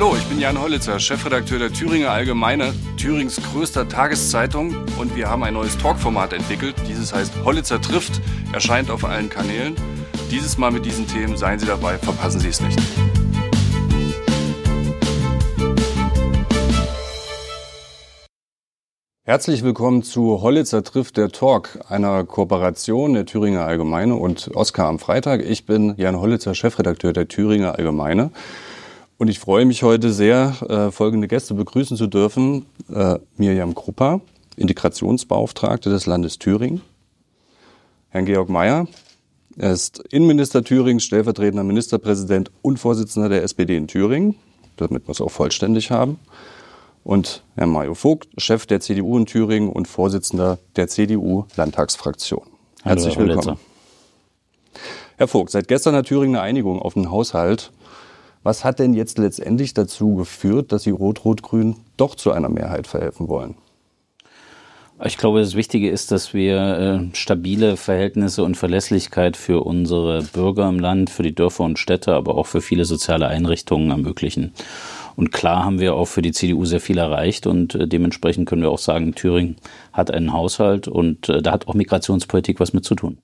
Hallo, 0.00 0.16
ich 0.16 0.24
bin 0.30 0.40
Jan 0.40 0.58
Hollitzer, 0.58 0.98
Chefredakteur 0.98 1.58
der 1.58 1.74
Thüringer 1.74 2.10
Allgemeine, 2.10 2.72
Thürings 2.96 3.38
größter 3.52 3.86
Tageszeitung 3.86 4.74
und 4.98 5.14
wir 5.14 5.28
haben 5.28 5.44
ein 5.44 5.52
neues 5.52 5.76
Talkformat 5.76 6.32
entwickelt. 6.32 6.74
Dieses 6.88 7.12
heißt 7.12 7.34
Hollitzer 7.44 7.82
trifft, 7.82 8.22
erscheint 8.54 8.90
auf 8.90 9.04
allen 9.04 9.28
Kanälen. 9.28 9.74
Dieses 10.30 10.56
Mal 10.56 10.70
mit 10.70 10.86
diesen 10.86 11.06
Themen, 11.06 11.36
seien 11.36 11.58
Sie 11.58 11.66
dabei, 11.66 11.98
verpassen 11.98 12.40
Sie 12.40 12.48
es 12.48 12.62
nicht. 12.62 12.80
Herzlich 19.24 19.62
willkommen 19.62 20.02
zu 20.02 20.40
Hollitzer 20.40 20.82
trifft 20.82 21.18
der 21.18 21.28
Talk, 21.28 21.78
einer 21.90 22.24
Kooperation 22.24 23.12
der 23.12 23.26
Thüringer 23.26 23.66
Allgemeine 23.66 24.14
und 24.14 24.50
Oskar 24.54 24.88
am 24.88 24.98
Freitag. 24.98 25.42
Ich 25.42 25.66
bin 25.66 25.92
Jan 25.98 26.18
Hollitzer, 26.18 26.54
Chefredakteur 26.54 27.12
der 27.12 27.28
Thüringer 27.28 27.74
Allgemeine. 27.74 28.30
Und 29.20 29.28
ich 29.28 29.38
freue 29.38 29.66
mich 29.66 29.82
heute 29.82 30.14
sehr, 30.14 30.54
äh, 30.70 30.90
folgende 30.90 31.28
Gäste 31.28 31.52
begrüßen 31.52 31.94
zu 31.98 32.06
dürfen. 32.06 32.64
Äh, 32.90 33.18
Mirjam 33.36 33.74
Krupper, 33.74 34.22
Integrationsbeauftragte 34.56 35.90
des 35.90 36.06
Landes 36.06 36.38
Thüringen. 36.38 36.80
Herrn 38.08 38.24
Georg 38.24 38.48
Mayer, 38.48 38.88
er 39.58 39.72
ist 39.72 39.98
Innenminister 40.10 40.64
Thürings, 40.64 41.04
stellvertretender 41.04 41.64
Ministerpräsident 41.64 42.50
und 42.62 42.78
Vorsitzender 42.78 43.28
der 43.28 43.42
SPD 43.42 43.76
in 43.76 43.88
Thüringen, 43.88 44.36
damit 44.78 45.06
wir 45.06 45.12
es 45.12 45.20
auch 45.20 45.30
vollständig 45.30 45.90
haben. 45.90 46.18
Und 47.04 47.42
Herr 47.56 47.66
Mario 47.66 47.92
Vogt, 47.92 48.26
Chef 48.38 48.64
der 48.64 48.80
CDU 48.80 49.18
in 49.18 49.26
Thüringen 49.26 49.68
und 49.68 49.86
Vorsitzender 49.86 50.56
der 50.76 50.88
CDU-Landtagsfraktion. 50.88 52.46
Herzlich 52.84 53.18
Hallo, 53.18 53.28
willkommen. 53.28 53.58
Herr 55.18 55.28
Vogt, 55.28 55.50
seit 55.50 55.68
gestern 55.68 55.94
hat 55.94 56.06
Thüringen 56.06 56.36
eine 56.36 56.44
Einigung 56.44 56.80
auf 56.80 56.94
den 56.94 57.10
Haushalt 57.10 57.70
was 58.42 58.64
hat 58.64 58.78
denn 58.78 58.94
jetzt 58.94 59.18
letztendlich 59.18 59.74
dazu 59.74 60.14
geführt, 60.14 60.72
dass 60.72 60.84
Sie 60.84 60.90
Rot-Rot-Grün 60.90 61.76
doch 61.96 62.14
zu 62.14 62.32
einer 62.32 62.48
Mehrheit 62.48 62.86
verhelfen 62.86 63.28
wollen? 63.28 63.54
Ich 65.02 65.16
glaube, 65.16 65.40
das 65.40 65.54
Wichtige 65.54 65.88
ist, 65.88 66.10
dass 66.10 66.34
wir 66.34 66.58
äh, 66.58 67.16
stabile 67.16 67.78
Verhältnisse 67.78 68.44
und 68.44 68.58
Verlässlichkeit 68.58 69.38
für 69.38 69.64
unsere 69.64 70.22
Bürger 70.22 70.68
im 70.68 70.78
Land, 70.78 71.08
für 71.08 71.22
die 71.22 71.34
Dörfer 71.34 71.64
und 71.64 71.78
Städte, 71.78 72.14
aber 72.14 72.34
auch 72.34 72.46
für 72.46 72.60
viele 72.60 72.84
soziale 72.84 73.26
Einrichtungen 73.26 73.90
ermöglichen. 73.90 74.52
Und 75.16 75.32
klar 75.32 75.64
haben 75.64 75.80
wir 75.80 75.94
auch 75.94 76.04
für 76.04 76.20
die 76.20 76.32
CDU 76.32 76.66
sehr 76.66 76.80
viel 76.80 76.98
erreicht 76.98 77.46
und 77.46 77.74
äh, 77.74 77.88
dementsprechend 77.88 78.46
können 78.46 78.62
wir 78.62 78.70
auch 78.70 78.78
sagen, 78.78 79.14
Thüringen 79.14 79.56
hat 79.92 80.10
einen 80.10 80.34
Haushalt 80.34 80.86
und 80.86 81.30
äh, 81.30 81.40
da 81.40 81.52
hat 81.52 81.66
auch 81.66 81.74
Migrationspolitik 81.74 82.60
was 82.60 82.74
mit 82.74 82.84
zu 82.84 82.94
tun. 82.94 83.18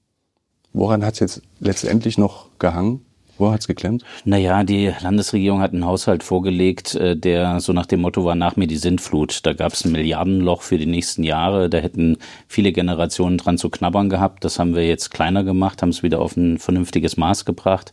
Woran 0.73 1.05
hat 1.05 1.15
es 1.15 1.21
jetzt 1.21 1.43
letztendlich 1.61 2.19
noch 2.19 2.49
gehangen? 2.59 3.06
Wo 3.39 3.51
hat's 3.51 3.67
geklemmt? 3.67 4.03
Naja, 4.25 4.65
die 4.65 4.93
Landesregierung 5.01 5.61
hat 5.61 5.73
einen 5.73 5.85
Haushalt 5.85 6.23
vorgelegt, 6.23 6.95
äh, 6.95 7.17
der 7.17 7.61
so 7.61 7.73
nach 7.73 7.87
dem 7.87 8.01
Motto 8.01 8.25
war, 8.25 8.35
nach 8.35 8.57
mir 8.57 8.67
die 8.67 8.77
Sintflut. 8.77 9.41
Da 9.45 9.53
gab 9.53 9.73
es 9.73 9.85
ein 9.85 9.93
Milliardenloch 9.93 10.63
für 10.63 10.79
die 10.79 10.87
nächsten 10.87 11.23
Jahre. 11.23 11.69
Da 11.69 11.79
hätten 11.79 12.17
viele 12.49 12.73
Generationen 12.73 13.39
dran 13.39 13.59
zu 13.59 13.69
knabbern 13.69 14.09
gehabt. 14.09 14.45
Das 14.45 14.59
haben 14.59 14.75
wir 14.75 14.87
jetzt 14.87 15.11
kleiner 15.11 15.45
gemacht, 15.45 15.83
haben 15.83 15.91
es 15.91 16.03
wieder 16.03 16.21
auf 16.21 16.37
ein 16.37 16.59
vernünftiges 16.59 17.17
Maß 17.17 17.45
gebracht. 17.45 17.93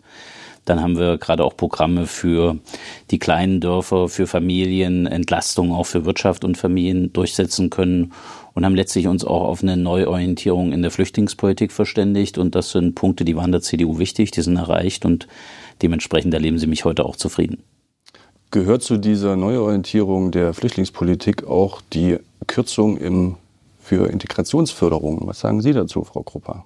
Dann 0.65 0.81
haben 0.81 0.97
wir 0.97 1.17
gerade 1.17 1.43
auch 1.43 1.57
Programme 1.57 2.07
für 2.07 2.57
die 3.11 3.19
kleinen 3.19 3.59
Dörfer, 3.59 4.07
für 4.07 4.27
Familien, 4.27 5.07
Entlastung 5.07 5.73
auch 5.73 5.85
für 5.85 6.05
Wirtschaft 6.05 6.45
und 6.45 6.57
Familien 6.57 7.11
durchsetzen 7.11 7.69
können 7.69 8.13
und 8.53 8.65
haben 8.65 8.75
letztlich 8.75 9.07
uns 9.07 9.25
auch 9.25 9.41
auf 9.41 9.63
eine 9.63 9.77
Neuorientierung 9.77 10.71
in 10.73 10.81
der 10.81 10.91
Flüchtlingspolitik 10.91 11.71
verständigt. 11.71 12.37
Und 12.37 12.55
das 12.55 12.71
sind 12.71 12.95
Punkte, 12.95 13.25
die 13.25 13.35
waren 13.35 13.51
der 13.51 13.61
CDU 13.61 13.97
wichtig, 13.97 14.31
die 14.31 14.41
sind 14.41 14.57
erreicht 14.57 15.05
und 15.05 15.27
dementsprechend 15.81 16.33
erleben 16.33 16.59
sie 16.59 16.67
mich 16.67 16.85
heute 16.85 17.05
auch 17.05 17.15
zufrieden. 17.15 17.63
Gehört 18.51 18.83
zu 18.83 18.97
dieser 18.97 19.35
Neuorientierung 19.35 20.29
der 20.31 20.53
Flüchtlingspolitik 20.53 21.47
auch 21.47 21.81
die 21.93 22.17
Kürzung 22.45 22.97
im, 22.97 23.35
für 23.79 24.09
Integrationsförderung? 24.11 25.21
Was 25.25 25.39
sagen 25.39 25.61
Sie 25.61 25.73
dazu, 25.73 26.03
Frau 26.03 26.21
Krupper? 26.21 26.65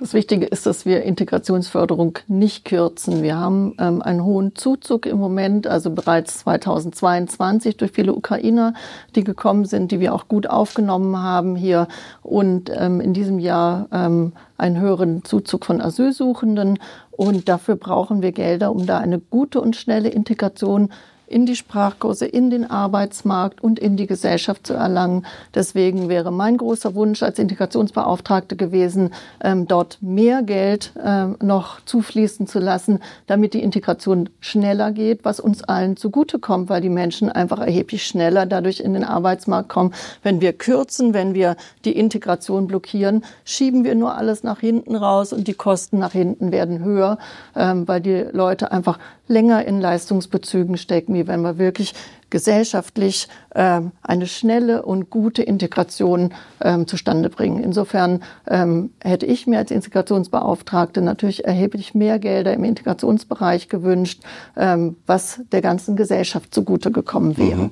Das 0.00 0.14
Wichtige 0.14 0.46
ist, 0.46 0.64
dass 0.64 0.86
wir 0.86 1.02
Integrationsförderung 1.02 2.18
nicht 2.26 2.64
kürzen. 2.64 3.22
Wir 3.22 3.36
haben 3.36 3.74
ähm, 3.78 4.00
einen 4.00 4.24
hohen 4.24 4.56
Zuzug 4.56 5.04
im 5.04 5.18
Moment, 5.18 5.66
also 5.66 5.90
bereits 5.90 6.38
2022 6.38 7.76
durch 7.76 7.92
viele 7.92 8.14
Ukrainer, 8.14 8.72
die 9.14 9.24
gekommen 9.24 9.66
sind, 9.66 9.92
die 9.92 10.00
wir 10.00 10.14
auch 10.14 10.26
gut 10.26 10.48
aufgenommen 10.48 11.18
haben 11.18 11.54
hier 11.54 11.86
und 12.22 12.72
ähm, 12.74 13.02
in 13.02 13.12
diesem 13.12 13.38
Jahr 13.38 13.88
ähm, 13.92 14.32
einen 14.56 14.80
höheren 14.80 15.22
Zuzug 15.22 15.66
von 15.66 15.82
Asylsuchenden. 15.82 16.78
Und 17.10 17.50
dafür 17.50 17.76
brauchen 17.76 18.22
wir 18.22 18.32
Gelder, 18.32 18.72
um 18.72 18.86
da 18.86 18.96
eine 18.96 19.18
gute 19.18 19.60
und 19.60 19.76
schnelle 19.76 20.08
Integration 20.08 20.88
in 21.30 21.46
die 21.46 21.54
Sprachkurse, 21.54 22.26
in 22.26 22.50
den 22.50 22.68
Arbeitsmarkt 22.68 23.62
und 23.62 23.78
in 23.78 23.96
die 23.96 24.08
Gesellschaft 24.08 24.66
zu 24.66 24.74
erlangen. 24.74 25.24
Deswegen 25.54 26.08
wäre 26.08 26.32
mein 26.32 26.56
großer 26.56 26.94
Wunsch 26.96 27.22
als 27.22 27.38
Integrationsbeauftragte 27.38 28.56
gewesen, 28.56 29.12
ähm, 29.42 29.68
dort 29.68 29.98
mehr 30.00 30.42
Geld 30.42 30.92
ähm, 31.02 31.36
noch 31.40 31.80
zufließen 31.84 32.48
zu 32.48 32.58
lassen, 32.58 32.98
damit 33.28 33.54
die 33.54 33.62
Integration 33.62 34.28
schneller 34.40 34.90
geht, 34.90 35.24
was 35.24 35.38
uns 35.38 35.62
allen 35.62 35.96
zugutekommt, 35.96 36.68
weil 36.68 36.80
die 36.80 36.88
Menschen 36.88 37.30
einfach 37.30 37.60
erheblich 37.60 38.04
schneller 38.04 38.44
dadurch 38.44 38.80
in 38.80 38.94
den 38.94 39.04
Arbeitsmarkt 39.04 39.68
kommen. 39.68 39.94
Wenn 40.24 40.40
wir 40.40 40.52
kürzen, 40.52 41.14
wenn 41.14 41.34
wir 41.34 41.56
die 41.84 41.96
Integration 41.96 42.66
blockieren, 42.66 43.24
schieben 43.44 43.84
wir 43.84 43.94
nur 43.94 44.16
alles 44.16 44.42
nach 44.42 44.58
hinten 44.58 44.96
raus 44.96 45.32
und 45.32 45.46
die 45.46 45.54
Kosten 45.54 46.00
nach 46.00 46.12
hinten 46.12 46.50
werden 46.50 46.82
höher, 46.82 47.18
ähm, 47.54 47.86
weil 47.86 48.00
die 48.00 48.26
Leute 48.32 48.72
einfach 48.72 48.98
länger 49.30 49.64
in 49.64 49.80
Leistungsbezügen 49.80 50.76
stecken, 50.76 51.14
wie 51.20 51.28
wenn 51.28 51.42
wir 51.42 51.58
wirklich 51.58 51.94
gesellschaftlich 52.30 53.28
ähm, 53.54 53.92
eine 54.02 54.26
schnelle 54.26 54.82
und 54.82 55.10
gute 55.10 55.42
Integration 55.42 56.32
ähm, 56.62 56.86
zustande 56.86 57.28
bringen. 57.28 57.62
Insofern 57.62 58.22
ähm, 58.48 58.90
hätte 59.02 59.26
ich 59.26 59.46
mir 59.46 59.58
als 59.58 59.70
Integrationsbeauftragte 59.70 61.02
natürlich 61.02 61.44
erheblich 61.44 61.94
mehr 61.94 62.18
Gelder 62.18 62.54
im 62.54 62.64
Integrationsbereich 62.64 63.68
gewünscht, 63.68 64.22
ähm, 64.56 64.96
was 65.06 65.40
der 65.52 65.60
ganzen 65.60 65.96
Gesellschaft 65.96 66.54
zugute 66.54 66.90
gekommen 66.90 67.36
wäre. 67.36 67.62
Mhm. 67.62 67.70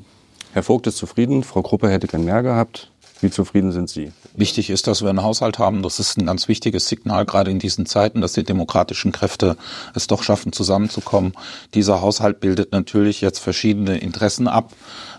Herr 0.52 0.62
Vogt 0.62 0.86
ist 0.86 0.96
zufrieden, 0.96 1.44
Frau 1.44 1.62
Gruppe 1.62 1.88
hätte 1.88 2.06
gern 2.06 2.24
mehr 2.24 2.42
gehabt. 2.42 2.90
Wie 3.20 3.30
zufrieden 3.30 3.72
sind 3.72 3.88
Sie? 3.88 4.12
Wichtig 4.38 4.70
ist, 4.70 4.86
dass 4.86 5.02
wir 5.02 5.10
einen 5.10 5.24
Haushalt 5.24 5.58
haben. 5.58 5.82
Das 5.82 5.98
ist 5.98 6.16
ein 6.16 6.26
ganz 6.26 6.46
wichtiges 6.46 6.86
Signal, 6.88 7.26
gerade 7.26 7.50
in 7.50 7.58
diesen 7.58 7.86
Zeiten, 7.86 8.20
dass 8.20 8.34
die 8.34 8.44
demokratischen 8.44 9.10
Kräfte 9.10 9.56
es 9.96 10.06
doch 10.06 10.22
schaffen, 10.22 10.52
zusammenzukommen. 10.52 11.32
Dieser 11.74 12.00
Haushalt 12.00 12.38
bildet 12.38 12.70
natürlich 12.70 13.20
jetzt 13.20 13.40
verschiedene 13.40 13.98
Interessen 13.98 14.46
ab. 14.46 14.74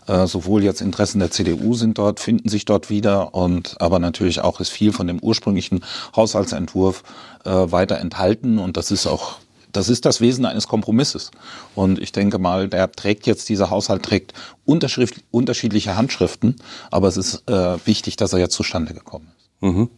Äh, 0.07 0.25
sowohl 0.25 0.63
jetzt 0.63 0.79
Interessen 0.79 1.19
der 1.19 1.31
CDU 1.31 1.73
sind 1.73 1.97
dort, 1.97 2.21
finden 2.21 2.47
sich 2.47 2.63
dort 2.63 2.89
wieder 2.89 3.35
und 3.35 3.75
aber 3.81 3.99
natürlich 3.99 4.39
auch 4.39 4.61
ist 4.61 4.69
viel 4.69 4.93
von 4.93 5.05
dem 5.05 5.19
ursprünglichen 5.19 5.83
Haushaltsentwurf 6.15 7.03
äh, 7.43 7.49
weiter 7.49 7.97
enthalten 7.97 8.57
und 8.57 8.77
das 8.77 8.89
ist 8.89 9.05
auch 9.05 9.35
das 9.71 9.89
ist 9.89 10.05
das 10.05 10.21
Wesen 10.21 10.45
eines 10.45 10.67
Kompromisses. 10.67 11.31
Und 11.75 11.99
ich 11.99 12.11
denke 12.11 12.39
mal, 12.39 12.67
der 12.67 12.91
trägt 12.91 13.27
jetzt, 13.27 13.49
dieser 13.49 13.69
Haushalt 13.69 14.03
trägt 14.03 14.33
unterschiedliche 14.65 15.95
Handschriften, 15.95 16.55
aber 16.91 17.07
es 17.07 17.17
ist 17.17 17.49
äh, 17.49 17.77
wichtig, 17.85 18.15
dass 18.15 18.33
er 18.33 18.39
jetzt 18.39 18.53
zustande 18.53 18.93
gekommen 18.93 19.27
ist. 19.37 19.61
Mhm. 19.61 19.89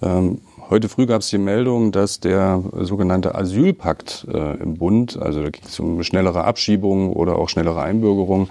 Ähm, 0.00 0.40
heute 0.70 0.88
früh 0.88 1.06
gab 1.06 1.22
es 1.22 1.28
die 1.28 1.38
Meldung, 1.38 1.92
dass 1.92 2.20
der 2.20 2.62
sogenannte 2.80 3.34
Asylpakt 3.34 4.26
äh, 4.32 4.56
im 4.58 4.74
Bund, 4.74 5.16
also 5.16 5.42
da 5.42 5.50
ging 5.50 5.64
es 5.64 5.78
um 5.80 6.02
schnellere 6.02 6.44
Abschiebung 6.44 7.12
oder 7.12 7.36
auch 7.36 7.48
schnellere 7.48 7.82
Einbürgerung, 7.82 8.48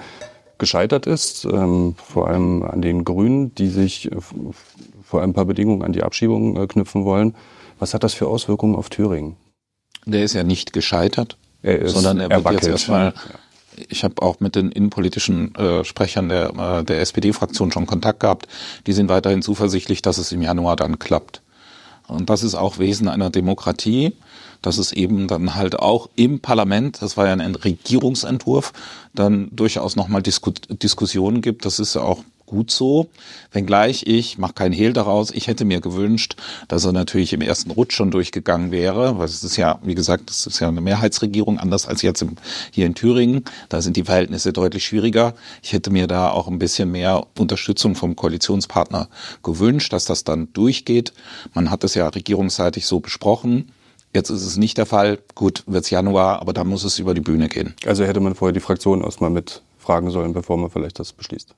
gescheitert 0.57 1.05
ist, 1.05 1.45
ähm, 1.45 1.95
vor 2.03 2.27
allem 2.27 2.63
an 2.63 2.81
den 2.81 3.03
Grünen, 3.03 3.53
die 3.55 3.67
sich 3.67 4.09
vor 5.03 5.21
ein 5.21 5.33
paar 5.33 5.45
Bedingungen 5.45 5.83
an 5.83 5.93
die 5.93 6.03
Abschiebung 6.03 6.57
äh, 6.57 6.67
knüpfen 6.67 7.05
wollen. 7.05 7.35
Was 7.79 7.93
hat 7.93 8.03
das 8.03 8.13
für 8.13 8.27
Auswirkungen 8.27 8.75
auf 8.75 8.89
Thüringen? 8.89 9.35
Der 10.07 10.23
ist 10.23 10.33
ja 10.33 10.43
nicht 10.43 10.73
gescheitert, 10.73 11.37
er 11.61 11.87
sondern 11.89 12.19
er 12.19 12.29
wird 12.29 12.45
er 12.45 12.53
jetzt 12.53 12.67
erstmal. 12.67 13.13
Ich 13.89 14.03
habe 14.03 14.23
auch 14.23 14.39
mit 14.39 14.55
den 14.55 14.71
innenpolitischen 14.71 15.53
äh, 15.53 15.83
Sprechern 15.83 16.29
der, 16.29 16.49
äh, 16.79 16.83
der 16.83 16.99
SPD-Fraktion 17.01 17.71
schon 17.71 17.85
Kontakt 17.85 18.21
gehabt. 18.21 18.47
Die 18.87 18.93
sind 18.93 19.07
weiterhin 19.07 19.43
zuversichtlich, 19.43 20.01
dass 20.01 20.17
es 20.17 20.31
im 20.31 20.41
Januar 20.41 20.75
dann 20.75 20.97
klappt. 20.97 21.41
Und 22.07 22.31
das 22.31 22.41
ist 22.41 22.55
auch 22.55 22.79
Wesen 22.79 23.07
einer 23.07 23.29
Demokratie, 23.29 24.13
dass 24.63 24.79
es 24.79 24.93
eben 24.93 25.27
dann 25.27 25.53
halt 25.53 25.77
auch 25.77 26.09
im 26.15 26.39
Parlament, 26.39 27.01
das 27.01 27.17
war 27.17 27.27
ja 27.27 27.33
ein 27.33 27.55
Regierungsentwurf, 27.55 28.73
dann 29.13 29.49
durchaus 29.51 29.95
nochmal 29.95 30.23
Disku 30.23 30.51
Diskussionen 30.69 31.41
gibt. 31.41 31.65
Das 31.65 31.79
ist 31.79 31.93
ja 31.93 32.01
auch 32.01 32.23
gut 32.47 32.71
so. 32.71 33.07
Wenngleich 33.51 34.07
ich, 34.07 34.39
mache 34.39 34.53
keinen 34.53 34.71
Hehl 34.71 34.93
daraus, 34.93 35.29
ich 35.29 35.47
hätte 35.47 35.65
mir 35.65 35.79
gewünscht, 35.79 36.35
dass 36.67 36.85
er 36.85 36.93
natürlich 36.93 37.33
im 37.33 37.41
ersten 37.41 37.69
Rutsch 37.69 37.95
schon 37.95 38.09
durchgegangen 38.09 38.71
wäre, 38.71 39.19
weil 39.19 39.25
es 39.25 39.43
ist 39.43 39.57
ja, 39.57 39.79
wie 39.83 39.93
gesagt, 39.93 40.29
das 40.31 40.47
ist 40.47 40.59
ja 40.59 40.67
eine 40.67 40.81
Mehrheitsregierung, 40.81 41.59
anders 41.59 41.87
als 41.87 42.01
jetzt 42.01 42.23
im, 42.23 42.37
hier 42.71 42.87
in 42.87 42.95
Thüringen. 42.95 43.45
Da 43.69 43.81
sind 43.81 43.97
die 43.97 44.05
Verhältnisse 44.05 44.51
deutlich 44.53 44.85
schwieriger. 44.85 45.35
Ich 45.61 45.73
hätte 45.73 45.91
mir 45.91 46.07
da 46.07 46.31
auch 46.31 46.47
ein 46.47 46.57
bisschen 46.57 46.91
mehr 46.91 47.27
Unterstützung 47.37 47.93
vom 47.95 48.15
Koalitionspartner 48.15 49.09
gewünscht, 49.43 49.93
dass 49.93 50.05
das 50.05 50.23
dann 50.23 50.51
durchgeht. 50.53 51.13
Man 51.53 51.69
hat 51.69 51.83
es 51.83 51.93
ja 51.93 52.07
regierungsseitig 52.07 52.87
so 52.87 52.99
besprochen. 52.99 53.71
Jetzt 54.13 54.29
ist 54.29 54.45
es 54.45 54.57
nicht 54.57 54.77
der 54.77 54.85
Fall. 54.85 55.19
Gut, 55.35 55.63
wird's 55.67 55.89
Januar, 55.89 56.41
aber 56.41 56.53
da 56.53 56.63
muss 56.63 56.83
es 56.85 56.97
über 56.97 57.13
die 57.13 57.21
Bühne 57.21 57.49
gehen. 57.49 57.75
Also 57.85 58.05
hätte 58.05 58.21
man 58.21 58.35
vorher 58.35 58.53
die 58.53 58.61
Fraktion 58.61 59.03
erstmal 59.03 59.29
mit 59.29 59.61
fragen 59.77 60.09
sollen, 60.09 60.33
bevor 60.33 60.57
man 60.57 60.69
vielleicht 60.69 60.99
das 60.99 61.13
beschließt. 61.13 61.53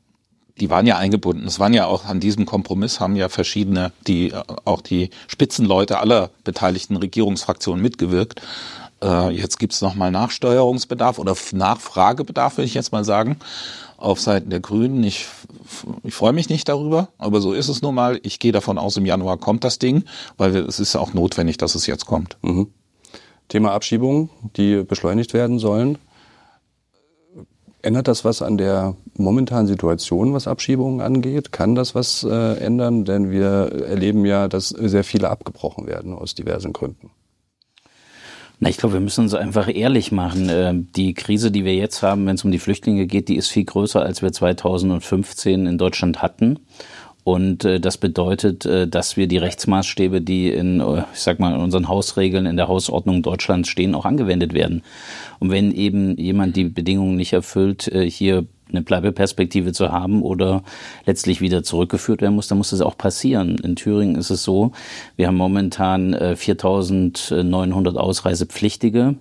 Die 0.59 0.69
waren 0.69 0.85
ja 0.85 0.97
eingebunden. 0.97 1.47
Es 1.47 1.59
waren 1.59 1.73
ja 1.73 1.85
auch 1.85 2.05
an 2.05 2.19
diesem 2.19 2.45
Kompromiss 2.45 2.99
haben 2.99 3.15
ja 3.15 3.29
verschiedene, 3.29 3.91
die 4.07 4.33
auch 4.65 4.81
die 4.81 5.09
Spitzenleute 5.27 5.99
aller 5.99 6.31
beteiligten 6.43 6.97
Regierungsfraktionen 6.97 7.81
mitgewirkt. 7.81 8.41
Äh, 9.01 9.29
jetzt 9.29 9.59
gibt's 9.59 9.81
noch 9.81 9.95
mal 9.95 10.11
Nachsteuerungsbedarf 10.11 11.19
oder 11.19 11.35
Nachfragebedarf, 11.53 12.57
würde 12.57 12.65
ich 12.65 12.73
jetzt 12.73 12.91
mal 12.91 13.05
sagen, 13.05 13.37
auf 13.97 14.19
Seiten 14.19 14.49
der 14.49 14.59
Grünen. 14.59 15.03
Ich, 15.03 15.27
ich 16.03 16.13
freue 16.13 16.33
mich 16.33 16.49
nicht 16.49 16.67
darüber, 16.67 17.09
aber 17.17 17.41
so 17.41 17.53
ist 17.53 17.69
es 17.69 17.81
nun 17.81 17.95
mal. 17.95 18.19
Ich 18.23 18.39
gehe 18.39 18.51
davon 18.51 18.77
aus, 18.77 18.97
im 18.97 19.05
Januar 19.05 19.37
kommt 19.37 19.63
das 19.63 19.79
Ding, 19.79 20.03
weil 20.37 20.55
es 20.55 20.79
ist 20.79 20.95
auch 20.95 21.13
notwendig, 21.13 21.57
dass 21.57 21.75
es 21.75 21.87
jetzt 21.87 22.05
kommt. 22.05 22.37
Mhm. 22.41 22.67
Thema 23.47 23.71
Abschiebungen, 23.71 24.29
die 24.57 24.83
beschleunigt 24.83 25.33
werden 25.33 25.59
sollen. 25.59 25.97
Ändert 27.81 28.07
das 28.07 28.25
was 28.25 28.41
an 28.41 28.57
der 28.57 28.95
momentanen 29.19 29.67
Situation, 29.67 30.33
was 30.33 30.47
Abschiebungen 30.47 31.01
angeht? 31.01 31.51
Kann 31.51 31.75
das 31.75 31.95
was 31.95 32.23
äh, 32.23 32.57
ändern? 32.59 33.05
Denn 33.05 33.31
wir 33.31 33.71
erleben 33.87 34.25
ja, 34.25 34.47
dass 34.47 34.69
sehr 34.69 35.03
viele 35.03 35.29
abgebrochen 35.29 35.87
werden 35.87 36.13
aus 36.13 36.35
diversen 36.35 36.73
Gründen. 36.73 37.11
Na, 38.61 38.69
ich 38.69 38.77
glaube, 38.77 38.95
wir 38.95 38.99
müssen 38.99 39.21
uns 39.21 39.33
einfach 39.33 39.73
ehrlich 39.73 40.11
machen. 40.11 40.49
Ähm, 40.51 40.87
die 40.95 41.13
Krise, 41.13 41.49
die 41.49 41.63
wir 41.63 41.75
jetzt 41.75 42.03
haben, 42.03 42.25
wenn 42.25 42.35
es 42.35 42.43
um 42.43 42.51
die 42.51 42.59
Flüchtlinge 42.59 43.07
geht, 43.07 43.29
die 43.29 43.37
ist 43.37 43.47
viel 43.47 43.63
größer, 43.63 44.01
als 44.01 44.21
wir 44.21 44.33
2015 44.33 45.65
in 45.65 45.77
Deutschland 45.77 46.21
hatten. 46.21 46.59
Und 47.23 47.63
äh, 47.63 47.79
das 47.79 47.97
bedeutet, 47.97 48.65
äh, 48.65 48.87
dass 48.87 49.15
wir 49.15 49.27
die 49.27 49.37
Rechtsmaßstäbe, 49.37 50.19
die 50.21 50.49
in, 50.49 50.79
äh, 50.79 51.03
ich 51.13 51.19
sag 51.19 51.39
mal, 51.39 51.53
in 51.53 51.61
unseren 51.61 51.87
Hausregeln, 51.87 52.45
in 52.45 52.57
der 52.57 52.67
Hausordnung 52.67 53.21
Deutschlands 53.21 53.69
stehen, 53.69 53.93
auch 53.93 54.05
angewendet 54.05 54.53
werden. 54.53 54.83
Und 55.39 55.51
wenn 55.51 55.71
eben 55.71 56.17
jemand 56.17 56.55
die 56.55 56.65
Bedingungen 56.65 57.15
nicht 57.15 57.33
erfüllt, 57.33 57.89
hier 57.93 58.45
eine 58.69 58.81
Bleibeperspektive 58.81 59.73
zu 59.73 59.91
haben 59.91 60.21
oder 60.21 60.63
letztlich 61.05 61.41
wieder 61.41 61.63
zurückgeführt 61.63 62.21
werden 62.21 62.35
muss, 62.35 62.47
dann 62.47 62.57
muss 62.57 62.69
das 62.71 62.81
auch 62.81 62.97
passieren. 62.97 63.57
In 63.57 63.75
Thüringen 63.75 64.15
ist 64.15 64.29
es 64.29 64.43
so, 64.43 64.71
wir 65.15 65.27
haben 65.27 65.37
momentan 65.37 66.13
äh, 66.13 66.35
4.900 66.37 67.95
Ausreisepflichtige. 67.95 69.15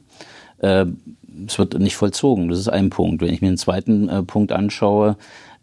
Äh, 0.58 0.86
es 1.46 1.58
wird 1.58 1.78
nicht 1.78 1.96
vollzogen. 1.96 2.48
Das 2.48 2.58
ist 2.58 2.68
ein 2.68 2.90
Punkt. 2.90 3.22
Wenn 3.22 3.32
ich 3.32 3.40
mir 3.40 3.48
den 3.48 3.58
zweiten 3.58 4.08
äh, 4.08 4.22
Punkt 4.22 4.52
anschaue, 4.52 5.10
äh, 5.10 5.14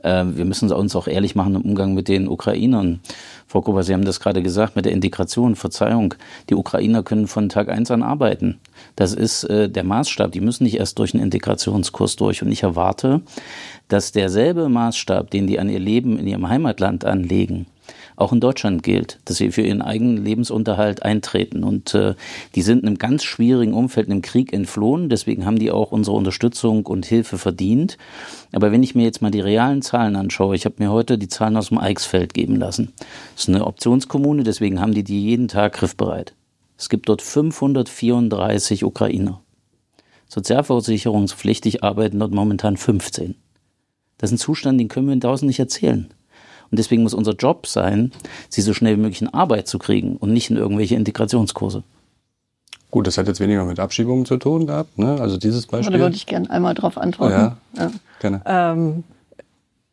wir 0.06 0.46
müssen 0.46 0.72
uns 0.72 0.96
auch 0.96 1.08
ehrlich 1.08 1.36
machen 1.36 1.56
im 1.56 1.62
Umgang 1.62 1.94
mit 1.94 2.08
den 2.08 2.28
Ukrainern. 2.28 3.00
Frau 3.48 3.62
Kober, 3.62 3.84
Sie 3.84 3.94
haben 3.94 4.06
das 4.06 4.20
gerade 4.20 4.44
gesagt 4.44 4.76
mit 4.76 4.86
der 4.86 4.92
Integration, 4.92 5.56
Verzeihung. 5.56 6.14
Die 6.50 6.56
Ukrainer 6.56 7.04
können 7.04 7.28
von 7.28 7.50
Tag 7.50 7.70
eins 7.70 7.90
an 7.90 8.04
arbeiten. 8.04 8.60
Das 8.96 9.14
ist 9.14 9.46
äh, 9.46 9.70
der 9.70 9.84
Maßstab. 9.84 10.32
Die 10.32 10.42
müssen 10.42 10.64
nicht 10.64 10.78
erst 10.78 11.00
durch 11.00 11.14
einen 11.14 11.24
Integrationskurs 11.24 12.16
durch. 12.16 12.42
Und 12.42 12.52
ich 12.52 12.64
erwarte, 12.64 13.22
dass 13.88 14.12
derselbe 14.12 14.70
Maßstab, 14.70 15.30
den 15.32 15.48
die 15.48 15.60
an 15.60 15.70
ihr 15.70 15.80
Leben 15.80 16.20
in 16.20 16.28
ihrem 16.28 16.50
Heimatland 16.50 17.06
anlegen, 17.06 17.66
auch 18.16 18.32
in 18.32 18.40
Deutschland 18.40 18.84
gilt, 18.84 19.20
dass 19.26 19.38
sie 19.38 19.52
für 19.52 19.62
ihren 19.62 19.82
eigenen 19.82 20.24
Lebensunterhalt 20.24 21.04
eintreten. 21.04 21.64
Und 21.64 21.94
äh, 21.94 22.16
die 22.56 22.62
sind 22.62 22.84
in 22.84 22.88
einem 22.88 22.98
ganz 22.98 23.24
schwierigen 23.24 23.74
Umfeld, 23.74 24.08
in 24.08 24.14
einem 24.14 24.22
Krieg 24.22 24.54
entflohen. 24.54 25.10
Deswegen 25.10 25.46
haben 25.46 25.60
die 25.60 25.72
auch 25.72 25.92
unsere 25.92 26.16
Unterstützung 26.16 26.86
und 26.86 27.06
Hilfe 27.06 27.38
verdient. 27.38 27.98
Aber 28.54 28.72
wenn 28.72 28.84
ich 28.84 28.96
mir 28.96 29.04
jetzt 29.04 29.22
mal 29.22 29.32
die 29.32 29.42
realen 29.42 29.82
Zahlen 29.82 30.16
anschaue, 30.16 30.56
ich 30.56 30.66
habe 30.66 30.76
mir 30.80 30.92
heute 30.92 31.18
die 31.18 31.28
Zahlen 31.28 31.58
aus 31.58 31.70
dem 31.70 31.78
Eichsfeld 31.78 32.34
geben 32.34 32.56
lassen. 32.56 32.94
Das 33.34 33.44
ist 33.44 33.50
eine 33.50 33.66
Optionskommune, 33.66 34.44
deswegen 34.44 34.80
haben 34.80 34.94
die 34.94 35.04
die 35.04 35.24
jeden 35.24 35.48
Tag 35.48 35.74
griffbereit. 35.74 36.34
Es 36.78 36.90
gibt 36.90 37.10
dort 37.10 37.22
534 37.22 38.84
Ukrainer. 38.84 39.42
Sozialversicherungspflichtig 40.28 41.84
arbeiten 41.84 42.20
dort 42.20 42.34
momentan 42.34 42.78
15. 42.78 43.36
Das 44.18 44.32
ist 44.32 44.36
ein 44.36 44.40
Zustand, 44.40 44.80
den 44.80 44.88
können 44.88 45.08
wir 45.08 45.14
in 45.14 45.22
Tausend 45.22 45.48
nicht 45.48 45.60
erzählen. 45.60 46.10
Und 46.72 46.80
deswegen 46.80 47.04
muss 47.04 47.14
unser 47.14 47.34
Job 47.34 47.68
sein, 47.68 48.12
sie 48.50 48.62
so 48.62 48.74
schnell 48.74 48.98
wie 48.98 49.02
möglich 49.02 49.22
in 49.22 49.34
Arbeit 49.34 49.68
zu 49.68 49.80
kriegen 49.80 50.18
und 50.18 50.34
nicht 50.34 50.50
in 50.50 50.58
irgendwelche 50.58 50.96
Integrationskurse. 50.96 51.84
Gut, 52.92 53.08
das 53.08 53.18
hat 53.18 53.28
jetzt 53.28 53.40
weniger 53.40 53.66
mit 53.66 53.80
Abschiebungen 53.80 54.26
zu 54.26 54.38
tun 54.38 54.68
gehabt, 54.68 54.98
ne? 54.98 55.20
Also 55.20 55.38
dieses 55.38 55.68
Beispiel. 55.68 55.98
Da 55.98 56.00
würde 56.00 56.16
ich 56.16 56.26
gerne 56.26 56.50
einmal 56.50 56.74
darauf 56.74 56.98
antworten. 56.98 57.34
Ja, 57.34 57.58
ja. 57.78 57.92
gerne. 58.20 58.42
Ähm, 58.46 59.04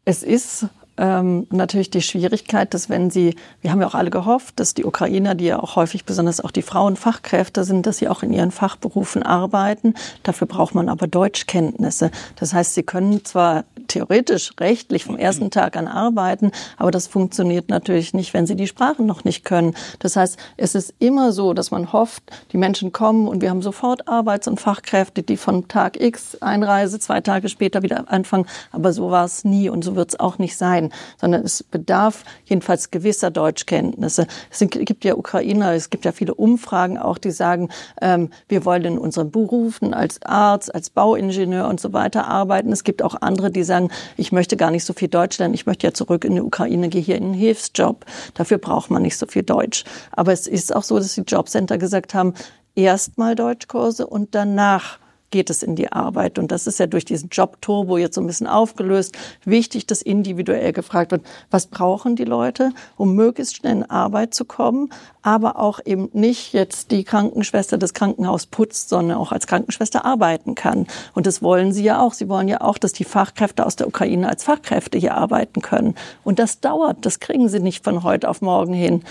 es 0.05 0.23
ist 0.23 0.67
ähm, 1.03 1.49
natürlich 1.51 1.91
die 1.91 2.01
Schwierigkeit, 2.01 2.73
dass 2.75 2.89
wenn 2.89 3.11
sie, 3.11 3.35
wir 3.61 3.73
haben 3.73 3.81
ja 3.81 3.89
auch 3.89 3.97
alle 3.97 4.11
gehofft, 4.11 4.61
dass 4.61 4.73
die 4.73 4.85
Ukrainer, 4.85 5.35
die 5.35 5.47
ja 5.47 5.61
auch 5.61 5.75
häufig 5.75 6.05
besonders 6.05 6.41
auch 6.41 6.53
die 6.53 6.63
Frauenfachkräfte 6.63 7.65
sind, 7.65 7.87
dass 7.87 7.99
sie 7.99 8.09
auch 8.09 8.23
in 8.23 8.33
ihren 8.33 8.53
Fachberufen 8.53 9.25
arbeiten. 9.25 9.95
Dafür 10.23 10.47
braucht 10.47 10.77
man 10.77 10.89
aber 10.89 11.09
Deutschkenntnisse. 11.09 12.13
Das 12.37 12.55
heißt, 12.55 12.75
sie 12.75 12.85
können 12.85 13.25
zwar 13.25 13.65
theoretisch 13.89 14.53
rechtlich 14.61 15.05
vom 15.05 15.17
ersten 15.17 15.51
Tag 15.51 15.77
an 15.77 15.89
arbeiten, 15.89 16.53
aber 16.77 16.93
das 16.93 17.09
funktioniert 17.09 17.69
natürlich 17.69 18.15
nicht, 18.15 18.33
wenn 18.33 18.47
sie 18.47 18.55
die 18.55 18.69
Sprachen 18.69 19.05
noch 19.05 19.25
nicht 19.25 19.45
können. 19.45 19.75
Das 19.99 20.15
heißt, 20.15 20.39
es 20.57 20.77
ist 20.77 20.95
immer 21.01 21.33
so, 21.33 21.53
dass 21.53 21.73
man 21.73 21.93
hofft, 21.93 22.23
die 22.53 22.59
Menschen 22.59 22.93
kommen 22.93 23.27
und 23.27 23.43
wir 23.43 23.51
haben 23.51 23.63
sofort 23.63 24.07
Arbeits- 24.07 24.47
und 24.47 24.61
Fachkräfte, 24.61 25.25
die 25.25 25.37
von 25.37 25.67
Tag 25.67 26.01
X 26.01 26.37
einreise, 26.41 27.01
zwei 27.01 27.21
Tage 27.21 27.49
später 27.49 27.83
wieder 27.83 28.09
anfangen. 28.09 28.47
Aber 28.71 28.93
so 28.93 29.11
war 29.11 29.25
es 29.25 29.45
nie 29.45 29.69
und 29.69 29.83
so 29.83 29.97
wird 29.97 30.11
es 30.11 30.21
auch 30.21 30.39
nicht 30.39 30.57
sein, 30.57 30.92
sondern 31.21 31.43
es 31.43 31.63
bedarf 31.63 32.25
jedenfalls 32.45 32.91
gewisser 32.91 33.31
Deutschkenntnisse. 33.31 34.27
Es 34.51 34.59
gibt 34.69 35.05
ja 35.05 35.17
Ukrainer, 35.17 35.73
es 35.73 35.91
gibt 35.91 36.05
ja 36.05 36.13
viele 36.13 36.35
Umfragen 36.35 36.99
auch, 36.99 37.19
die 37.19 37.31
sagen, 37.31 37.69
ähm, 38.01 38.31
wir 38.49 38.65
wollen 38.65 38.85
in 38.85 38.99
unseren 38.99 39.31
Berufen 39.31 39.95
als 39.95 40.23
Arzt, 40.23 40.75
als 40.75 40.91
Bauingenieur 40.91 41.69
und 41.69 41.81
so 41.81 41.93
weiter 41.93 42.29
arbeiten. 42.29 42.73
Es 42.73 42.85
gibt 42.85 43.03
auch 43.03 43.17
andere, 43.21 43.51
die 43.51 43.65
sagen, 43.65 43.91
ich 44.17 44.33
möchte 44.33 44.57
gar 44.57 44.71
nicht 44.71 44.85
so 44.85 44.93
viel 44.93 45.09
Deutsch 45.09 45.39
lernen, 45.39 45.55
ich 45.55 45.67
möchte 45.67 45.87
ja 45.87 45.93
zurück 45.93 46.25
in 46.25 46.35
die 46.35 46.41
Ukraine, 46.41 46.89
gehe 46.89 47.03
hier 47.03 47.17
in 47.17 47.25
einen 47.25 47.35
Hilfsjob. 47.35 48.05
Dafür 48.35 48.59
braucht 48.59 48.91
man 48.91 49.03
nicht 49.03 49.19
so 49.19 49.27
viel 49.27 49.43
Deutsch. 49.43 49.85
Aber 50.11 50.33
es 50.33 50.47
ist 50.47 50.75
auch 50.75 50.83
so, 50.83 50.99
dass 50.99 51.15
die 51.15 51.23
Jobcenter 51.23 51.79
gesagt 51.79 52.15
haben, 52.15 52.35
erstmal 52.75 53.35
Deutschkurse 53.35 54.07
und 54.07 54.35
danach 54.35 54.99
geht 55.33 55.51
es 55.51 55.65
in 55.65 55.75
die 55.75 55.91
Arbeit. 55.91 56.39
Und 56.39 56.53
das 56.53 56.69
ist 56.69 56.79
ja 56.79 56.87
durch 56.87 57.05
diesen 57.05 57.31
Job-Turbo 57.31 57.99
jetzt 57.99 58.15
so 58.15 58.21
ein 58.21 58.27
bisschen 58.29 58.47
aufgelöst. 58.47 59.17
Wichtig, 59.45 59.87
dass 59.87 60.01
individuell 60.03 60.73
gefragt 60.73 61.11
wird, 61.11 61.23
was 61.51 61.67
brauchen 61.67 62.15
die 62.15 62.25
Leute, 62.25 62.71
um 62.97 63.17
möglichst 63.17 63.57
schnell 63.57 63.73
in 63.73 63.91
Arbeit 63.91 64.35
zu 64.35 64.45
kommen, 64.45 64.93
aber 65.23 65.59
auch 65.59 65.81
eben 65.85 66.09
nicht 66.13 66.53
jetzt 66.53 66.93
die 66.93 67.03
Krankenschwester 67.03 67.79
das 67.79 67.95
Krankenhaus 67.95 68.47
putzt, 68.47 68.91
sondern 68.91 69.19
auch 69.19 69.33
als 69.33 69.49
Krankenschwester 69.49 70.05
arbeiten 70.05 70.55
kann. 70.55 70.87
Und 71.15 71.27
das 71.27 71.43
wollen 71.43 71.73
sie 71.73 71.83
ja 71.83 72.01
auch. 72.01 72.13
Sie 72.13 72.29
wollen 72.29 72.49
ja 72.49 72.61
auch, 72.61 72.79
dass 72.79 72.93
die 72.93 73.05
Fachkräfte 73.05 73.67
aus 73.67 73.77
der 73.77 73.89
Ukraine 73.89 74.29
als 74.29 74.45
Fachkräfte 74.45 74.99
hier 74.99 75.17
arbeiten 75.17 75.63
können. 75.63 75.95
Und 76.23 76.39
das 76.39 76.61
dauert. 76.61 77.05
Das 77.07 77.19
kriegen 77.19 77.49
sie 77.49 77.61
nicht 77.61 77.83
von 77.83 78.03
heute 78.03 78.29
auf 78.29 78.43
morgen 78.43 78.75
hin. 78.75 79.03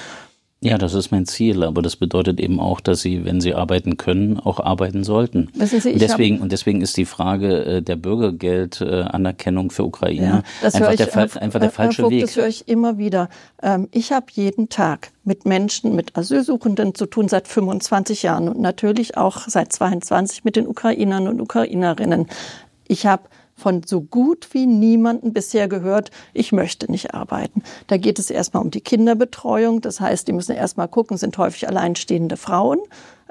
Ja, 0.63 0.77
das 0.77 0.93
ist 0.93 1.09
mein 1.09 1.25
Ziel, 1.25 1.63
aber 1.63 1.81
das 1.81 1.95
bedeutet 1.95 2.39
eben 2.39 2.59
auch, 2.59 2.81
dass 2.81 3.01
sie, 3.01 3.25
wenn 3.25 3.41
sie 3.41 3.55
arbeiten 3.55 3.97
können, 3.97 4.39
auch 4.39 4.59
arbeiten 4.59 5.03
sollten. 5.03 5.49
Wissen 5.55 5.81
Sie, 5.81 5.93
und 5.93 6.01
deswegen 6.01 6.39
und 6.39 6.51
deswegen 6.51 6.81
ist 6.81 6.97
die 6.97 7.05
Frage 7.05 7.65
äh, 7.65 7.81
der 7.81 7.95
Bürgergeldanerkennung 7.95 9.67
äh, 9.67 9.73
für 9.73 9.85
Ukraine 9.85 10.43
ja, 10.61 10.67
einfach, 10.67 10.91
ich, 10.91 10.97
der, 10.97 11.41
einfach 11.41 11.59
der 11.59 11.71
falsche 11.71 12.03
Vogt, 12.03 12.13
Weg. 12.13 12.21
Das 12.21 12.35
höre 12.35 12.47
ich 12.47 12.67
immer 12.67 12.99
wieder. 12.99 13.29
Ähm, 13.63 13.87
ich 13.91 14.11
habe 14.11 14.27
jeden 14.33 14.69
Tag 14.69 15.09
mit 15.23 15.45
Menschen, 15.45 15.95
mit 15.95 16.15
Asylsuchenden 16.15 16.93
zu 16.93 17.07
tun 17.07 17.27
seit 17.27 17.47
25 17.47 18.21
Jahren 18.21 18.47
und 18.47 18.59
natürlich 18.59 19.17
auch 19.17 19.39
seit 19.47 19.73
22 19.73 20.43
mit 20.43 20.55
den 20.55 20.67
Ukrainern 20.67 21.27
und 21.27 21.41
Ukrainerinnen. 21.41 22.27
Ich 22.87 23.07
habe 23.07 23.23
von 23.61 23.83
so 23.85 24.01
gut 24.01 24.49
wie 24.53 24.65
niemanden 24.65 25.33
bisher 25.33 25.67
gehört, 25.67 26.11
ich 26.33 26.51
möchte 26.51 26.91
nicht 26.91 27.13
arbeiten. 27.13 27.61
Da 27.87 27.97
geht 27.97 28.19
es 28.19 28.29
erstmal 28.29 28.63
um 28.63 28.71
die 28.71 28.81
Kinderbetreuung. 28.81 29.81
Das 29.81 29.99
heißt, 29.99 30.27
die 30.27 30.33
müssen 30.33 30.55
erstmal 30.55 30.87
gucken, 30.87 31.17
sind 31.17 31.37
häufig 31.37 31.67
alleinstehende 31.67 32.37
Frauen 32.37 32.79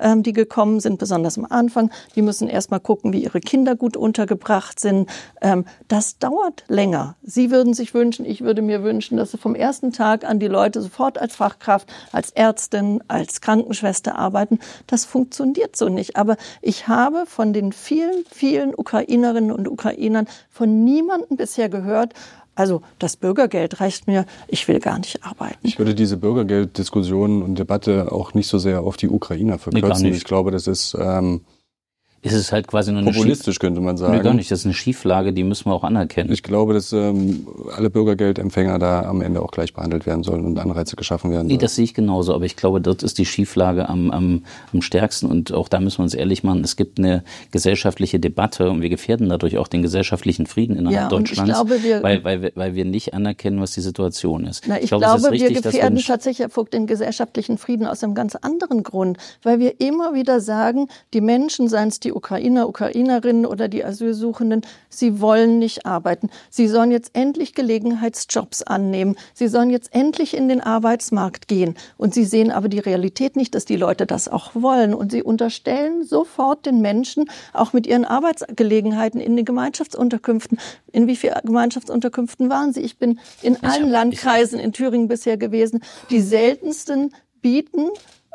ähm, 0.01 0.23
die 0.23 0.33
gekommen 0.33 0.81
sind, 0.81 0.99
besonders 0.99 1.39
am 1.39 1.47
Anfang. 1.49 1.91
Die 2.15 2.23
müssen 2.23 2.49
erstmal 2.49 2.81
gucken, 2.81 3.13
wie 3.13 3.23
ihre 3.23 3.41
Kinder 3.41 3.77
gut 3.77 3.97
untergebracht 3.97 4.81
sind. 4.81 5.09
Ähm, 5.41 5.65
das 5.89 6.19
dauert 6.19 6.65
länger. 6.69 7.17
Sie 7.23 7.51
würden 7.51 7.75
sich 7.75 7.95
wünschen, 7.95 8.25
ich 8.25 8.43
würde 8.43 8.63
mir 8.63 8.83
wünschen, 8.83 9.17
dass 9.17 9.31
sie 9.31 9.39
vom 9.39 9.55
ersten 9.55 9.93
Tag 9.93 10.25
an 10.25 10.39
die 10.39 10.49
Leute 10.49 10.81
sofort 10.81 11.19
als 11.19 11.37
Fachkraft, 11.37 11.89
als 12.13 12.31
Ärztin, 12.31 13.03
als 13.09 13.41
Krankenschwester 13.41 14.17
arbeiten. 14.17 14.59
Das 14.87 15.05
funktioniert 15.05 15.77
so 15.77 15.89
nicht. 15.89 16.17
Aber 16.17 16.37
ich 16.63 16.89
habe 16.89 17.25
von 17.27 17.53
den 17.53 17.73
vielen, 17.73 18.25
vielen 18.31 18.75
Ukrainerinnen 18.75 19.53
und 19.53 19.69
Ukrainern 19.69 20.27
von 20.51 20.85
niemandem 20.85 21.37
bisher 21.37 21.69
gehört, 21.69 22.15
also 22.61 22.83
das 22.99 23.17
Bürgergeld 23.17 23.81
reicht 23.81 24.07
mir, 24.07 24.27
ich 24.47 24.69
will 24.69 24.81
gar 24.81 24.99
nicht 24.99 25.25
arbeiten. 25.25 25.59
Ich 25.63 25.79
würde 25.79 25.95
diese 25.95 26.19
Bürgergelddiskussion 26.19 27.43
und 27.43 27.59
Debatte 27.59 28.13
auch 28.13 28.35
nicht 28.35 28.49
so 28.49 28.59
sehr 28.59 28.83
auf 28.83 28.99
die 28.99 29.09
Ukrainer 29.09 29.59
verkürzen. 29.59 30.11
Nee, 30.11 30.17
ich 30.17 30.25
glaube, 30.25 30.51
das 30.51 30.67
ist 30.67 30.95
ähm, 31.01 31.41
ist 32.23 32.35
es 32.35 32.53
halt 32.53 32.67
quasi 32.67 32.93
nur 32.93 33.01
eine 33.01 33.13
Populistisch 33.13 33.55
Schief 33.55 33.61
könnte 33.61 33.81
man 33.81 33.97
sagen. 33.97 34.15
Nee, 34.15 34.23
gar 34.23 34.35
nicht. 34.35 34.51
Das 34.51 34.61
ist 34.61 34.67
eine 34.67 34.75
Schieflage, 34.75 35.33
die 35.33 35.43
müssen 35.43 35.67
wir 35.67 35.73
auch 35.73 35.85
anerkennen. 35.85 36.31
Ich 36.31 36.43
glaube, 36.43 36.75
dass 36.75 36.93
ähm, 36.93 37.47
alle 37.75 37.89
Bürgergeldempfänger 37.89 38.79
da 38.79 39.05
am 39.05 39.23
Ende 39.23 39.41
auch 39.41 39.51
gleich 39.51 39.73
behandelt 39.73 40.05
werden 40.05 40.23
sollen 40.23 40.45
und 40.45 40.59
Anreize 40.59 40.97
geschaffen 40.97 41.31
werden. 41.31 41.47
Nee, 41.47 41.57
das 41.57 41.77
sehe 41.77 41.85
ich 41.85 41.95
genauso. 41.95 42.35
Aber 42.35 42.45
ich 42.45 42.57
glaube, 42.57 42.83
dort 42.83 43.03
ist 43.03 43.17
die 43.17 43.25
Schieflage 43.25 43.89
am, 43.89 44.11
am, 44.11 44.45
am 44.71 44.83
stärksten. 44.83 45.27
Und 45.31 45.55
auch 45.55 45.71
da 45.71 45.81
müssen 45.81 45.99
wir 45.99 46.03
uns 46.03 46.13
ehrlich 46.13 46.43
machen. 46.43 46.63
Es 46.63 46.77
gibt 46.77 46.99
eine 46.99 47.25
gesellschaftliche 47.53 48.21
Debatte 48.21 48.69
und 48.69 48.83
wir 48.83 48.91
gefährden 48.91 49.31
dadurch 49.31 49.57
auch 49.57 49.69
den 49.69 49.81
gesellschaftlichen 49.81 50.45
Frieden 50.45 50.77
innerhalb 50.77 51.01
ja, 51.01 51.09
Deutschlands, 51.09 51.55
glaube, 51.55 51.83
wir, 51.83 52.03
weil, 52.03 52.23
weil, 52.23 52.43
wir, 52.43 52.53
weil 52.55 52.75
wir 52.75 52.85
nicht 52.85 53.15
anerkennen, 53.15 53.63
was 53.63 53.73
die 53.73 53.81
Situation 53.81 54.47
ist. 54.47 54.65
Na, 54.67 54.77
ich, 54.77 54.85
ich 54.85 54.89
glaube, 54.91 55.07
glaube 55.07 55.31
richtig, 55.31 55.55
wir 55.55 55.63
gefährden 55.63 55.99
tatsächlich, 55.99 56.41
Herr 56.41 56.51
Vogt, 56.51 56.75
den 56.75 56.87
gesellschaftlichen 56.87 57.57
Frieden 57.57 57.87
aus 57.87 58.05
einem 58.05 58.15
ganz 58.15 58.35
anderen 58.37 58.83
Grund. 58.83 59.17
Weil 59.43 59.59
wir 59.59 59.81
immer 59.81 60.13
wieder 60.13 60.41
sagen, 60.41 60.89
die 61.15 61.23
Menschen, 61.23 61.69
seien 61.69 61.89
es 61.89 61.99
die 61.99 62.10
Ukrainer, 62.13 62.69
Ukrainerinnen 62.69 63.47
oder 63.47 63.69
die 63.69 63.85
Asylsuchenden, 63.85 64.63
sie 64.89 65.21
wollen 65.21 65.59
nicht 65.59 65.87
arbeiten. 65.87 66.31
Sie 66.51 66.69
sollen 66.69 66.91
jetzt 66.91 67.11
endlich 67.15 67.55
Gelegenheitsjobs 67.55 68.63
annehmen. 68.63 69.17
Sie 69.35 69.49
sollen 69.49 69.71
jetzt 69.71 69.95
endlich 69.95 70.37
in 70.37 70.49
den 70.49 70.61
Arbeitsmarkt 70.61 71.49
gehen. 71.49 71.75
Und 71.97 72.15
sie 72.15 72.25
sehen 72.25 72.51
aber 72.51 72.69
die 72.69 72.79
Realität 72.79 73.37
nicht, 73.37 73.55
dass 73.55 73.65
die 73.65 73.77
Leute 73.77 74.07
das 74.07 74.29
auch 74.29 74.55
wollen. 74.55 74.95
Und 74.95 75.13
sie 75.13 75.23
unterstellen 75.23 76.05
sofort 76.05 76.67
den 76.67 76.81
Menschen, 76.81 77.31
auch 77.53 77.73
mit 77.73 77.87
ihren 77.87 78.05
Arbeitsgelegenheiten 78.05 79.21
in 79.21 79.37
den 79.37 79.45
Gemeinschaftsunterkünften. 79.45 80.59
In 80.93 81.07
wie 81.07 81.17
vielen 81.17 81.35
Gemeinschaftsunterkünften 81.45 82.51
waren 82.51 82.73
Sie? 82.73 82.81
Ich 82.81 82.99
bin 82.99 83.21
in 83.43 83.55
ich 83.55 83.63
allen 83.63 83.89
Landkreisen 83.89 84.59
in 84.59 84.73
Thüringen 84.73 85.09
bisher 85.09 85.37
gewesen. 85.37 85.83
Die 86.11 86.21
seltensten 86.21 87.15
bieten 87.41 87.89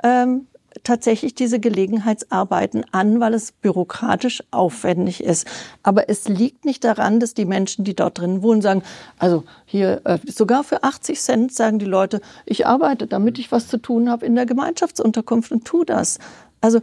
ähm, 0.03 0.47
tatsächlich 0.85 1.35
diese 1.35 1.59
Gelegenheitsarbeiten 1.59 2.85
an, 2.91 3.19
weil 3.19 3.33
es 3.33 3.51
bürokratisch 3.51 4.41
aufwendig 4.51 5.21
ist. 5.21 5.45
Aber 5.83 6.09
es 6.09 6.29
liegt 6.29 6.63
nicht 6.63 6.83
daran, 6.85 7.19
dass 7.19 7.33
die 7.33 7.45
Menschen, 7.45 7.83
die 7.83 7.95
dort 7.95 8.19
drin 8.19 8.41
wohnen, 8.41 8.61
sagen, 8.61 8.83
also 9.19 9.43
hier 9.65 10.01
äh, 10.05 10.19
sogar 10.25 10.63
für 10.63 10.83
80 10.83 11.19
Cent 11.19 11.53
sagen 11.53 11.79
die 11.79 11.85
Leute, 11.85 12.21
ich 12.45 12.65
arbeite, 12.65 13.07
damit 13.07 13.37
ich 13.39 13.51
was 13.51 13.67
zu 13.67 13.77
tun 13.77 14.09
habe 14.09 14.25
in 14.25 14.35
der 14.35 14.45
Gemeinschaftsunterkunft 14.45 15.51
und 15.51 15.65
tu 15.65 15.83
das. 15.83 16.19
Also 16.61 16.79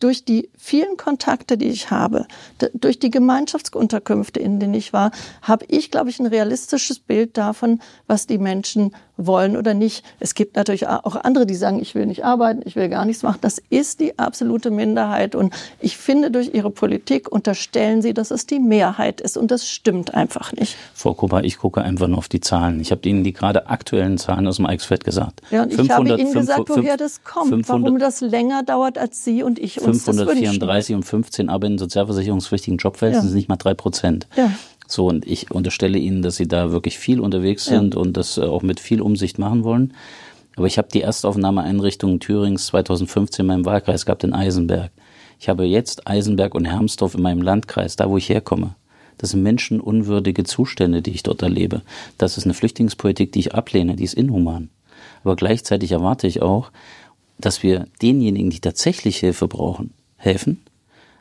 durch 0.00 0.24
die 0.24 0.50
vielen 0.56 0.96
Kontakte, 0.96 1.58
die 1.58 1.68
ich 1.68 1.90
habe, 1.90 2.26
durch 2.74 2.98
die 2.98 3.10
Gemeinschaftsunterkünfte, 3.10 4.40
in 4.40 4.58
denen 4.58 4.74
ich 4.74 4.92
war, 4.92 5.12
habe 5.42 5.66
ich, 5.68 5.90
glaube 5.90 6.10
ich, 6.10 6.18
ein 6.18 6.26
realistisches 6.26 6.98
Bild 6.98 7.36
davon, 7.36 7.80
was 8.06 8.26
die 8.26 8.38
Menschen 8.38 8.94
wollen 9.26 9.56
oder 9.56 9.74
nicht. 9.74 10.04
Es 10.18 10.34
gibt 10.34 10.56
natürlich 10.56 10.86
auch 10.88 11.16
andere, 11.16 11.46
die 11.46 11.54
sagen, 11.54 11.80
ich 11.80 11.94
will 11.94 12.06
nicht 12.06 12.24
arbeiten, 12.24 12.62
ich 12.64 12.76
will 12.76 12.88
gar 12.88 13.04
nichts 13.04 13.22
machen. 13.22 13.38
Das 13.40 13.60
ist 13.70 14.00
die 14.00 14.18
absolute 14.18 14.70
Minderheit. 14.70 15.34
Und 15.34 15.54
ich 15.80 15.96
finde, 15.96 16.30
durch 16.30 16.54
ihre 16.54 16.70
Politik 16.70 17.30
unterstellen 17.30 18.02
sie, 18.02 18.14
dass 18.14 18.30
es 18.30 18.46
die 18.46 18.58
Mehrheit 18.58 19.20
ist. 19.20 19.36
Und 19.36 19.50
das 19.50 19.68
stimmt 19.68 20.14
einfach 20.14 20.52
nicht. 20.52 20.76
Frau 20.94 21.14
Kupper, 21.14 21.44
ich 21.44 21.58
gucke 21.58 21.82
einfach 21.82 22.08
nur 22.08 22.18
auf 22.18 22.28
die 22.28 22.40
Zahlen. 22.40 22.80
Ich 22.80 22.90
habe 22.90 23.08
Ihnen 23.08 23.24
die 23.24 23.32
gerade 23.32 23.68
aktuellen 23.68 24.18
Zahlen 24.18 24.46
aus 24.46 24.56
dem 24.56 24.66
Eichsfeld 24.66 25.04
gesagt. 25.04 25.40
Ja, 25.50 25.62
und 25.62 25.72
500, 25.72 25.88
ich 25.90 26.12
habe 26.12 26.22
Ihnen 26.22 26.32
gesagt, 26.32 26.68
woher 26.68 26.96
das 26.96 27.24
kommt, 27.24 27.50
500, 27.50 27.68
warum 27.68 27.98
das 27.98 28.20
länger 28.20 28.62
dauert 28.62 28.98
als 28.98 29.24
Sie 29.24 29.42
und 29.42 29.58
ich 29.58 29.80
uns 29.80 30.04
534 30.04 30.94
und 30.94 31.04
15 31.04 31.48
aber 31.48 31.66
in 31.66 31.78
sozialversicherungspflichtigen 31.78 32.78
Jobfällen 32.78 33.14
ja. 33.14 33.20
sind 33.20 33.34
nicht 33.34 33.48
mal 33.48 33.56
drei 33.56 33.74
Prozent. 33.74 34.26
Ja. 34.36 34.50
So, 34.90 35.06
und 35.06 35.26
ich 35.26 35.50
unterstelle 35.52 35.98
Ihnen, 35.98 36.22
dass 36.22 36.36
Sie 36.36 36.48
da 36.48 36.72
wirklich 36.72 36.98
viel 36.98 37.20
unterwegs 37.20 37.64
sind 37.64 37.94
ja. 37.94 38.00
und 38.00 38.16
das 38.16 38.38
äh, 38.38 38.42
auch 38.42 38.62
mit 38.62 38.80
viel 38.80 39.00
Umsicht 39.00 39.38
machen 39.38 39.62
wollen. 39.62 39.94
Aber 40.56 40.66
ich 40.66 40.78
habe 40.78 40.88
die 40.92 41.02
Erstaufnahmeeinrichtung 41.02 42.18
Thürings 42.18 42.66
2015 42.66 43.44
in 43.44 43.46
meinem 43.46 43.64
Wahlkreis 43.64 44.04
gehabt 44.04 44.24
in 44.24 44.32
Eisenberg. 44.32 44.90
Ich 45.38 45.48
habe 45.48 45.64
jetzt 45.64 46.08
Eisenberg 46.08 46.54
und 46.54 46.64
Hermsdorf 46.64 47.14
in 47.14 47.22
meinem 47.22 47.40
Landkreis, 47.40 47.94
da 47.94 48.10
wo 48.10 48.16
ich 48.16 48.28
herkomme. 48.28 48.74
Das 49.16 49.30
sind 49.30 49.42
menschenunwürdige 49.42 50.44
Zustände, 50.44 51.02
die 51.02 51.12
ich 51.12 51.22
dort 51.22 51.42
erlebe. 51.42 51.82
Das 52.18 52.36
ist 52.36 52.44
eine 52.44 52.54
Flüchtlingspolitik, 52.54 53.32
die 53.32 53.40
ich 53.40 53.54
ablehne, 53.54 53.94
die 53.94 54.04
ist 54.04 54.14
inhuman. 54.14 54.70
Aber 55.22 55.36
gleichzeitig 55.36 55.92
erwarte 55.92 56.26
ich 56.26 56.42
auch, 56.42 56.72
dass 57.38 57.62
wir 57.62 57.86
denjenigen, 58.02 58.50
die 58.50 58.60
tatsächlich 58.60 59.18
Hilfe 59.18 59.46
brauchen, 59.46 59.94
helfen 60.16 60.60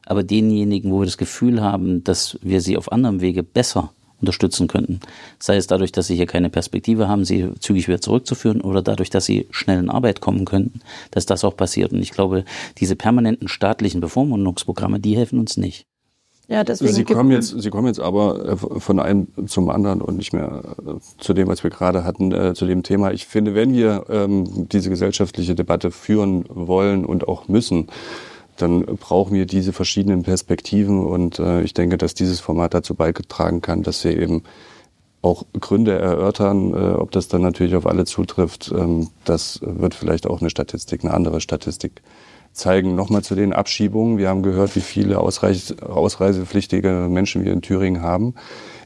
aber 0.10 0.24
denjenigen, 0.24 0.92
wo 0.92 1.00
wir 1.00 1.06
das 1.06 1.18
Gefühl 1.18 1.62
haben, 1.62 2.04
dass 2.04 2.38
wir 2.42 2.62
sie 2.62 2.78
auf 2.78 2.92
anderem 2.92 3.22
Wege 3.22 3.44
besser 3.44 3.92
unterstützen 4.20 4.68
könnten. 4.68 5.00
Sei 5.38 5.56
es 5.56 5.68
dadurch, 5.68 5.92
dass 5.92 6.08
sie 6.08 6.16
hier 6.16 6.26
keine 6.26 6.50
Perspektive 6.50 7.08
haben, 7.08 7.24
sie 7.24 7.50
zügig 7.60 7.88
wieder 7.88 8.02
zurückzuführen 8.02 8.60
oder 8.60 8.82
dadurch, 8.82 9.12
dass 9.12 9.26
sie 9.26 9.48
schnell 9.52 9.80
in 9.80 9.90
Arbeit 9.90 10.20
kommen 10.20 10.46
könnten, 10.46 10.82
dass 11.12 11.26
das 11.26 11.46
auch 11.46 11.56
passiert. 11.56 11.94
Und 11.94 12.02
ich 12.02 12.12
glaube, 12.12 12.44
diese 12.80 12.96
permanenten 12.96 13.48
staatlichen 13.48 14.02
Bevormundungsprogramme, 14.02 15.00
die 15.00 15.16
helfen 15.16 15.40
uns 15.40 15.58
nicht. 15.58 15.86
Ja, 16.48 16.64
deswegen 16.64 16.92
Sie 16.92 17.04
kommen 17.04 17.30
jetzt, 17.30 17.62
Sie 17.62 17.70
kommen 17.70 17.86
jetzt 17.86 18.00
aber 18.00 18.44
äh, 18.50 18.58
von 18.58 19.00
einem 19.00 19.28
zum 19.46 19.70
anderen 19.70 20.02
und 20.02 20.18
nicht 20.18 20.34
mehr 20.34 20.76
äh, 20.80 20.94
zu 21.20 21.36
dem, 21.36 21.48
was 21.48 21.64
wir 21.64 21.70
gerade 21.70 22.04
hatten, 22.04 22.32
äh, 22.32 22.56
zu 22.56 22.66
dem 22.66 22.82
Thema. 22.82 23.12
Ich 23.12 23.28
finde, 23.28 23.54
wenn 23.54 23.72
wir 23.74 24.06
ähm, 24.10 24.68
diese 24.70 24.90
gesellschaftliche 24.90 25.54
Debatte 25.54 25.92
führen 25.92 26.46
wollen 26.50 27.06
und 27.06 27.28
auch 27.28 27.48
müssen, 27.48 27.88
dann 28.62 28.86
brauchen 28.86 29.34
wir 29.34 29.46
diese 29.46 29.74
verschiedenen 29.74 30.24
Perspektiven 30.24 31.06
und 31.06 31.40
äh, 31.40 31.62
ich 31.62 31.74
denke, 31.74 31.98
dass 31.98 32.14
dieses 32.14 32.40
Format 32.40 32.74
dazu 32.74 32.96
beigetragen 32.96 33.62
kann, 33.62 33.84
dass 33.84 34.04
wir 34.04 34.18
eben 34.18 34.44
auch 35.22 35.46
Gründe 35.60 35.98
erörtern, 35.98 36.74
äh, 36.74 36.94
ob 36.94 37.12
das 37.12 37.28
dann 37.28 37.42
natürlich 37.42 37.76
auf 37.76 37.86
alle 37.86 38.06
zutrifft. 38.06 38.72
Ähm, 38.76 39.10
das 39.26 39.60
wird 39.62 39.94
vielleicht 39.94 40.28
auch 40.28 40.42
eine 40.42 40.50
Statistik, 40.50 41.04
eine 41.04 41.14
andere 41.14 41.42
Statistik 41.42 42.02
zeigen. 42.54 42.96
Nochmal 42.96 43.24
zu 43.24 43.36
den 43.36 43.54
Abschiebungen. 43.54 44.18
Wir 44.18 44.30
haben 44.30 44.44
gehört, 44.44 44.76
wie 44.76 44.82
viele 44.82 45.20
ausreich, 45.20 45.74
ausreisepflichtige 45.82 47.08
Menschen 47.10 47.44
wir 47.44 47.54
in 47.54 47.62
Thüringen 47.62 48.02
haben. 48.02 48.34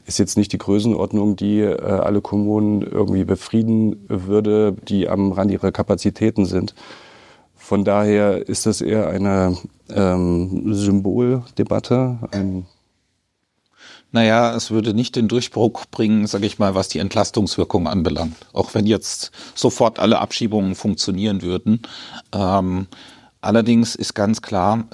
Ist 0.06 0.18
jetzt 0.18 0.36
nicht 0.36 0.52
die 0.52 0.58
Größenordnung, 0.58 1.36
die 1.36 1.60
äh, 1.60 1.80
alle 1.80 2.20
Kommunen 2.20 2.82
irgendwie 2.82 3.24
befrieden 3.24 4.04
würde, 4.08 4.76
die 4.88 5.08
am 5.08 5.32
Rand 5.32 5.50
ihrer 5.50 5.72
Kapazitäten 5.72 6.46
sind. 6.46 6.74
Von 7.64 7.82
daher 7.82 8.46
ist 8.46 8.66
das 8.66 8.82
eher 8.82 9.08
eine 9.08 9.56
ähm, 9.88 10.74
Symboldebatte. 10.74 12.18
Ein 12.30 12.66
naja, 14.12 14.54
es 14.54 14.70
würde 14.70 14.92
nicht 14.92 15.16
den 15.16 15.28
Durchbruch 15.28 15.86
bringen, 15.90 16.26
sage 16.26 16.44
ich 16.44 16.58
mal, 16.58 16.74
was 16.74 16.88
die 16.88 16.98
Entlastungswirkung 16.98 17.88
anbelangt. 17.88 18.36
Auch 18.52 18.74
wenn 18.74 18.86
jetzt 18.86 19.32
sofort 19.54 19.98
alle 19.98 20.18
Abschiebungen 20.18 20.74
funktionieren 20.74 21.40
würden. 21.40 21.80
Ähm, 22.32 22.86
allerdings 23.40 23.94
ist 23.94 24.12
ganz 24.14 24.42
klar, 24.42 24.84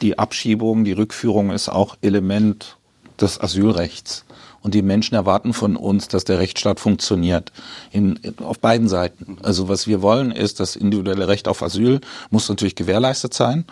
die 0.00 0.18
Abschiebung, 0.18 0.84
die 0.84 0.92
Rückführung 0.92 1.50
ist 1.50 1.68
auch 1.68 1.98
Element 2.00 2.78
des 3.20 3.38
Asylrechts. 3.38 4.24
Und 4.66 4.74
die 4.74 4.82
Menschen 4.82 5.14
erwarten 5.14 5.52
von 5.52 5.76
uns, 5.76 6.08
dass 6.08 6.24
der 6.24 6.40
Rechtsstaat 6.40 6.80
funktioniert. 6.80 7.52
In, 7.92 8.16
in, 8.16 8.36
auf 8.40 8.58
beiden 8.58 8.88
Seiten. 8.88 9.36
Also 9.44 9.68
was 9.68 9.86
wir 9.86 10.02
wollen, 10.02 10.32
ist, 10.32 10.58
das 10.58 10.74
individuelle 10.74 11.28
Recht 11.28 11.46
auf 11.46 11.62
Asyl 11.62 12.00
muss 12.30 12.48
natürlich 12.48 12.74
gewährleistet 12.74 13.32
sein. 13.32 13.64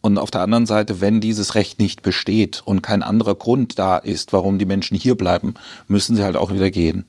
Und 0.00 0.16
auf 0.16 0.30
der 0.30 0.40
anderen 0.40 0.64
Seite, 0.64 1.02
wenn 1.02 1.20
dieses 1.20 1.54
Recht 1.54 1.78
nicht 1.78 2.00
besteht 2.00 2.62
und 2.64 2.80
kein 2.80 3.02
anderer 3.02 3.34
Grund 3.34 3.78
da 3.78 3.98
ist, 3.98 4.32
warum 4.32 4.58
die 4.58 4.64
Menschen 4.64 4.96
hier 4.96 5.16
bleiben, 5.16 5.52
müssen 5.86 6.16
sie 6.16 6.24
halt 6.24 6.36
auch 6.36 6.50
wieder 6.50 6.70
gehen. 6.70 7.04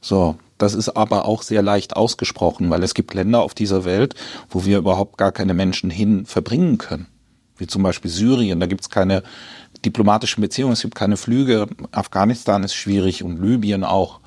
So, 0.00 0.36
das 0.56 0.72
ist 0.72 0.88
aber 0.88 1.26
auch 1.26 1.42
sehr 1.42 1.60
leicht 1.60 1.96
ausgesprochen, 1.96 2.70
weil 2.70 2.82
es 2.82 2.94
gibt 2.94 3.12
Länder 3.12 3.42
auf 3.42 3.52
dieser 3.52 3.84
Welt, 3.84 4.14
wo 4.48 4.64
wir 4.64 4.78
überhaupt 4.78 5.18
gar 5.18 5.32
keine 5.32 5.52
Menschen 5.52 5.90
hin 5.90 6.24
verbringen 6.24 6.78
können. 6.78 7.08
Wie 7.58 7.66
zum 7.66 7.82
Beispiel 7.82 8.10
Syrien, 8.10 8.58
da 8.58 8.66
gibt's 8.66 8.88
keine 8.88 9.22
diplomatischen 9.84 10.40
Beziehungen, 10.40 10.72
es 10.72 10.82
gibt 10.82 10.94
keine 10.94 11.16
Flüge. 11.16 11.66
Afghanistan 11.92 12.62
ist 12.64 12.74
schwierig 12.74 13.22
und 13.22 13.40
Libyen 13.40 13.84
auch. 13.84 14.20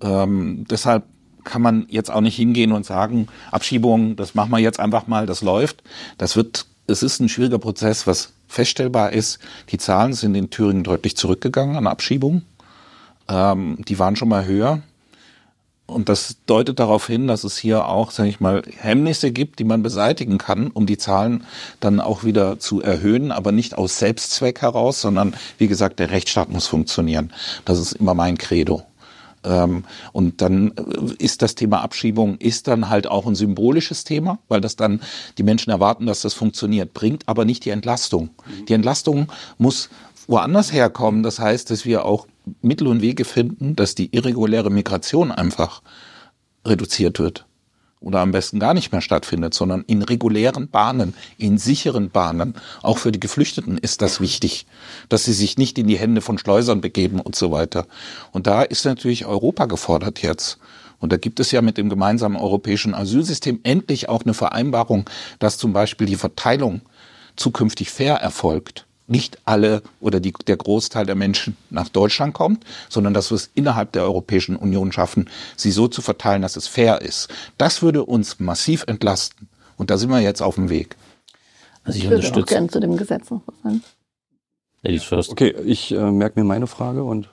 Ähm, 0.00 0.66
deshalb 0.70 1.04
kann 1.44 1.62
man 1.62 1.86
jetzt 1.88 2.10
auch 2.10 2.20
nicht 2.20 2.36
hingehen 2.36 2.72
und 2.72 2.84
sagen, 2.84 3.28
Abschiebung, 3.50 4.16
das 4.16 4.34
machen 4.34 4.50
wir 4.50 4.58
jetzt 4.58 4.80
einfach 4.80 5.06
mal, 5.06 5.26
das 5.26 5.42
läuft. 5.42 5.82
Das 6.18 6.36
wird, 6.36 6.66
es 6.86 7.02
ist 7.02 7.20
ein 7.20 7.28
schwieriger 7.28 7.58
Prozess, 7.58 8.06
was 8.06 8.32
feststellbar 8.48 9.12
ist. 9.12 9.38
Die 9.70 9.78
Zahlen 9.78 10.12
sind 10.12 10.34
in 10.34 10.50
Thüringen 10.50 10.84
deutlich 10.84 11.16
zurückgegangen 11.16 11.76
an 11.76 11.86
Abschiebungen. 11.86 12.44
Ähm, 13.28 13.78
die 13.86 13.98
waren 13.98 14.16
schon 14.16 14.28
mal 14.28 14.44
höher. 14.44 14.82
Und 15.86 16.08
das 16.08 16.36
deutet 16.46 16.80
darauf 16.80 17.06
hin, 17.06 17.28
dass 17.28 17.44
es 17.44 17.56
hier 17.56 17.86
auch, 17.86 18.10
sage 18.10 18.28
ich 18.28 18.40
mal, 18.40 18.62
Hemmnisse 18.78 19.30
gibt, 19.30 19.60
die 19.60 19.64
man 19.64 19.84
beseitigen 19.84 20.36
kann, 20.36 20.68
um 20.72 20.84
die 20.84 20.98
Zahlen 20.98 21.44
dann 21.78 22.00
auch 22.00 22.24
wieder 22.24 22.58
zu 22.58 22.82
erhöhen, 22.82 23.30
aber 23.30 23.52
nicht 23.52 23.78
aus 23.78 23.98
Selbstzweck 23.98 24.62
heraus, 24.62 25.00
sondern 25.00 25.34
wie 25.58 25.68
gesagt, 25.68 26.00
der 26.00 26.10
Rechtsstaat 26.10 26.50
muss 26.50 26.66
funktionieren. 26.66 27.32
Das 27.64 27.78
ist 27.78 27.92
immer 27.92 28.14
mein 28.14 28.36
Credo. 28.36 28.82
Ähm, 29.44 29.84
und 30.12 30.42
dann 30.42 30.72
äh, 30.72 31.14
ist 31.22 31.42
das 31.42 31.54
Thema 31.54 31.82
Abschiebung 31.82 32.36
ist 32.38 32.66
dann 32.66 32.88
halt 32.88 33.06
auch 33.06 33.26
ein 33.26 33.36
symbolisches 33.36 34.02
Thema, 34.02 34.38
weil 34.48 34.60
das 34.60 34.74
dann 34.74 35.00
die 35.38 35.44
Menschen 35.44 35.70
erwarten, 35.70 36.06
dass 36.06 36.20
das 36.20 36.34
funktioniert, 36.34 36.94
bringt 36.94 37.28
aber 37.28 37.44
nicht 37.44 37.64
die 37.64 37.70
Entlastung. 37.70 38.30
Die 38.68 38.74
Entlastung 38.74 39.28
muss 39.56 39.88
woanders 40.26 40.72
herkommen. 40.72 41.22
Das 41.22 41.38
heißt, 41.38 41.70
dass 41.70 41.84
wir 41.84 42.04
auch 42.04 42.26
Mittel 42.62 42.86
und 42.86 43.02
Wege 43.02 43.24
finden, 43.24 43.76
dass 43.76 43.94
die 43.94 44.14
irreguläre 44.14 44.70
Migration 44.70 45.32
einfach 45.32 45.82
reduziert 46.64 47.18
wird. 47.18 47.46
oder 48.00 48.20
am 48.20 48.30
besten 48.30 48.60
gar 48.60 48.74
nicht 48.74 48.92
mehr 48.92 49.00
stattfindet, 49.00 49.54
sondern 49.54 49.82
in 49.86 50.02
regulären 50.02 50.68
Bahnen, 50.68 51.14
in 51.38 51.58
sicheren 51.58 52.10
Bahnen. 52.10 52.54
Auch 52.82 52.98
für 52.98 53.10
die 53.10 53.18
Geflüchteten 53.18 53.78
ist 53.78 54.02
das 54.02 54.20
wichtig, 54.20 54.66
dass 55.08 55.24
sie 55.24 55.32
sich 55.32 55.56
nicht 55.56 55.78
in 55.78 55.88
die 55.88 55.98
Hände 55.98 56.20
von 56.20 56.38
Schleusern 56.38 56.80
begeben 56.80 57.20
und 57.20 57.34
so 57.34 57.50
weiter. 57.50 57.86
Und 58.32 58.46
da 58.46 58.62
ist 58.62 58.84
natürlich 58.84 59.26
Europa 59.26 59.64
gefordert 59.64 60.22
jetzt. 60.22 60.58
Und 61.00 61.10
da 61.10 61.16
gibt 61.16 61.40
es 61.40 61.50
ja 61.50 61.62
mit 61.62 61.78
dem 61.78 61.88
gemeinsamen 61.88 62.36
europäischen 62.36 62.94
Asylsystem 62.94 63.60
endlich 63.64 64.08
auch 64.08 64.22
eine 64.22 64.34
Vereinbarung, 64.34 65.08
dass 65.38 65.58
zum 65.58 65.72
Beispiel 65.72 66.06
die 66.06 66.16
Verteilung 66.16 66.82
zukünftig 67.34 67.90
fair 67.90 68.16
erfolgt 68.16 68.86
nicht 69.06 69.38
alle 69.44 69.82
oder 70.00 70.20
die, 70.20 70.32
der 70.32 70.56
Großteil 70.56 71.06
der 71.06 71.14
Menschen 71.14 71.56
nach 71.70 71.88
Deutschland 71.88 72.34
kommt, 72.34 72.64
sondern 72.88 73.14
dass 73.14 73.30
wir 73.30 73.36
es 73.36 73.50
innerhalb 73.54 73.92
der 73.92 74.02
Europäischen 74.02 74.56
Union 74.56 74.92
schaffen, 74.92 75.30
sie 75.56 75.70
so 75.70 75.88
zu 75.88 76.02
verteilen, 76.02 76.42
dass 76.42 76.56
es 76.56 76.66
fair 76.66 77.02
ist. 77.02 77.28
Das 77.58 77.82
würde 77.82 78.04
uns 78.04 78.40
massiv 78.40 78.84
entlasten. 78.86 79.48
Und 79.76 79.90
da 79.90 79.98
sind 79.98 80.10
wir 80.10 80.20
jetzt 80.20 80.42
auf 80.42 80.56
dem 80.56 80.70
Weg. 80.70 80.96
Also 81.84 81.98
ich, 81.98 82.04
ich 82.04 82.10
würde 82.10 82.42
auch 82.42 82.46
gerne 82.46 82.68
zu 82.68 82.80
dem 82.80 82.96
Gesetz 82.96 83.30
noch 83.30 83.42
was 83.46 83.54
sagen. 83.62 83.82
Ladies 84.82 85.04
first. 85.04 85.30
Okay, 85.30 85.54
ich 85.64 85.92
äh, 85.92 86.10
merke 86.10 86.38
mir 86.40 86.44
meine 86.44 86.66
Frage 86.66 87.04
und 87.04 87.28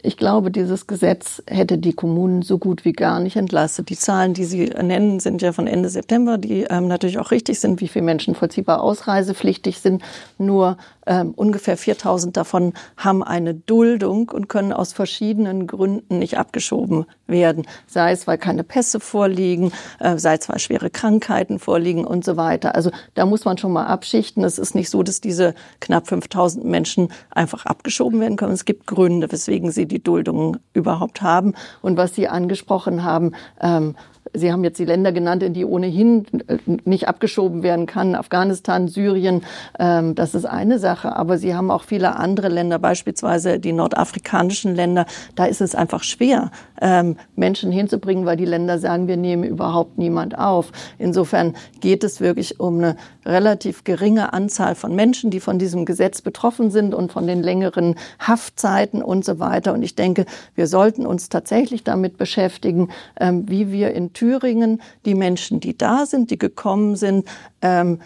ich 0.00 0.16
glaube, 0.16 0.52
dieses 0.52 0.86
Gesetz 0.86 1.42
hätte 1.48 1.78
die 1.78 1.92
Kommunen 1.92 2.42
so 2.42 2.56
gut 2.56 2.84
wie 2.84 2.92
gar 2.92 3.18
nicht 3.18 3.34
entlastet. 3.34 3.88
Die 3.90 3.96
Zahlen, 3.96 4.32
die 4.32 4.44
Sie 4.44 4.66
nennen, 4.66 5.18
sind 5.18 5.42
ja 5.42 5.50
von 5.52 5.66
Ende 5.66 5.88
September, 5.88 6.38
die 6.38 6.62
ähm, 6.70 6.86
natürlich 6.86 7.18
auch 7.18 7.32
richtig 7.32 7.58
sind, 7.58 7.80
wie 7.80 7.88
viele 7.88 8.04
Menschen 8.04 8.36
vollziehbar 8.36 8.80
ausreisepflichtig 8.80 9.80
sind. 9.80 10.02
Nur 10.38 10.76
ähm, 11.06 11.32
ungefähr 11.34 11.76
4000 11.76 12.36
davon 12.36 12.72
haben 12.96 13.22
eine 13.22 13.54
Duldung 13.54 14.28
und 14.30 14.48
können 14.48 14.72
aus 14.72 14.92
verschiedenen 14.92 15.66
Gründen 15.66 16.18
nicht 16.18 16.38
abgeschoben 16.38 17.06
werden. 17.26 17.66
Sei 17.86 18.12
es, 18.12 18.26
weil 18.26 18.38
keine 18.38 18.64
Pässe 18.64 19.00
vorliegen, 19.00 19.72
äh, 20.00 20.18
sei 20.18 20.34
es, 20.34 20.48
weil 20.48 20.58
schwere 20.58 20.90
Krankheiten 20.90 21.58
vorliegen 21.58 22.04
und 22.04 22.24
so 22.24 22.36
weiter. 22.36 22.74
Also 22.74 22.90
da 23.14 23.26
muss 23.26 23.44
man 23.44 23.58
schon 23.58 23.72
mal 23.72 23.86
abschichten. 23.86 24.44
Es 24.44 24.58
ist 24.58 24.74
nicht 24.74 24.90
so, 24.90 25.02
dass 25.02 25.20
diese 25.20 25.54
knapp 25.80 26.08
5000 26.08 26.64
Menschen 26.64 27.08
einfach 27.30 27.66
abgeschoben 27.66 28.20
werden 28.20 28.36
können. 28.36 28.52
Es 28.52 28.64
gibt 28.64 28.86
Gründe, 28.86 29.30
weswegen 29.30 29.70
sie 29.70 29.86
die 29.86 30.02
Duldung 30.02 30.58
überhaupt 30.72 31.22
haben. 31.22 31.54
Und 31.82 31.96
was 31.96 32.14
Sie 32.14 32.28
angesprochen 32.28 33.04
haben, 33.04 33.32
ähm, 33.60 33.94
Sie 34.34 34.52
haben 34.52 34.64
jetzt 34.64 34.78
die 34.78 34.84
Länder 34.84 35.12
genannt, 35.12 35.42
in 35.42 35.54
die 35.54 35.64
ohnehin 35.64 36.26
äh, 36.48 36.58
nicht 36.84 37.08
abgeschoben 37.08 37.62
werden 37.62 37.86
kann. 37.86 38.14
Afghanistan, 38.14 38.88
Syrien, 38.88 39.42
ähm, 39.78 40.14
das 40.14 40.34
ist 40.34 40.44
eine 40.44 40.78
Sache. 40.78 41.14
Aber 41.14 41.38
Sie 41.38 41.54
haben 41.54 41.70
auch 41.70 41.84
viele 41.84 42.16
andere 42.16 42.48
Länder, 42.48 42.78
beispielsweise 42.78 43.58
die 43.58 43.72
nordafrikanischen 43.72 44.74
Länder. 44.74 45.06
Da 45.34 45.46
ist 45.46 45.60
es 45.60 45.74
einfach 45.74 46.02
schwer, 46.02 46.50
ähm, 46.80 47.16
Menschen 47.34 47.72
hinzubringen, 47.72 48.26
weil 48.26 48.36
die 48.36 48.44
Länder 48.44 48.78
sagen, 48.78 49.08
wir 49.08 49.16
nehmen 49.16 49.44
überhaupt 49.44 49.98
niemand 49.98 50.38
auf. 50.38 50.72
Insofern 50.98 51.54
geht 51.80 52.04
es 52.04 52.20
wirklich 52.20 52.60
um 52.60 52.78
eine 52.78 52.96
relativ 53.26 53.84
geringe 53.84 54.32
Anzahl 54.32 54.74
von 54.74 54.94
Menschen, 54.94 55.30
die 55.30 55.40
von 55.40 55.58
diesem 55.58 55.84
Gesetz 55.84 56.22
betroffen 56.22 56.70
sind 56.70 56.94
und 56.94 57.12
von 57.12 57.26
den 57.26 57.42
längeren 57.42 57.96
Haftzeiten 58.18 59.02
und 59.02 59.24
so 59.24 59.38
weiter. 59.38 59.72
Und 59.72 59.82
ich 59.82 59.94
denke, 59.94 60.24
wir 60.54 60.66
sollten 60.66 61.06
uns 61.06 61.28
tatsächlich 61.28 61.84
damit 61.84 62.16
beschäftigen, 62.16 62.90
ähm, 63.18 63.48
wie 63.48 63.72
wir 63.72 63.92
in 63.92 64.12
Thüringen 64.12 64.80
die 65.04 65.14
Menschen, 65.14 65.60
die 65.60 65.76
da 65.76 66.06
sind, 66.06 66.30
die 66.30 66.38
gekommen 66.38 66.96
sind, 66.96 67.26
ähm, 67.60 68.00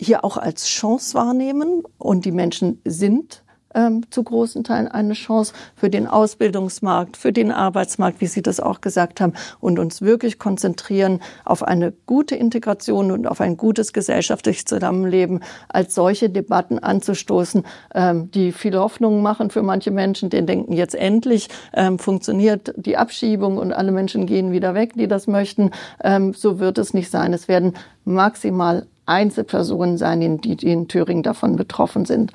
hier 0.00 0.24
auch 0.24 0.36
als 0.36 0.66
Chance 0.66 1.14
wahrnehmen. 1.14 1.82
Und 1.98 2.24
die 2.24 2.32
Menschen 2.32 2.80
sind 2.84 3.43
ähm, 3.74 4.02
zu 4.10 4.22
großen 4.22 4.64
Teilen 4.64 4.88
eine 4.88 5.14
Chance 5.14 5.52
für 5.76 5.90
den 5.90 6.06
Ausbildungsmarkt, 6.06 7.16
für 7.16 7.32
den 7.32 7.50
Arbeitsmarkt, 7.50 8.20
wie 8.20 8.26
Sie 8.26 8.42
das 8.42 8.60
auch 8.60 8.80
gesagt 8.80 9.20
haben, 9.20 9.34
und 9.60 9.78
uns 9.78 10.02
wirklich 10.02 10.38
konzentrieren 10.38 11.20
auf 11.44 11.62
eine 11.62 11.92
gute 12.06 12.36
Integration 12.36 13.10
und 13.10 13.26
auf 13.26 13.40
ein 13.40 13.56
gutes 13.56 13.92
gesellschaftliches 13.92 14.64
Zusammenleben, 14.64 15.40
als 15.68 15.94
solche 15.94 16.30
Debatten 16.30 16.78
anzustoßen, 16.78 17.64
ähm, 17.94 18.30
die 18.30 18.52
viele 18.52 18.80
Hoffnungen 18.80 19.22
machen 19.22 19.50
für 19.50 19.62
manche 19.62 19.90
Menschen, 19.90 20.30
die 20.30 20.44
denken, 20.44 20.72
jetzt 20.72 20.94
endlich 20.94 21.48
ähm, 21.72 21.98
funktioniert 21.98 22.72
die 22.76 22.96
Abschiebung 22.96 23.58
und 23.58 23.72
alle 23.72 23.92
Menschen 23.92 24.26
gehen 24.26 24.52
wieder 24.52 24.74
weg, 24.74 24.92
die 24.94 25.08
das 25.08 25.26
möchten. 25.26 25.70
Ähm, 26.02 26.34
so 26.34 26.58
wird 26.58 26.78
es 26.78 26.94
nicht 26.94 27.10
sein. 27.10 27.32
Es 27.32 27.48
werden 27.48 27.74
maximal 28.04 28.86
Einzelpersonen 29.06 29.98
sein, 29.98 30.40
die 30.40 30.54
in 30.66 30.88
Thüringen 30.88 31.22
davon 31.22 31.56
betroffen 31.56 32.04
sind. 32.04 32.32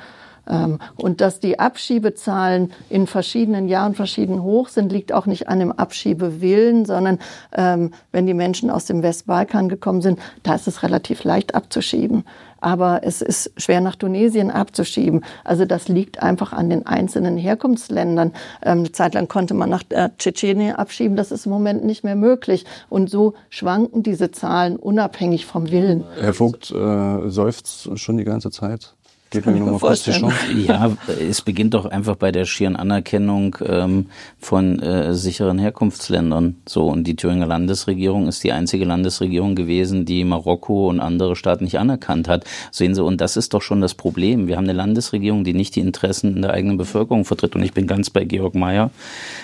Ähm, 0.48 0.80
und 0.96 1.22
dass 1.22 1.40
die 1.40 1.60
Abschiebezahlen 1.60 2.72
in 2.90 3.08
verschiedenen 3.08 3.68
Jahren 3.68 3.96
verschieden 3.96 4.44
hoch 4.44 4.70
sind, 4.70 4.92
liegt 4.92 5.12
auch 5.14 5.26
nicht 5.26 5.48
an 5.48 5.60
dem 5.60 5.72
Abschiebewillen, 5.72 6.86
sondern 6.86 7.20
ähm, 7.56 7.92
wenn 8.12 8.26
die 8.26 8.34
Menschen 8.34 8.70
aus 8.70 8.86
dem 8.86 9.04
Westbalkan 9.04 9.70
gekommen 9.70 10.02
sind, 10.02 10.20
da 10.44 10.56
ist 10.56 10.68
es 10.68 10.84
relativ 10.84 11.24
leicht 11.24 11.56
abzuschieben. 11.56 12.24
Aber 12.62 13.02
es 13.04 13.22
ist 13.22 13.52
schwer 13.58 13.82
nach 13.82 13.96
Tunesien 13.96 14.52
abzuschieben. 14.52 15.24
Also 15.44 15.66
das 15.66 15.88
liegt 15.88 16.22
einfach 16.22 16.54
an 16.54 16.70
den 16.70 16.86
einzelnen 16.86 17.38
Herkunftsländern. 17.38 18.34
Ähm, 18.64 18.80
eine 18.80 18.92
Zeit 18.92 19.14
lang 19.14 19.28
konnte 19.28 19.54
man 19.54 19.70
nach 19.70 19.84
äh, 19.90 20.10
Tschetschenien 20.18 20.76
abschieben. 20.76 21.16
Das 21.16 21.32
ist 21.32 21.46
im 21.46 21.52
Moment 21.52 21.86
nicht 21.86 22.04
mehr 22.04 22.16
möglich. 22.16 22.66
Und 22.90 23.10
so 23.10 23.34
schwanken 23.50 24.04
diese 24.04 24.32
Zahlen 24.32 24.76
unabhängig 24.76 25.46
vom 25.46 25.72
Willen. 25.72 26.04
Herr 26.20 26.34
Vogt 26.34 26.72
äh, 26.72 27.30
seufzt 27.30 27.98
schon 27.98 28.18
die 28.18 28.26
ganze 28.26 28.52
Zeit. 28.52 28.96
Geht 29.32 29.46
mir 29.46 29.52
nochmal 29.52 29.78
kurz 29.78 30.04
die 30.04 30.12
Chance. 30.12 30.36
Ja, 30.58 30.98
es 31.08 31.44
beginnt 31.44 31.76
doch 31.76 31.86
einfach 31.86 32.16
bei 32.16 32.32
der 32.32 32.46
schieren 32.46 32.76
Anerkennung 32.76 33.56
ähm, 33.64 34.08
von 34.40 34.80
äh, 34.80 35.14
sicheren 35.14 35.60
Herkunftsländern. 35.60 36.56
So 36.68 36.88
und 36.88 37.04
die 37.04 37.16
Thüringer 37.16 37.46
Landesregierung 37.46 38.28
ist 38.28 38.44
die 38.44 38.52
einzige 38.52 38.86
Landesregierung 38.86 39.54
gewesen, 39.54 40.06
die 40.06 40.24
Marokko 40.24 40.90
und 40.90 41.00
andere 41.00 41.36
Staaten 41.36 41.66
nicht 41.66 41.78
anerkannt 41.78 42.28
hat. 42.28 42.46
Sehen 42.72 42.96
Sie, 42.96 43.04
und 43.04 43.22
das 43.22 43.38
ist 43.38 43.54
doch 43.54 43.62
schon 43.62 43.82
das 43.82 43.94
Problem. 43.94 44.48
Wir 44.48 44.58
haben 44.58 44.64
eine 44.64 44.74
Landesregierung, 44.74 45.44
die 45.44 45.54
nicht 45.54 45.76
die 45.76 45.82
Interessen 45.82 46.42
der 46.42 46.54
eigenen 46.54 46.78
Bevölkerung 46.78 47.24
vertritt. 47.24 47.56
Und 47.56 47.62
ich 47.62 47.74
bin 47.74 47.86
ganz 47.86 48.10
bei 48.10 48.24
Georg 48.24 48.56
Mayer, 48.56 48.90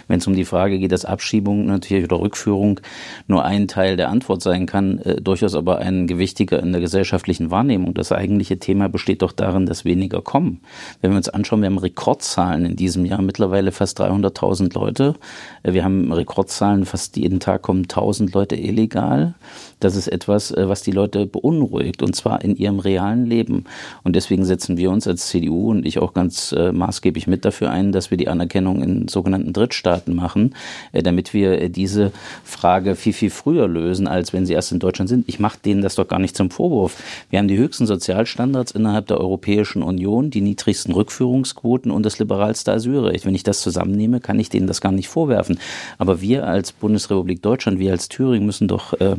wenn 0.08 0.18
es 0.18 0.26
um 0.26 0.34
die 0.34 0.46
Frage 0.46 0.80
geht, 0.80 0.94
dass 0.94 1.06
Abschiebung 1.06 1.68
natürlich 1.68 2.06
oder 2.06 2.20
Rückführung 2.20 2.80
nur 3.28 3.46
ein 3.46 3.68
Teil 3.68 3.98
der 3.98 4.10
Antwort 4.10 4.42
sein 4.42 4.66
kann, 4.66 4.98
äh, 5.00 5.22
durchaus 5.22 5.54
aber 5.54 5.78
ein 5.78 6.08
gewichtiger 6.08 6.60
in 6.64 6.72
der 6.72 6.82
gesellschaftlichen 6.82 7.52
Wahrnehmung. 7.52 7.94
Das 7.94 8.12
eigentliche 8.12 8.58
Thema 8.58 8.90
besteht 8.90 9.22
doch 9.22 9.32
darin, 9.32 9.68
dass 9.68 9.75
dass 9.76 9.84
weniger 9.84 10.22
kommen. 10.22 10.62
Wenn 11.02 11.12
wir 11.12 11.18
uns 11.18 11.28
anschauen, 11.28 11.62
wir 11.62 11.68
haben 11.68 11.78
Rekordzahlen 11.78 12.66
in 12.66 12.76
diesem 12.78 13.06
Jahr, 13.06 13.22
mittlerweile 13.22 13.74
fast 13.74 14.00
300.000 14.00 14.74
Leute. 14.74 15.16
Wir 15.64 15.84
haben 15.84 16.14
Rekordzahlen, 16.14 16.86
fast 16.86 17.18
jeden 17.18 17.42
Tag 17.42 17.62
kommen 17.62 17.84
1000 17.84 18.34
Leute 18.34 18.56
illegal. 18.56 19.34
Das 19.82 19.98
ist 19.98 20.08
etwas, 20.08 20.52
äh, 20.52 20.70
was 20.70 20.82
die 20.82 20.92
Leute 20.92 21.26
beunruhigt 21.26 22.02
und 22.02 22.16
zwar 22.16 22.42
in 22.42 22.56
ihrem 22.56 22.80
realen 22.80 23.26
Leben. 23.26 23.66
Und 24.04 24.16
deswegen 24.16 24.46
setzen 24.46 24.78
wir 24.78 24.92
uns 24.92 25.08
als 25.08 25.28
CDU 25.28 25.72
und 25.72 25.86
ich 25.86 26.00
auch 26.00 26.14
ganz 26.14 26.54
äh, 26.54 26.72
maßgeblich 26.72 27.28
mit 27.28 27.44
dafür 27.44 27.70
ein, 27.70 27.92
dass 27.92 28.12
wir 28.12 28.18
die 28.18 28.30
Anerkennung 28.30 28.82
in 28.82 29.08
sogenannten 29.10 29.52
Drittstaaten 29.52 30.16
machen, 30.16 30.56
äh, 30.94 31.04
damit 31.04 31.34
wir 31.34 31.68
diese 31.68 32.14
Frage 32.46 32.96
viel, 32.96 33.14
viel 33.14 33.30
früher 33.30 33.68
lösen, 33.68 34.08
als 34.08 34.32
wenn 34.32 34.46
sie 34.46 34.54
erst 34.54 34.72
in 34.72 34.80
Deutschland 34.80 35.10
sind. 35.10 35.28
Ich 35.28 35.40
mache 35.40 35.60
denen 35.64 35.82
das 35.82 35.96
doch 35.96 36.08
gar 36.08 36.20
nicht 36.20 36.38
zum 36.38 36.50
Vorwurf. 36.50 36.96
Wir 37.30 37.40
haben 37.40 37.50
die 37.50 37.58
höchsten 37.58 37.86
Sozialstandards 37.86 38.72
innerhalb 38.72 39.08
der 39.08 39.20
Europäischen 39.20 39.65
Union, 39.74 40.30
die 40.30 40.42
niedrigsten 40.42 40.94
Rückführungsquoten 40.94 41.92
und 41.92 42.06
das 42.06 42.20
liberalste 42.20 42.72
Asylrecht. 42.72 43.26
Wenn 43.26 43.36
ich 43.36 43.44
das 43.44 43.62
zusammennehme, 43.62 44.20
kann 44.20 44.40
ich 44.40 44.50
denen 44.50 44.68
das 44.68 44.82
gar 44.82 44.92
nicht 44.92 45.08
vorwerfen. 45.08 45.60
Aber 45.98 46.22
wir 46.22 46.48
als 46.48 46.72
Bundesrepublik 46.72 47.42
Deutschland, 47.42 47.80
wir 47.80 47.92
als 47.92 48.10
Thüringen 48.10 48.46
müssen 48.46 48.68
doch 48.68 48.94
äh, 48.94 49.16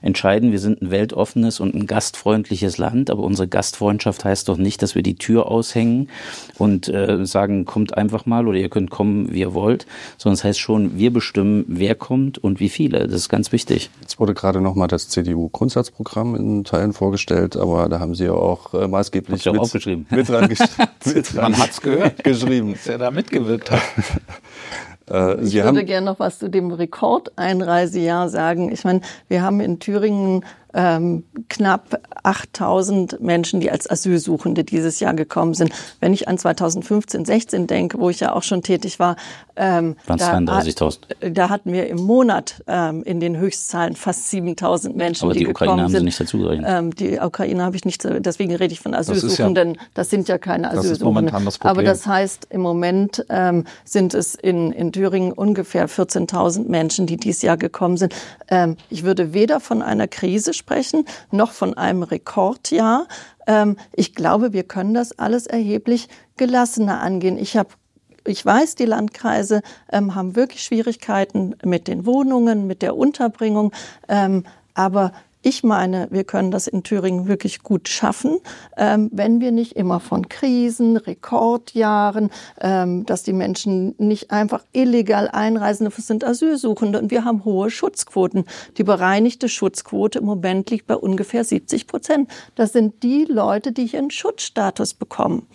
entscheiden, 0.00 0.52
wir 0.52 0.58
sind 0.58 0.82
ein 0.82 0.90
weltoffenes 0.90 1.60
und 1.60 1.74
ein 1.74 1.86
gastfreundliches 1.86 2.78
Land, 2.78 3.10
aber 3.10 3.22
unsere 3.22 3.48
Gastfreundschaft 3.48 4.24
heißt 4.24 4.48
doch 4.48 4.56
nicht, 4.56 4.82
dass 4.82 4.94
wir 4.94 5.02
die 5.02 5.16
Tür 5.16 5.46
aushängen 5.50 6.08
und 6.58 6.88
äh, 6.88 7.24
sagen, 7.26 7.64
kommt 7.64 7.96
einfach 7.96 8.26
mal 8.26 8.46
oder 8.48 8.58
ihr 8.58 8.68
könnt 8.68 8.90
kommen, 8.90 9.32
wie 9.32 9.40
ihr 9.40 9.54
wollt, 9.54 9.86
sondern 10.18 10.34
es 10.34 10.44
heißt 10.44 10.58
schon, 10.58 10.98
wir 10.98 11.12
bestimmen, 11.12 11.64
wer 11.68 11.94
kommt 11.94 12.38
und 12.38 12.60
wie 12.60 12.68
viele. 12.68 13.06
Das 13.06 13.14
ist 13.14 13.28
ganz 13.28 13.52
wichtig. 13.52 13.90
Jetzt 14.00 14.18
wurde 14.18 14.34
gerade 14.34 14.60
nochmal 14.60 14.88
das 14.88 15.08
CDU-Grundsatzprogramm 15.08 16.34
in 16.34 16.64
Teilen 16.64 16.92
vorgestellt, 16.92 17.56
aber 17.56 17.88
da 17.88 18.00
haben 18.00 18.14
Sie 18.14 18.24
ja 18.24 18.32
auch 18.32 18.74
äh, 18.74 18.88
maßgeblich 18.88 19.48
auch 19.48 19.72
mit, 19.72 19.81
aufgeschrieben. 19.82 20.06
mit 20.10 20.28
dran, 20.28 20.48
mit 21.14 21.34
dran 21.34 21.52
Man 21.52 21.60
hat's 21.60 21.80
gehört. 21.80 22.24
geschrieben, 22.24 22.72
dass 22.72 22.86
er 22.86 22.98
da 22.98 23.10
mitgewirkt 23.10 23.70
hat. 23.70 23.82
Äh, 25.10 25.42
ich 25.42 25.54
würde 25.54 25.84
gerne 25.84 26.06
noch 26.06 26.20
was 26.20 26.38
zu 26.38 26.48
dem 26.48 26.70
Rekordeinreisejahr 26.70 28.28
sagen. 28.28 28.70
Ich 28.72 28.84
meine, 28.84 29.00
wir 29.28 29.42
haben 29.42 29.60
in 29.60 29.78
Thüringen 29.80 30.44
ähm, 30.74 31.24
knapp 31.48 32.00
8000 32.22 33.20
Menschen, 33.20 33.60
die 33.60 33.70
als 33.70 33.88
Asylsuchende 33.88 34.64
dieses 34.64 35.00
Jahr 35.00 35.14
gekommen 35.14 35.54
sind. 35.54 35.72
Wenn 36.00 36.12
ich 36.12 36.28
an 36.28 36.38
2015, 36.38 37.24
16 37.24 37.66
denke, 37.66 37.98
wo 37.98 38.10
ich 38.10 38.20
ja 38.20 38.34
auch 38.34 38.42
schon 38.42 38.62
tätig 38.62 38.98
war, 38.98 39.16
ähm, 39.54 39.96
da, 40.06 40.40
da, 41.20 41.48
hatten 41.50 41.72
wir 41.72 41.86
im 41.88 41.98
Monat 41.98 42.62
ähm, 42.66 43.02
in 43.02 43.20
den 43.20 43.36
Höchstzahlen 43.36 43.96
fast 43.96 44.30
7000 44.30 44.96
Menschen, 44.96 45.24
Aber 45.24 45.34
die, 45.34 45.40
die 45.40 45.48
Ukraine 45.48 45.82
haben 45.82 45.90
sind. 45.90 46.00
Sie 46.00 46.04
nicht 46.06 46.20
dazu 46.20 46.38
gerechnet. 46.38 46.66
Ähm, 46.68 46.94
die 46.94 47.18
Ukraine 47.18 47.62
habe 47.62 47.76
ich 47.76 47.84
nicht, 47.84 48.02
deswegen 48.04 48.54
rede 48.54 48.72
ich 48.72 48.80
von 48.80 48.94
Asylsuchenden. 48.94 49.74
Das, 49.74 49.82
ja, 49.82 49.88
das 49.94 50.10
sind 50.10 50.28
ja 50.28 50.38
keine 50.38 50.70
Asylsuchenden. 50.70 51.44
Das 51.44 51.60
Aber 51.60 51.82
das 51.82 52.06
heißt, 52.06 52.46
im 52.50 52.62
Moment 52.62 53.26
ähm, 53.28 53.64
sind 53.84 54.14
es 54.14 54.34
in, 54.34 54.72
in 54.72 54.92
Thüringen 54.92 55.32
ungefähr 55.32 55.88
14.000 55.88 56.68
Menschen, 56.68 57.06
die 57.06 57.16
dieses 57.18 57.42
Jahr 57.42 57.58
gekommen 57.58 57.98
sind. 57.98 58.14
Ähm, 58.48 58.76
ich 58.88 59.04
würde 59.04 59.34
weder 59.34 59.60
von 59.60 59.82
einer 59.82 60.08
Krise 60.08 60.54
sprechen, 60.62 61.04
noch 61.32 61.50
von 61.50 61.74
einem 61.74 62.04
Rekordjahr. 62.04 63.08
Ähm, 63.48 63.76
ich 63.92 64.14
glaube, 64.14 64.52
wir 64.52 64.62
können 64.62 64.94
das 64.94 65.18
alles 65.18 65.46
erheblich 65.46 66.08
gelassener 66.36 67.00
angehen. 67.00 67.36
Ich 67.36 67.56
habe 67.56 67.70
ich 68.24 68.46
weiß, 68.46 68.76
die 68.76 68.84
Landkreise 68.84 69.62
ähm, 69.90 70.14
haben 70.14 70.36
wirklich 70.36 70.62
Schwierigkeiten 70.62 71.56
mit 71.64 71.88
den 71.88 72.06
Wohnungen, 72.06 72.68
mit 72.68 72.80
der 72.80 72.96
Unterbringung. 72.96 73.72
Ähm, 74.08 74.44
aber 74.74 75.12
ich 75.42 75.64
meine, 75.64 76.08
wir 76.10 76.24
können 76.24 76.50
das 76.50 76.68
in 76.68 76.84
Thüringen 76.84 77.26
wirklich 77.26 77.62
gut 77.62 77.88
schaffen, 77.88 78.38
ähm, 78.76 79.10
wenn 79.12 79.40
wir 79.40 79.50
nicht 79.50 79.72
immer 79.72 79.98
von 80.00 80.28
Krisen, 80.28 80.96
Rekordjahren, 80.96 82.30
ähm, 82.60 83.04
dass 83.06 83.24
die 83.24 83.32
Menschen 83.32 83.94
nicht 83.98 84.30
einfach 84.30 84.64
illegal 84.72 85.28
einreisen, 85.28 85.84
das 85.84 86.06
sind 86.06 86.24
Asylsuchende 86.24 87.00
und 87.00 87.10
wir 87.10 87.24
haben 87.24 87.44
hohe 87.44 87.70
Schutzquoten. 87.70 88.44
Die 88.78 88.84
bereinigte 88.84 89.48
Schutzquote 89.48 90.20
im 90.20 90.26
Moment 90.26 90.70
liegt 90.70 90.86
bei 90.86 90.96
ungefähr 90.96 91.44
70 91.44 91.86
Prozent. 91.86 92.30
Das 92.54 92.72
sind 92.72 93.02
die 93.02 93.24
Leute, 93.24 93.72
die 93.72 93.86
hier 93.86 93.98
einen 93.98 94.10
Schutzstatus 94.10 94.94
bekommen. 94.94 95.46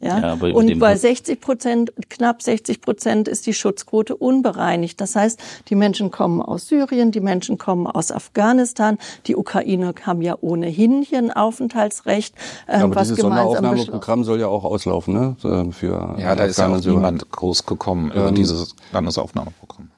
Ja? 0.00 0.18
ja 0.18 0.32
und 0.34 0.78
bei 0.78 0.96
60 0.96 1.40
Prozent, 1.40 1.92
knapp 2.08 2.42
60 2.42 2.80
Prozent 2.80 3.28
ist 3.28 3.46
die 3.46 3.54
Schutzquote 3.54 4.16
unbereinigt. 4.16 5.00
Das 5.00 5.16
heißt, 5.16 5.40
die 5.68 5.74
Menschen 5.74 6.10
kommen 6.10 6.40
aus 6.40 6.68
Syrien, 6.68 7.10
die 7.10 7.20
Menschen 7.20 7.58
kommen 7.58 7.86
aus 7.86 8.12
Afghanistan, 8.12 8.98
die 9.26 9.36
Ukrainer 9.36 9.94
haben 10.02 10.22
ja 10.22 10.36
ohnehin 10.40 11.02
hier 11.02 11.18
ein 11.18 11.32
Aufenthaltsrecht. 11.32 12.34
Ähm, 12.68 12.78
ja, 12.78 12.84
aber 12.84 12.94
was 12.94 13.08
dieses 13.08 13.22
Sonderaufnahmeprogramm 13.22 14.24
soll 14.24 14.40
ja 14.40 14.48
auch 14.48 14.64
auslaufen, 14.64 15.14
ne? 15.14 15.36
Für 15.72 16.16
ja, 16.18 16.34
da 16.34 16.44
ist 16.44 16.58
ja 16.58 16.68
auch 16.68 16.80
niemand 16.80 17.30
groß 17.30 17.66
gekommen 17.66 18.10
über 18.10 18.28
ähm, 18.28 18.34
dieses 18.34 18.74
Landesaufnahmeprogramm. 18.92 19.90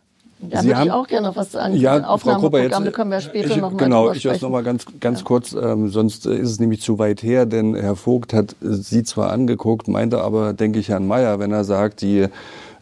Da 0.42 0.62
Sie 0.62 0.68
würde 0.68 0.78
haben, 0.78 0.86
ich 0.86 0.92
auch 0.92 1.06
gerne 1.06 1.28
noch 1.28 1.36
was 1.36 1.52
sagen. 1.52 1.76
Ja, 1.76 2.02
Aufnahmeprogramm, 2.04 2.70
Frau 2.70 2.84
da 2.84 2.90
können 2.90 3.10
wir 3.10 3.20
später 3.20 3.50
ich, 3.50 3.56
noch 3.56 3.72
mal 3.72 3.76
Genau, 3.76 4.12
ich 4.12 4.24
weiß 4.24 4.40
noch 4.40 4.50
mal 4.50 4.62
ganz, 4.62 4.86
ganz 4.98 5.20
ja. 5.20 5.24
kurz, 5.24 5.52
ähm, 5.52 5.88
sonst 5.88 6.24
ist 6.26 6.50
es 6.50 6.60
nämlich 6.60 6.80
zu 6.80 6.98
weit 6.98 7.22
her, 7.22 7.44
denn 7.46 7.74
Herr 7.74 7.96
Vogt 7.96 8.32
hat 8.32 8.56
Sie 8.60 9.02
zwar 9.02 9.30
angeguckt, 9.30 9.88
meinte 9.88 10.22
aber, 10.22 10.54
denke 10.54 10.78
ich, 10.78 10.88
Herrn 10.88 11.06
Mayer, 11.06 11.38
wenn 11.38 11.52
er 11.52 11.64
sagt, 11.64 12.00
die 12.00 12.26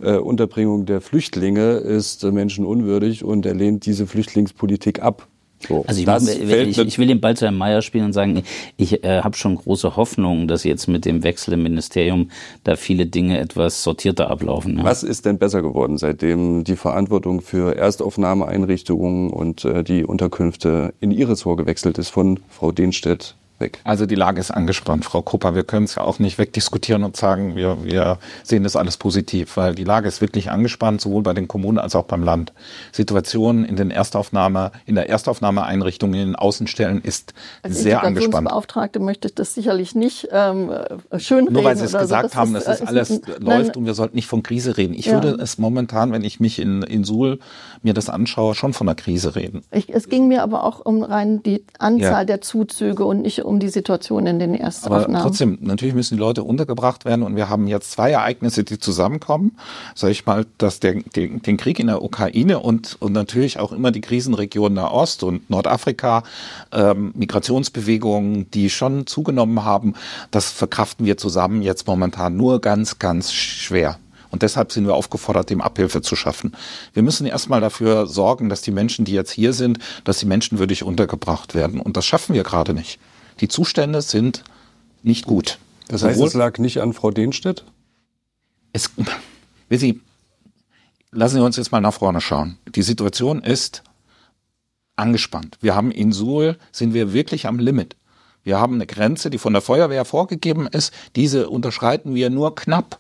äh, 0.01 0.17
Unterbringung 0.17 0.87
der 0.87 1.01
Flüchtlinge 1.01 1.73
ist 1.73 2.23
äh, 2.23 2.31
menschenunwürdig 2.31 3.25
und 3.25 3.45
er 3.45 3.55
lehnt 3.55 3.87
diese 3.87 4.07
Flüchtlingspolitik 4.07 5.03
ab. 5.03 5.27
So, 5.67 5.85
also 5.87 6.01
ich, 6.01 6.09
ich, 6.09 6.79
ich, 6.79 6.99
will 6.99 7.09
den 7.09 7.21
Ball 7.21 7.37
zu 7.37 7.45
Herrn 7.45 7.57
Mayer 7.57 7.83
spielen 7.83 8.07
und 8.07 8.13
sagen, 8.13 8.43
ich 8.77 9.03
äh, 9.03 9.23
habe 9.23 9.37
schon 9.37 9.57
große 9.57 9.97
Hoffnung, 9.97 10.47
dass 10.47 10.63
jetzt 10.65 10.87
mit 10.87 11.05
dem 11.05 11.25
Wechsel 11.25 11.55
im 11.55 11.65
Ministerium 11.65 12.31
da 12.63 12.77
viele 12.77 13.07
Dinge 13.07 13.41
etwas 13.41 13.83
sortierter 13.83 14.31
ablaufen. 14.31 14.79
Ja. 14.79 14.85
Was 14.85 15.03
ist 15.03 15.27
denn 15.27 15.39
besser 15.39 15.63
geworden, 15.63 15.99
seitdem 15.99 16.63
die 16.63 16.77
Verantwortung 16.77 17.41
für 17.41 17.77
Erstaufnahmeeinrichtungen 17.77 19.31
und 19.31 19.65
äh, 19.65 19.83
die 19.83 20.05
Unterkünfte 20.05 20.95
in 21.01 21.11
Ihr 21.11 21.29
Ressort 21.29 21.59
gewechselt 21.59 21.99
ist 21.99 22.11
von 22.11 22.39
Frau 22.49 22.71
Denstedt 22.71 23.35
weg. 23.61 23.81
Also 23.85 24.07
die 24.07 24.15
Lage 24.15 24.41
ist 24.41 24.51
angespannt, 24.51 25.05
Frau 25.05 25.23
Kupper. 25.23 25.55
Wir 25.55 25.65
können 25.65 25.85
es 25.85 25.95
ja 25.97 26.03
auch 26.03 26.19
nicht 26.19 26.39
wegdiskutieren 26.39 27.05
und 27.05 27.17
sagen, 27.17 27.57
wir, 27.57 27.85
wir 27.85 28.19
sehen 28.43 28.63
das 28.63 28.77
alles 28.77 28.97
positiv, 28.97 29.57
weil 29.57 29.75
die 29.75 29.85
Lage 29.85 30.09
ist 30.09 30.21
wirklich 30.21 30.51
angespannt, 30.51 31.01
sowohl 31.01 31.23
bei 31.23 31.35
den 31.35 31.49
Kommunen 31.49 31.79
als 31.79 31.95
auch 31.95 32.05
beim 32.05 32.23
Land. 32.23 32.53
Situation 32.93 33.65
in 33.65 33.77
den 33.77 33.91
Erstaufnahme, 33.91 34.73
in 34.87 34.95
der 34.95 35.09
Erstaufnahmeeinrichtung, 35.09 36.15
in 36.15 36.21
den 36.21 36.37
Außenstellen 36.37 37.03
ist 37.03 37.35
Als 37.63 37.83
sehr 37.83 38.03
angespannt. 38.03 38.47
Als 38.47 38.55
Beauftragte 38.55 39.01
möchte 39.01 39.29
ich 39.29 39.35
das 39.35 39.55
sicherlich 39.55 39.95
nicht 39.95 40.29
ähm, 40.31 40.71
schönreden. 41.17 41.55
Nur 41.55 41.65
weil 41.65 41.77
Sie 41.77 41.85
es 41.85 41.93
gesagt 41.93 42.33
so. 42.33 42.37
haben, 42.37 42.55
dass 42.55 42.67
es 42.67 42.83
alles 42.83 43.11
ist, 43.11 43.27
läuft 43.27 43.43
nein, 43.43 43.71
und 43.77 43.87
wir 43.87 43.95
sollten 43.95 44.17
nicht 44.17 44.27
von 44.27 44.43
Krise 44.43 44.77
reden. 44.77 44.95
Ich 44.95 45.07
ja. 45.07 45.15
würde 45.15 45.41
es 45.43 45.59
momentan, 45.59 46.13
wenn 46.13 46.25
ich 46.25 46.41
mich 46.41 46.59
in, 46.59 46.83
in 46.83 47.05
Suhl 47.05 47.39
mir 47.83 47.95
das 47.95 48.09
anschaue, 48.09 48.55
schon 48.55 48.73
von 48.73 48.89
einer 48.89 48.95
Krise 48.95 49.37
reden. 49.37 49.63
Ich, 49.71 49.89
es 49.89 50.09
ging 50.09 50.29
mir 50.29 50.43
aber 50.43 50.65
auch 50.65 50.85
um 50.85 51.03
rein 51.03 51.43
die 51.43 51.65
Anzahl 51.79 52.11
ja. 52.11 52.25
der 52.25 52.41
Zuzüge 52.41 53.05
und 53.05 53.23
nicht 53.23 53.45
um 53.45 53.61
die 53.61 53.69
Situation 53.69 54.27
in 54.27 54.39
den 54.39 54.55
Erstaufnahmen. 54.55 55.17
Aber 55.17 55.25
trotzdem, 55.25 55.59
natürlich 55.61 55.95
müssen 55.95 56.15
die 56.15 56.21
Leute 56.21 56.43
untergebracht 56.43 57.05
werden 57.05 57.23
und 57.23 57.37
wir 57.37 57.49
haben 57.49 57.67
jetzt 57.67 57.93
zwei 57.93 58.11
Ereignisse, 58.11 58.65
die 58.65 58.79
zusammenkommen. 58.79 59.57
Sag 59.95 60.11
ich 60.11 60.27
mal, 60.27 60.47
dass 60.59 60.81
der, 60.81 60.95
den, 60.95 61.43
den 61.43 61.57
Krieg 61.57 61.79
in 61.79 61.87
der 61.87 62.03
Ukraine 62.03 62.61
und, 62.61 62.97
und 63.01 63.13
natürlich 63.13 63.59
auch 63.59 63.73
immer 63.73 63.91
die 63.91 64.01
Krisenregion 64.01 64.75
Nahost 64.75 65.23
und 65.23 65.49
Nordafrika, 65.51 66.23
ähm, 66.73 67.13
Migrationsbewegungen, 67.15 68.51
die 68.51 68.71
schon 68.71 69.07
zugenommen 69.07 69.65
haben, 69.65 69.95
das 70.31 70.51
verkraften 70.51 71.07
wir 71.07 71.17
zusammen 71.17 71.63
jetzt 71.63 71.87
momentan 71.87 72.37
nur 72.37 72.61
ganz, 72.61 72.99
ganz 72.99 73.33
schwer. 73.33 73.99
Und 74.31 74.43
deshalb 74.43 74.73
sind 74.73 74.87
wir 74.87 74.95
aufgefordert, 74.95 75.51
dem 75.51 75.61
Abhilfe 75.61 76.03
zu 76.03 76.17
schaffen. 76.17 76.55
Wir 76.93 77.03
müssen 77.03 77.27
erstmal 77.27 77.61
dafür 77.61 78.07
sorgen, 78.07 78.49
dass 78.49 78.63
die 78.63 78.71
Menschen, 78.71 79.05
die 79.05 79.13
jetzt 79.13 79.31
hier 79.31 79.53
sind, 79.53 79.79
dass 80.05 80.19
die 80.19 80.27
menschenwürdig 80.27 80.83
untergebracht 80.83 81.55
werden. 81.55 81.81
Und 81.81 81.97
das 81.97 82.07
schaffen 82.07 82.35
wir 82.35 82.43
gerade 82.43 82.75
nicht. 82.75 83.01
Die 83.41 83.49
Zustände 83.49 84.03
sind 84.03 84.45
nicht 85.03 85.27
gut. 85.27 85.59
Das 85.89 86.03
heißt, 86.03 86.17
Sowohl, 86.17 86.29
es 86.29 86.35
lag 86.35 86.59
nicht 86.59 86.81
an 86.81 86.93
Frau 86.93 87.11
Denstedt? 87.11 87.65
Es, 88.73 88.91
will 89.69 89.79
Sie, 89.79 90.01
lassen 91.11 91.37
Sie 91.37 91.45
uns 91.45 91.57
jetzt 91.57 91.73
mal 91.73 91.81
nach 91.81 91.95
vorne 91.95 92.21
schauen. 92.21 92.59
Die 92.75 92.83
Situation 92.83 93.43
ist 93.43 93.83
angespannt. 94.97 95.57
Wir 95.61 95.75
haben 95.75 95.91
in 95.91 96.13
Suhl, 96.13 96.59
sind 96.73 96.93
wir 96.93 97.13
wirklich 97.13 97.47
am 97.47 97.59
Limit. 97.59 97.97
Wir 98.45 98.59
haben 98.59 98.75
eine 98.75 98.87
Grenze, 98.87 99.31
die 99.31 99.39
von 99.39 99.53
der 99.53 99.63
Feuerwehr 99.63 100.05
vorgegeben 100.05 100.67
ist. 100.67 100.93
Diese 101.17 101.49
unterschreiten 101.51 102.15
wir 102.15 102.31
nur 102.31 102.55
knapp. 102.55 102.99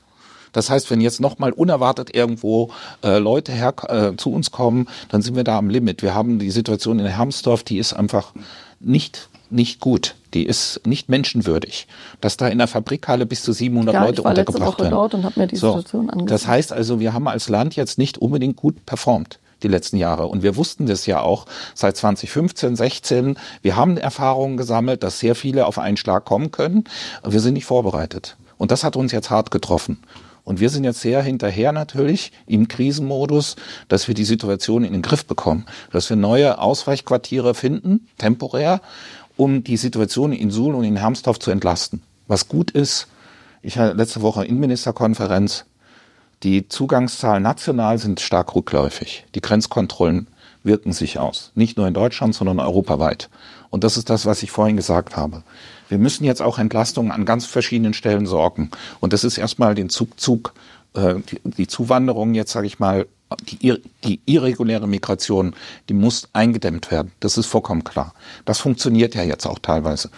Das 0.58 0.70
heißt, 0.70 0.90
wenn 0.90 1.00
jetzt 1.00 1.20
nochmal 1.20 1.52
unerwartet 1.52 2.12
irgendwo 2.12 2.70
äh, 3.04 3.18
Leute 3.18 3.52
her, 3.52 3.74
äh, 3.86 4.16
zu 4.16 4.32
uns 4.32 4.50
kommen, 4.50 4.88
dann 5.08 5.22
sind 5.22 5.36
wir 5.36 5.44
da 5.44 5.56
am 5.56 5.70
Limit. 5.70 6.02
Wir 6.02 6.16
haben 6.16 6.40
die 6.40 6.50
Situation 6.50 6.98
in 6.98 7.06
Hermsdorf, 7.06 7.62
die 7.62 7.78
ist 7.78 7.92
einfach 7.92 8.32
nicht 8.80 9.28
nicht 9.50 9.78
gut. 9.78 10.16
Die 10.34 10.44
ist 10.44 10.80
nicht 10.84 11.08
menschenwürdig. 11.08 11.86
Dass 12.20 12.36
da 12.36 12.48
in 12.48 12.58
der 12.58 12.66
Fabrikhalle 12.66 13.24
bis 13.24 13.42
zu 13.44 13.52
700 13.52 13.94
ja, 13.94 14.00
Leute 14.02 14.12
ich 14.14 14.24
war 14.24 14.30
untergebracht 14.32 14.58
letzte 14.58 14.72
Woche 14.72 14.82
werden. 14.82 14.90
dort 14.90 15.14
und 15.14 15.24
habe 15.24 15.40
mir 15.40 15.46
die 15.46 15.56
so, 15.56 15.70
Situation 15.70 16.10
angesehen. 16.10 16.26
Das 16.26 16.48
heißt 16.48 16.72
also, 16.72 16.98
wir 16.98 17.12
haben 17.12 17.28
als 17.28 17.48
Land 17.48 17.76
jetzt 17.76 17.96
nicht 17.96 18.18
unbedingt 18.18 18.56
gut 18.56 18.84
performt 18.84 19.38
die 19.62 19.68
letzten 19.68 19.96
Jahre. 19.96 20.26
Und 20.26 20.42
wir 20.42 20.56
wussten 20.56 20.86
das 20.86 21.06
ja 21.06 21.20
auch 21.20 21.46
seit 21.74 21.96
2015, 21.96 22.74
16. 22.74 23.38
Wir 23.62 23.76
haben 23.76 23.96
Erfahrungen 23.96 24.56
gesammelt, 24.56 25.04
dass 25.04 25.20
sehr 25.20 25.36
viele 25.36 25.66
auf 25.66 25.78
einen 25.78 25.96
Schlag 25.96 26.24
kommen 26.24 26.50
können. 26.50 26.84
Wir 27.24 27.40
sind 27.40 27.54
nicht 27.54 27.64
vorbereitet. 27.64 28.36
Und 28.56 28.70
das 28.72 28.84
hat 28.84 28.96
uns 28.96 29.12
jetzt 29.12 29.30
hart 29.30 29.50
getroffen. 29.50 30.00
Und 30.48 30.60
wir 30.60 30.70
sind 30.70 30.84
jetzt 30.84 31.02
sehr 31.02 31.20
hinterher 31.22 31.72
natürlich 31.72 32.32
im 32.46 32.68
Krisenmodus, 32.68 33.56
dass 33.88 34.08
wir 34.08 34.14
die 34.14 34.24
Situation 34.24 34.82
in 34.82 34.94
den 34.94 35.02
Griff 35.02 35.26
bekommen, 35.26 35.66
dass 35.92 36.08
wir 36.08 36.16
neue 36.16 36.58
Ausweichquartiere 36.58 37.52
finden, 37.52 38.08
temporär, 38.16 38.80
um 39.36 39.62
die 39.62 39.76
Situation 39.76 40.32
in 40.32 40.50
Suhl 40.50 40.74
und 40.74 40.84
in 40.84 40.96
Hermsdorf 40.96 41.38
zu 41.38 41.50
entlasten. 41.50 42.00
Was 42.28 42.48
gut 42.48 42.70
ist, 42.70 43.08
ich 43.60 43.76
hatte 43.76 43.94
letzte 43.94 44.22
Woche 44.22 44.46
Innenministerkonferenz, 44.46 45.66
die 46.42 46.66
Zugangszahlen 46.66 47.42
national 47.42 47.98
sind 47.98 48.18
stark 48.18 48.54
rückläufig. 48.54 49.26
Die 49.34 49.42
Grenzkontrollen 49.42 50.28
wirken 50.62 50.94
sich 50.94 51.18
aus. 51.18 51.52
Nicht 51.56 51.76
nur 51.76 51.86
in 51.86 51.92
Deutschland, 51.92 52.34
sondern 52.34 52.58
europaweit. 52.58 53.28
Und 53.68 53.84
das 53.84 53.98
ist 53.98 54.08
das, 54.08 54.24
was 54.24 54.42
ich 54.42 54.50
vorhin 54.50 54.78
gesagt 54.78 55.14
habe. 55.14 55.42
Wir 55.88 55.98
müssen 55.98 56.24
jetzt 56.24 56.42
auch 56.42 56.58
Entlastungen 56.58 57.12
an 57.12 57.24
ganz 57.24 57.46
verschiedenen 57.46 57.94
Stellen 57.94 58.26
sorgen. 58.26 58.70
Und 59.00 59.12
das 59.12 59.24
ist 59.24 59.38
erstmal 59.38 59.74
den 59.74 59.88
Zugzug, 59.88 60.54
äh, 60.94 61.14
die, 61.30 61.40
die 61.44 61.66
Zuwanderung 61.66 62.34
jetzt, 62.34 62.52
sage 62.52 62.66
ich 62.66 62.78
mal, 62.78 63.06
die, 63.42 63.82
die 64.04 64.20
irreguläre 64.24 64.88
Migration, 64.88 65.54
die 65.88 65.94
muss 65.94 66.28
eingedämmt 66.32 66.90
werden. 66.90 67.12
Das 67.20 67.36
ist 67.36 67.46
vollkommen 67.46 67.84
klar. 67.84 68.14
Das 68.44 68.58
funktioniert 68.58 69.14
ja 69.14 69.22
jetzt 69.22 69.46
auch 69.46 69.58
teilweise. 69.58 70.10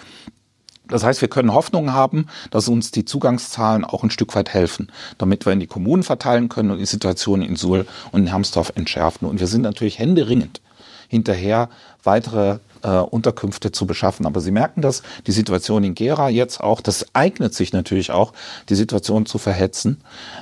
Das 0.91 1.05
heißt, 1.05 1.21
wir 1.21 1.29
können 1.29 1.55
Hoffnung 1.55 1.93
haben, 1.93 2.27
dass 2.51 2.69
uns 2.69 2.91
die 2.91 3.05
Zugangszahlen 3.05 3.85
auch 3.85 4.03
ein 4.03 4.11
Stück 4.11 4.35
weit 4.35 4.49
helfen, 4.49 4.91
damit 5.19 5.47
wir 5.47 5.53
in 5.53 5.61
die 5.61 5.69
Kommunen 5.69 6.03
verteilen 6.03 6.49
können 6.49 6.73
und 6.73 6.79
die 6.79 6.87
Situation 6.87 7.43
in 7.43 7.55
Suhl 7.57 7.87
und 8.11 8.23
in 8.23 8.27
Hermsdorf 8.27 8.73
entschärfen. 8.75 9.29
Und 9.29 9.39
wir 9.39 9.47
sind 9.47 9.63
natürlich 9.63 9.99
händeringend 9.99 10.61
hinterher, 11.09 11.69
weitere 12.03 12.59
äh, 12.83 12.89
Unterkünfte 12.89 13.73
zu 13.73 13.87
beschaffen. 13.87 14.27
Aber 14.27 14.41
Sie 14.41 14.51
merken 14.51 14.83
das, 14.83 15.03
die 15.27 15.33
Situation 15.33 15.85
in 15.85 15.95
Gera 15.95 16.29
jetzt 16.29 16.61
auch, 16.61 16.81
das 16.81 17.07
eignet 17.15 17.55
sich 17.55 17.73
natürlich 17.73 18.11
auch, 18.11 18.33
die 18.69 18.75
Situation 18.75 19.27
zu 19.27 19.39
verhetzen. 19.39 20.01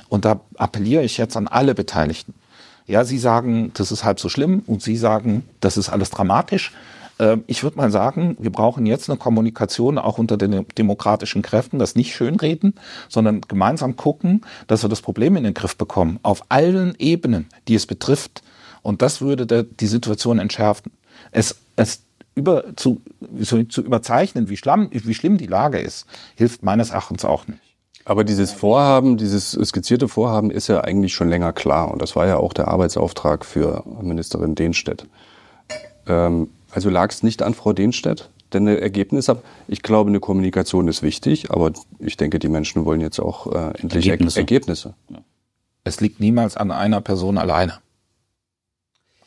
Und 0.09 0.25
da 0.25 0.41
appelliere 0.57 1.03
ich 1.03 1.17
jetzt 1.17 1.37
an 1.37 1.47
alle 1.47 1.75
Beteiligten. 1.75 2.33
Ja, 2.87 3.03
Sie 3.05 3.19
sagen, 3.19 3.71
das 3.75 3.91
ist 3.91 4.03
halb 4.03 4.19
so 4.19 4.29
schlimm 4.29 4.63
und 4.65 4.81
Sie 4.81 4.97
sagen, 4.97 5.43
das 5.59 5.77
ist 5.77 5.89
alles 5.89 6.09
dramatisch. 6.09 6.73
Ähm, 7.19 7.43
ich 7.45 7.63
würde 7.63 7.77
mal 7.77 7.91
sagen, 7.91 8.35
wir 8.39 8.51
brauchen 8.51 8.85
jetzt 8.85 9.09
eine 9.09 9.19
Kommunikation 9.19 9.97
auch 9.97 10.17
unter 10.17 10.37
den 10.37 10.65
demokratischen 10.77 11.41
Kräften, 11.41 11.77
das 11.77 11.95
nicht 11.95 12.15
schönreden, 12.15 12.73
sondern 13.07 13.41
gemeinsam 13.41 13.95
gucken, 13.95 14.41
dass 14.67 14.83
wir 14.83 14.89
das 14.89 15.01
Problem 15.01 15.35
in 15.35 15.43
den 15.43 15.53
Griff 15.53 15.77
bekommen, 15.77 16.19
auf 16.23 16.43
allen 16.49 16.95
Ebenen, 16.97 17.47
die 17.67 17.75
es 17.75 17.85
betrifft. 17.85 18.41
Und 18.81 19.01
das 19.01 19.21
würde 19.21 19.63
die 19.65 19.87
Situation 19.87 20.39
entschärfen. 20.39 20.91
Es, 21.31 21.57
es 21.75 22.01
über, 22.39 22.75
zu, 22.75 23.01
zu 23.43 23.81
überzeichnen, 23.81 24.49
wie, 24.49 24.57
schlamm, 24.57 24.89
wie 24.91 25.13
schlimm 25.13 25.37
die 25.37 25.47
Lage 25.47 25.79
ist, 25.79 26.07
hilft 26.35 26.63
meines 26.63 26.89
Erachtens 26.89 27.25
auch 27.25 27.47
nicht. 27.47 27.59
Aber 28.05 28.23
dieses 28.23 28.51
Vorhaben, 28.51 29.17
dieses 29.17 29.51
skizzierte 29.51 30.07
Vorhaben 30.07 30.49
ist 30.49 30.67
ja 30.67 30.81
eigentlich 30.81 31.13
schon 31.13 31.29
länger 31.29 31.53
klar. 31.53 31.91
Und 31.91 32.01
das 32.01 32.15
war 32.15 32.25
ja 32.25 32.37
auch 32.37 32.53
der 32.53 32.67
Arbeitsauftrag 32.67 33.45
für 33.45 33.83
Ministerin 34.01 34.55
Dehnstedt. 34.55 35.05
Ähm, 36.07 36.49
also 36.71 36.89
lag 36.89 37.11
es 37.11 37.21
nicht 37.21 37.43
an 37.43 37.53
Frau 37.53 37.73
Dehnstedt? 37.73 38.29
Denn 38.51 38.67
ein 38.67 38.79
Ergebnis 38.79 39.29
ab. 39.29 39.43
Ich 39.67 39.83
glaube, 39.83 40.09
eine 40.09 40.19
Kommunikation 40.19 40.87
ist 40.87 41.03
wichtig, 41.03 41.51
aber 41.51 41.71
ich 41.99 42.17
denke, 42.17 42.39
die 42.39 42.47
Menschen 42.47 42.83
wollen 42.85 43.01
jetzt 43.01 43.19
auch 43.19 43.45
äh, 43.45 43.79
endlich 43.79 44.07
Ergebnisse. 44.07 44.39
Ergebnisse. 44.39 44.93
Es 45.83 46.01
liegt 46.01 46.19
niemals 46.19 46.57
an 46.57 46.71
einer 46.71 47.01
Person 47.01 47.37
alleine. 47.37 47.73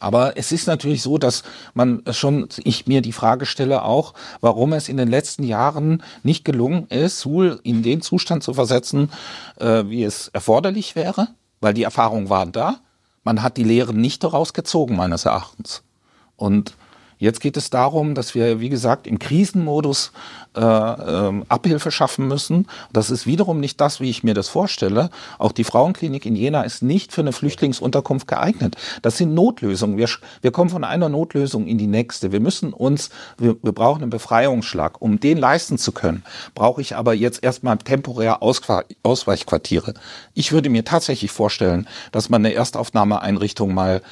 Aber 0.02 0.36
es 0.36 0.50
ist 0.50 0.66
natürlich 0.66 1.00
so, 1.00 1.16
dass 1.16 1.44
man 1.74 2.02
schon, 2.10 2.48
ich 2.64 2.88
mir 2.88 3.02
die 3.02 3.12
Frage 3.12 3.46
stelle 3.46 3.84
auch, 3.84 4.14
warum 4.40 4.72
es 4.72 4.88
in 4.88 4.96
den 4.96 5.08
letzten 5.08 5.44
Jahren 5.44 6.02
nicht 6.24 6.44
gelungen 6.44 6.88
ist, 6.88 7.20
Suhl 7.20 7.60
in 7.62 7.84
den 7.84 8.02
Zustand 8.02 8.42
zu 8.42 8.52
versetzen, 8.52 9.12
äh, 9.60 9.84
wie 9.86 10.02
es 10.02 10.26
erforderlich 10.26 10.96
wäre, 10.96 11.28
weil 11.60 11.72
die 11.72 11.84
Erfahrungen 11.84 12.30
waren 12.30 12.50
da. 12.50 12.80
Man 13.22 13.44
hat 13.44 13.56
die 13.56 13.62
Lehren 13.62 14.00
nicht 14.00 14.24
daraus 14.24 14.54
gezogen, 14.54 14.96
meines 14.96 15.24
Erachtens. 15.24 15.84
Und 16.34 16.74
Jetzt 17.22 17.38
geht 17.38 17.56
es 17.56 17.70
darum, 17.70 18.16
dass 18.16 18.34
wir, 18.34 18.58
wie 18.58 18.68
gesagt, 18.68 19.06
im 19.06 19.20
Krisenmodus 19.20 20.10
äh, 20.54 20.60
äh, 20.60 21.42
Abhilfe 21.48 21.90
schaffen 21.90 22.28
müssen. 22.28 22.66
Das 22.92 23.10
ist 23.10 23.26
wiederum 23.26 23.58
nicht 23.58 23.80
das, 23.80 24.00
wie 24.00 24.10
ich 24.10 24.22
mir 24.22 24.34
das 24.34 24.48
vorstelle. 24.48 25.08
Auch 25.38 25.52
die 25.52 25.64
Frauenklinik 25.64 26.26
in 26.26 26.36
Jena 26.36 26.62
ist 26.62 26.82
nicht 26.82 27.12
für 27.12 27.22
eine 27.22 27.32
Flüchtlingsunterkunft 27.32 28.28
geeignet. 28.28 28.76
Das 29.00 29.16
sind 29.16 29.32
Notlösungen. 29.32 29.96
Wir, 29.96 30.08
wir 30.42 30.50
kommen 30.52 30.68
von 30.68 30.84
einer 30.84 31.08
Notlösung 31.08 31.66
in 31.66 31.78
die 31.78 31.86
nächste. 31.86 32.32
Wir 32.32 32.40
müssen 32.40 32.74
uns, 32.74 33.08
wir, 33.38 33.56
wir 33.62 33.72
brauchen 33.72 34.02
einen 34.02 34.10
Befreiungsschlag. 34.10 35.00
Um 35.00 35.20
den 35.20 35.38
leisten 35.38 35.78
zu 35.78 35.92
können, 35.92 36.22
brauche 36.54 36.82
ich 36.82 36.96
aber 36.96 37.14
jetzt 37.14 37.42
erstmal 37.42 37.78
temporär 37.78 38.42
Ausweichquartiere. 38.42 39.94
Ich 40.34 40.52
würde 40.52 40.68
mir 40.68 40.84
tatsächlich 40.84 41.30
vorstellen, 41.30 41.88
dass 42.10 42.28
man 42.28 42.44
eine 42.44 42.54
Erstaufnahmeeinrichtung 42.54 43.72
mal, 43.72 44.02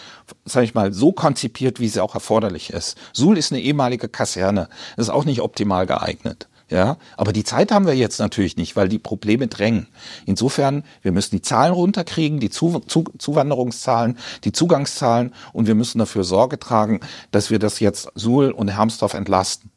sage 0.45 0.65
ich 0.65 0.75
mal, 0.75 0.93
so 0.93 1.13
konzipiert, 1.13 1.81
wie 1.81 1.89
sie 1.89 2.03
auch 2.03 2.15
erforderlich 2.15 2.71
ist. 2.71 2.97
Suhl 3.13 3.37
ist 3.37 3.53
eine 3.53 3.61
ehemalige 3.61 4.09
Kaserne. 4.09 4.69
Ist 4.97 5.11
auch 5.11 5.25
nicht 5.25 5.41
optimal 5.41 5.87
geeignet. 5.87 6.30
Ja, 6.71 6.99
aber 7.17 7.33
die 7.33 7.43
Zeit 7.43 7.73
haben 7.73 7.87
wir 7.87 7.97
jetzt 7.97 8.21
natürlich 8.21 8.57
nicht, 8.57 8.77
weil 8.77 8.89
die 8.89 9.01
Probleme 9.01 9.49
drängen. 9.49 9.89
Insofern, 10.25 10.85
wir 11.03 11.11
müssen 11.11 11.35
die 11.35 11.43
Zahlen 11.43 11.73
runterkriegen, 11.73 12.39
die 12.39 12.49
Zu 12.49 12.79
Zu 12.87 13.05
Zuwanderungszahlen, 13.19 14.17
die 14.45 14.53
Zugangszahlen 14.53 15.35
und 15.53 15.67
wir 15.67 15.75
müssen 15.75 15.99
dafür 15.99 16.23
Sorge 16.23 16.61
tragen, 16.61 17.01
dass 17.33 17.51
wir 17.51 17.59
das 17.59 17.81
jetzt 17.81 18.09
Suhl 18.15 18.53
und 18.53 18.69
Hermsdorf 18.69 19.15
entlasten. 19.15 19.73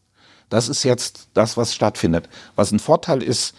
Das 0.50 0.70
ist 0.70 0.84
jetzt 0.84 1.30
das, 1.34 1.58
was 1.58 1.74
stattfindet. 1.74 2.30
Was 2.56 2.72
ein 2.72 2.78
Vorteil 2.78 3.24
ist, 3.24 3.56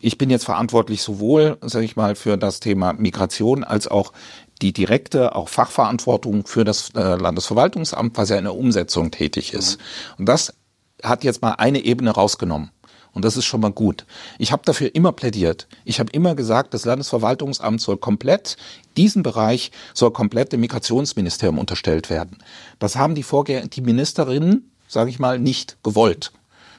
ich 0.00 0.16
bin 0.16 0.30
jetzt 0.30 0.46
verantwortlich 0.46 1.02
sowohl, 1.02 1.58
sage 1.60 1.84
ich 1.84 1.96
mal, 1.96 2.14
für 2.14 2.38
das 2.38 2.60
Thema 2.60 2.94
Migration 2.94 3.64
als 3.64 3.86
auch 3.86 4.14
die 4.62 4.72
direkte 4.72 5.34
auch 5.34 5.50
Fachverantwortung 5.50 6.46
für 6.46 6.64
das 6.64 6.90
äh, 6.94 7.16
Landesverwaltungsamt, 7.16 8.16
was 8.16 8.30
ja 8.30 8.38
in 8.38 8.44
der 8.44 8.54
Umsetzung 8.54 9.10
tätig 9.10 9.52
ist. 9.52 9.78
Und 10.16 10.26
das 10.26 10.54
hat 11.02 11.22
jetzt 11.22 11.42
mal 11.42 11.52
eine 11.52 11.84
Ebene 11.84 12.10
rausgenommen. 12.10 12.70
Und 13.12 13.24
das 13.24 13.36
ist 13.36 13.44
schon 13.44 13.60
mal 13.60 13.72
gut. 13.72 14.04
Ich 14.38 14.52
habe 14.52 14.62
dafür 14.64 14.94
immer 14.94 15.12
plädiert. 15.12 15.66
Ich 15.84 16.00
habe 16.00 16.12
immer 16.12 16.34
gesagt, 16.34 16.74
das 16.74 16.84
Landesverwaltungsamt 16.84 17.80
soll 17.80 17.96
komplett, 17.96 18.56
diesen 18.96 19.22
Bereich 19.22 19.70
soll 19.94 20.12
komplett 20.12 20.52
dem 20.52 20.60
Migrationsministerium 20.60 21.58
unterstellt 21.58 22.10
werden. 22.10 22.38
Das 22.78 22.96
haben 22.96 23.14
die 23.14 23.22
Vorgänger, 23.22 23.66
die 23.66 23.80
Ministerinnen, 23.80 24.70
sage 24.86 25.10
ich 25.10 25.18
mal, 25.18 25.38
nicht 25.38 25.78
gewollt. 25.82 26.32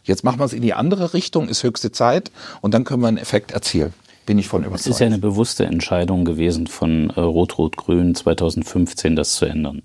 Jetzt 0.04 0.24
machen 0.24 0.40
wir 0.40 0.46
es 0.46 0.54
in 0.54 0.62
die 0.62 0.74
andere 0.74 1.14
Richtung, 1.14 1.50
ist 1.50 1.64
höchste 1.64 1.92
Zeit 1.92 2.32
und 2.62 2.74
dann 2.74 2.84
können 2.84 3.02
wir 3.02 3.08
einen 3.08 3.18
Effekt 3.18 3.52
erzielen 3.52 3.94
bin 4.30 4.38
ich 4.38 4.48
von 4.48 4.62
überzeugt. 4.64 4.82
Es 4.82 4.88
ist 4.88 5.00
ja 5.00 5.08
eine 5.08 5.18
bewusste 5.18 5.66
Entscheidung 5.66 6.24
gewesen 6.24 6.68
von 6.68 7.10
äh, 7.10 7.20
Rot-Rot-Grün 7.20 8.14
2015, 8.14 9.16
das 9.16 9.34
zu 9.34 9.46
ändern. 9.46 9.82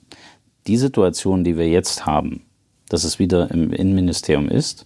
Die 0.67 0.77
Situation, 0.77 1.45
die 1.45 1.57
wir 1.57 1.67
jetzt 1.67 2.05
haben, 2.05 2.43
dass 2.91 3.05
es 3.05 3.19
wieder 3.19 3.51
im 3.51 3.73
Innenministerium 3.73 4.51
ist, 4.51 4.85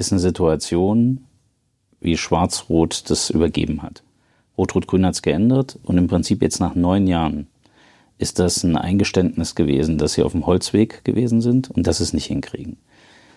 ist 0.00 0.12
eine 0.12 0.20
Situation, 0.20 1.26
wie 2.00 2.16
Schwarz-Rot 2.16 3.10
das 3.10 3.28
übergeben 3.28 3.82
hat. 3.82 4.02
Rot-Rot-Grün 4.56 5.04
hat 5.04 5.14
es 5.14 5.22
geändert 5.22 5.78
und 5.84 5.98
im 5.98 6.08
Prinzip 6.08 6.42
jetzt 6.42 6.58
nach 6.58 6.74
neun 6.74 7.06
Jahren 7.06 7.46
ist 8.18 8.38
das 8.38 8.64
ein 8.64 8.76
Eingeständnis 8.76 9.54
gewesen, 9.54 9.98
dass 9.98 10.14
sie 10.14 10.22
auf 10.22 10.32
dem 10.32 10.46
Holzweg 10.46 11.04
gewesen 11.04 11.42
sind 11.42 11.70
und 11.70 11.86
dass 11.86 11.98
sie 11.98 12.04
es 12.04 12.14
nicht 12.14 12.26
hinkriegen. 12.26 12.78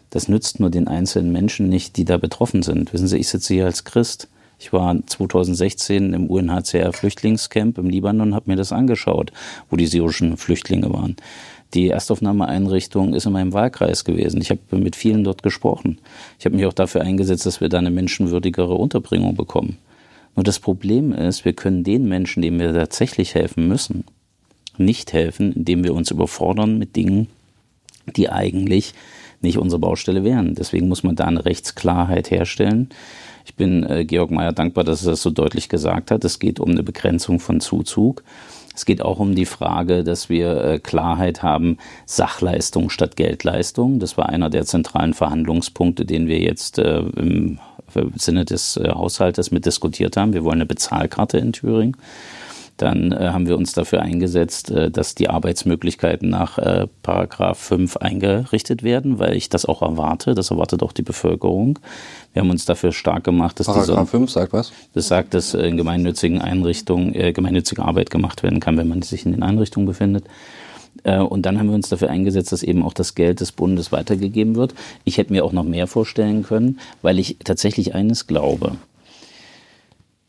Das 0.09 0.29
nützt 0.29 0.59
nur 0.59 0.69
den 0.69 0.87
einzelnen 0.87 1.31
Menschen 1.31 1.67
nicht, 1.67 1.97
die 1.97 2.05
da 2.05 2.17
betroffen 2.17 2.63
sind. 2.63 2.93
Wissen 2.93 3.07
Sie, 3.07 3.17
ich 3.17 3.27
sitze 3.27 3.53
hier 3.53 3.65
als 3.65 3.83
Christ 3.83 4.29
ich 4.63 4.71
war 4.71 4.95
2016 5.05 6.13
im 6.13 6.27
UNHCR-Flüchtlingscamp 6.27 7.77
im 7.77 7.89
Libanon 7.89 8.29
und 8.29 8.35
habe 8.35 8.49
mir 8.49 8.55
das 8.55 8.71
angeschaut, 8.71 9.33
wo 9.69 9.75
die 9.75 9.87
syrischen 9.87 10.37
Flüchtlinge 10.37 10.89
waren. 10.93 11.17
Die 11.73 11.89
Erstaufnahmeeinrichtung 11.89 13.13
ist 13.13 13.25
in 13.25 13.33
meinem 13.33 13.53
Wahlkreis 13.53 14.05
gewesen. 14.05 14.41
Ich 14.41 14.51
habe 14.51 14.61
mit 14.71 14.95
vielen 14.95 15.23
dort 15.23 15.41
gesprochen. 15.41 15.99
Ich 16.37 16.45
habe 16.45 16.55
mich 16.55 16.65
auch 16.65 16.73
dafür 16.73 17.01
eingesetzt, 17.01 17.45
dass 17.45 17.61
wir 17.61 17.69
da 17.69 17.79
eine 17.79 17.89
menschenwürdigere 17.89 18.75
Unterbringung 18.75 19.35
bekommen. 19.35 19.77
Nur 20.35 20.43
das 20.43 20.59
Problem 20.59 21.11
ist, 21.11 21.45
wir 21.45 21.53
können 21.53 21.83
den 21.83 22.07
Menschen, 22.07 22.41
denen 22.41 22.59
wir 22.59 22.73
tatsächlich 22.73 23.35
helfen 23.35 23.67
müssen, 23.67 24.03
nicht 24.77 25.13
helfen, 25.13 25.53
indem 25.53 25.83
wir 25.83 25.93
uns 25.93 26.11
überfordern 26.11 26.77
mit 26.77 26.95
Dingen, 26.95 27.27
die 28.15 28.29
eigentlich 28.29 28.93
nicht 29.41 29.57
unsere 29.57 29.79
Baustelle 29.79 30.23
wären. 30.23 30.55
Deswegen 30.55 30.87
muss 30.87 31.03
man 31.03 31.15
da 31.15 31.25
eine 31.25 31.45
Rechtsklarheit 31.45 32.31
herstellen. 32.31 32.89
Ich 33.45 33.55
bin 33.55 33.83
äh, 33.83 34.05
Georg 34.05 34.31
Mayer 34.31 34.53
dankbar, 34.53 34.83
dass 34.83 35.05
er 35.05 35.11
das 35.11 35.21
so 35.21 35.29
deutlich 35.29 35.69
gesagt 35.69 36.11
hat. 36.11 36.23
Es 36.23 36.39
geht 36.39 36.59
um 36.59 36.71
eine 36.71 36.83
Begrenzung 36.83 37.39
von 37.39 37.59
Zuzug. 37.59 38.23
Es 38.75 38.85
geht 38.85 39.01
auch 39.01 39.19
um 39.19 39.35
die 39.35 39.45
Frage, 39.45 40.03
dass 40.03 40.29
wir 40.29 40.63
äh, 40.63 40.79
Klarheit 40.79 41.43
haben, 41.43 41.77
Sachleistung 42.05 42.89
statt 42.89 43.15
Geldleistung. 43.15 43.99
Das 43.99 44.17
war 44.17 44.29
einer 44.29 44.49
der 44.49 44.65
zentralen 44.65 45.13
Verhandlungspunkte, 45.13 46.05
den 46.05 46.27
wir 46.27 46.39
jetzt 46.39 46.79
äh, 46.79 46.99
im 46.99 47.59
Sinne 48.15 48.45
des 48.45 48.77
äh, 48.77 48.89
Haushaltes 48.89 49.51
mit 49.51 49.65
diskutiert 49.65 50.17
haben. 50.17 50.33
Wir 50.33 50.43
wollen 50.43 50.55
eine 50.55 50.65
Bezahlkarte 50.65 51.37
in 51.37 51.53
Thüringen 51.53 51.97
dann 52.77 53.11
äh, 53.11 53.29
haben 53.29 53.47
wir 53.47 53.57
uns 53.57 53.73
dafür 53.73 54.01
eingesetzt, 54.01 54.71
äh, 54.71 54.89
dass 54.89 55.15
die 55.15 55.29
Arbeitsmöglichkeiten 55.29 56.29
nach 56.29 56.57
äh, 56.57 56.87
Paragraph 57.03 57.59
5 57.59 57.97
eingerichtet 57.97 58.83
werden, 58.83 59.19
weil 59.19 59.35
ich 59.35 59.49
das 59.49 59.65
auch 59.65 59.81
erwarte. 59.81 60.33
Das 60.33 60.51
erwartet 60.51 60.81
auch 60.81 60.91
die 60.91 61.03
Bevölkerung. 61.03 61.79
Wir 62.33 62.41
haben 62.41 62.49
uns 62.49 62.65
dafür 62.65 62.91
stark 62.91 63.23
gemacht, 63.23 63.59
dass 63.59 63.67
Paragraph 63.67 63.99
diese, 63.99 64.05
5 64.07 64.29
sagt 64.31 64.53
was? 64.53 64.71
Das 64.93 65.07
sagt, 65.07 65.33
dass 65.33 65.53
in 65.53 65.77
gemeinnützigen 65.77 66.41
Einrichtungen 66.41 67.13
äh, 67.13 67.31
gemeinnützige 67.31 67.83
Arbeit 67.83 68.09
gemacht 68.09 68.43
werden 68.43 68.59
kann, 68.59 68.77
wenn 68.77 68.87
man 68.87 69.01
sich 69.01 69.25
in 69.25 69.33
den 69.33 69.43
Einrichtungen 69.43 69.85
befindet. 69.85 70.25
Äh, 71.03 71.19
und 71.19 71.45
dann 71.45 71.59
haben 71.59 71.67
wir 71.67 71.75
uns 71.75 71.89
dafür 71.89 72.09
eingesetzt, 72.09 72.51
dass 72.51 72.63
eben 72.63 72.83
auch 72.83 72.93
das 72.93 73.15
Geld 73.15 73.39
des 73.39 73.51
Bundes 73.51 73.91
weitergegeben 73.91 74.55
wird. 74.55 74.73
Ich 75.03 75.17
hätte 75.17 75.31
mir 75.31 75.45
auch 75.45 75.51
noch 75.53 75.63
mehr 75.63 75.87
vorstellen 75.87 76.43
können, 76.43 76.79
weil 77.01 77.19
ich 77.19 77.37
tatsächlich 77.43 77.93
eines 77.93 78.27
glaube. 78.27 78.77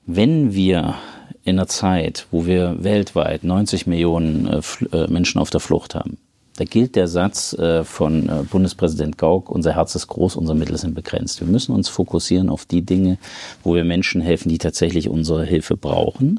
Wenn 0.07 0.52
wir 0.52 0.96
in 1.44 1.59
einer 1.59 1.68
Zeit, 1.68 2.26
wo 2.30 2.46
wir 2.46 2.83
weltweit 2.83 3.44
90 3.44 3.87
Millionen 3.87 4.46
äh, 4.46 4.96
äh, 4.96 5.07
Menschen 5.09 5.40
auf 5.40 5.50
der 5.50 5.61
Flucht 5.61 5.94
haben, 5.94 6.18
da 6.57 6.64
gilt 6.64 6.94
der 6.94 7.09
Satz 7.09 7.52
äh, 7.54 7.83
von 7.83 8.30
Bundespräsident 8.50 9.18
Gauck, 9.18 9.50
unser 9.50 9.74
Herz 9.74 9.94
ist 9.96 10.07
groß, 10.07 10.37
unsere 10.37 10.57
Mittel 10.57 10.78
sind 10.78 10.94
begrenzt. 10.94 11.40
Wir 11.40 11.48
müssen 11.48 11.74
uns 11.74 11.88
fokussieren 11.88 12.48
auf 12.48 12.64
die 12.64 12.83
Dinge, 12.83 13.18
wo 13.64 13.74
wir 13.74 13.85
Menschen 13.85 14.20
helfen, 14.20 14.48
die 14.48 14.59
tatsächlich 14.59 15.09
unsere 15.09 15.44
Hilfe 15.44 15.76
brauchen. 15.76 16.38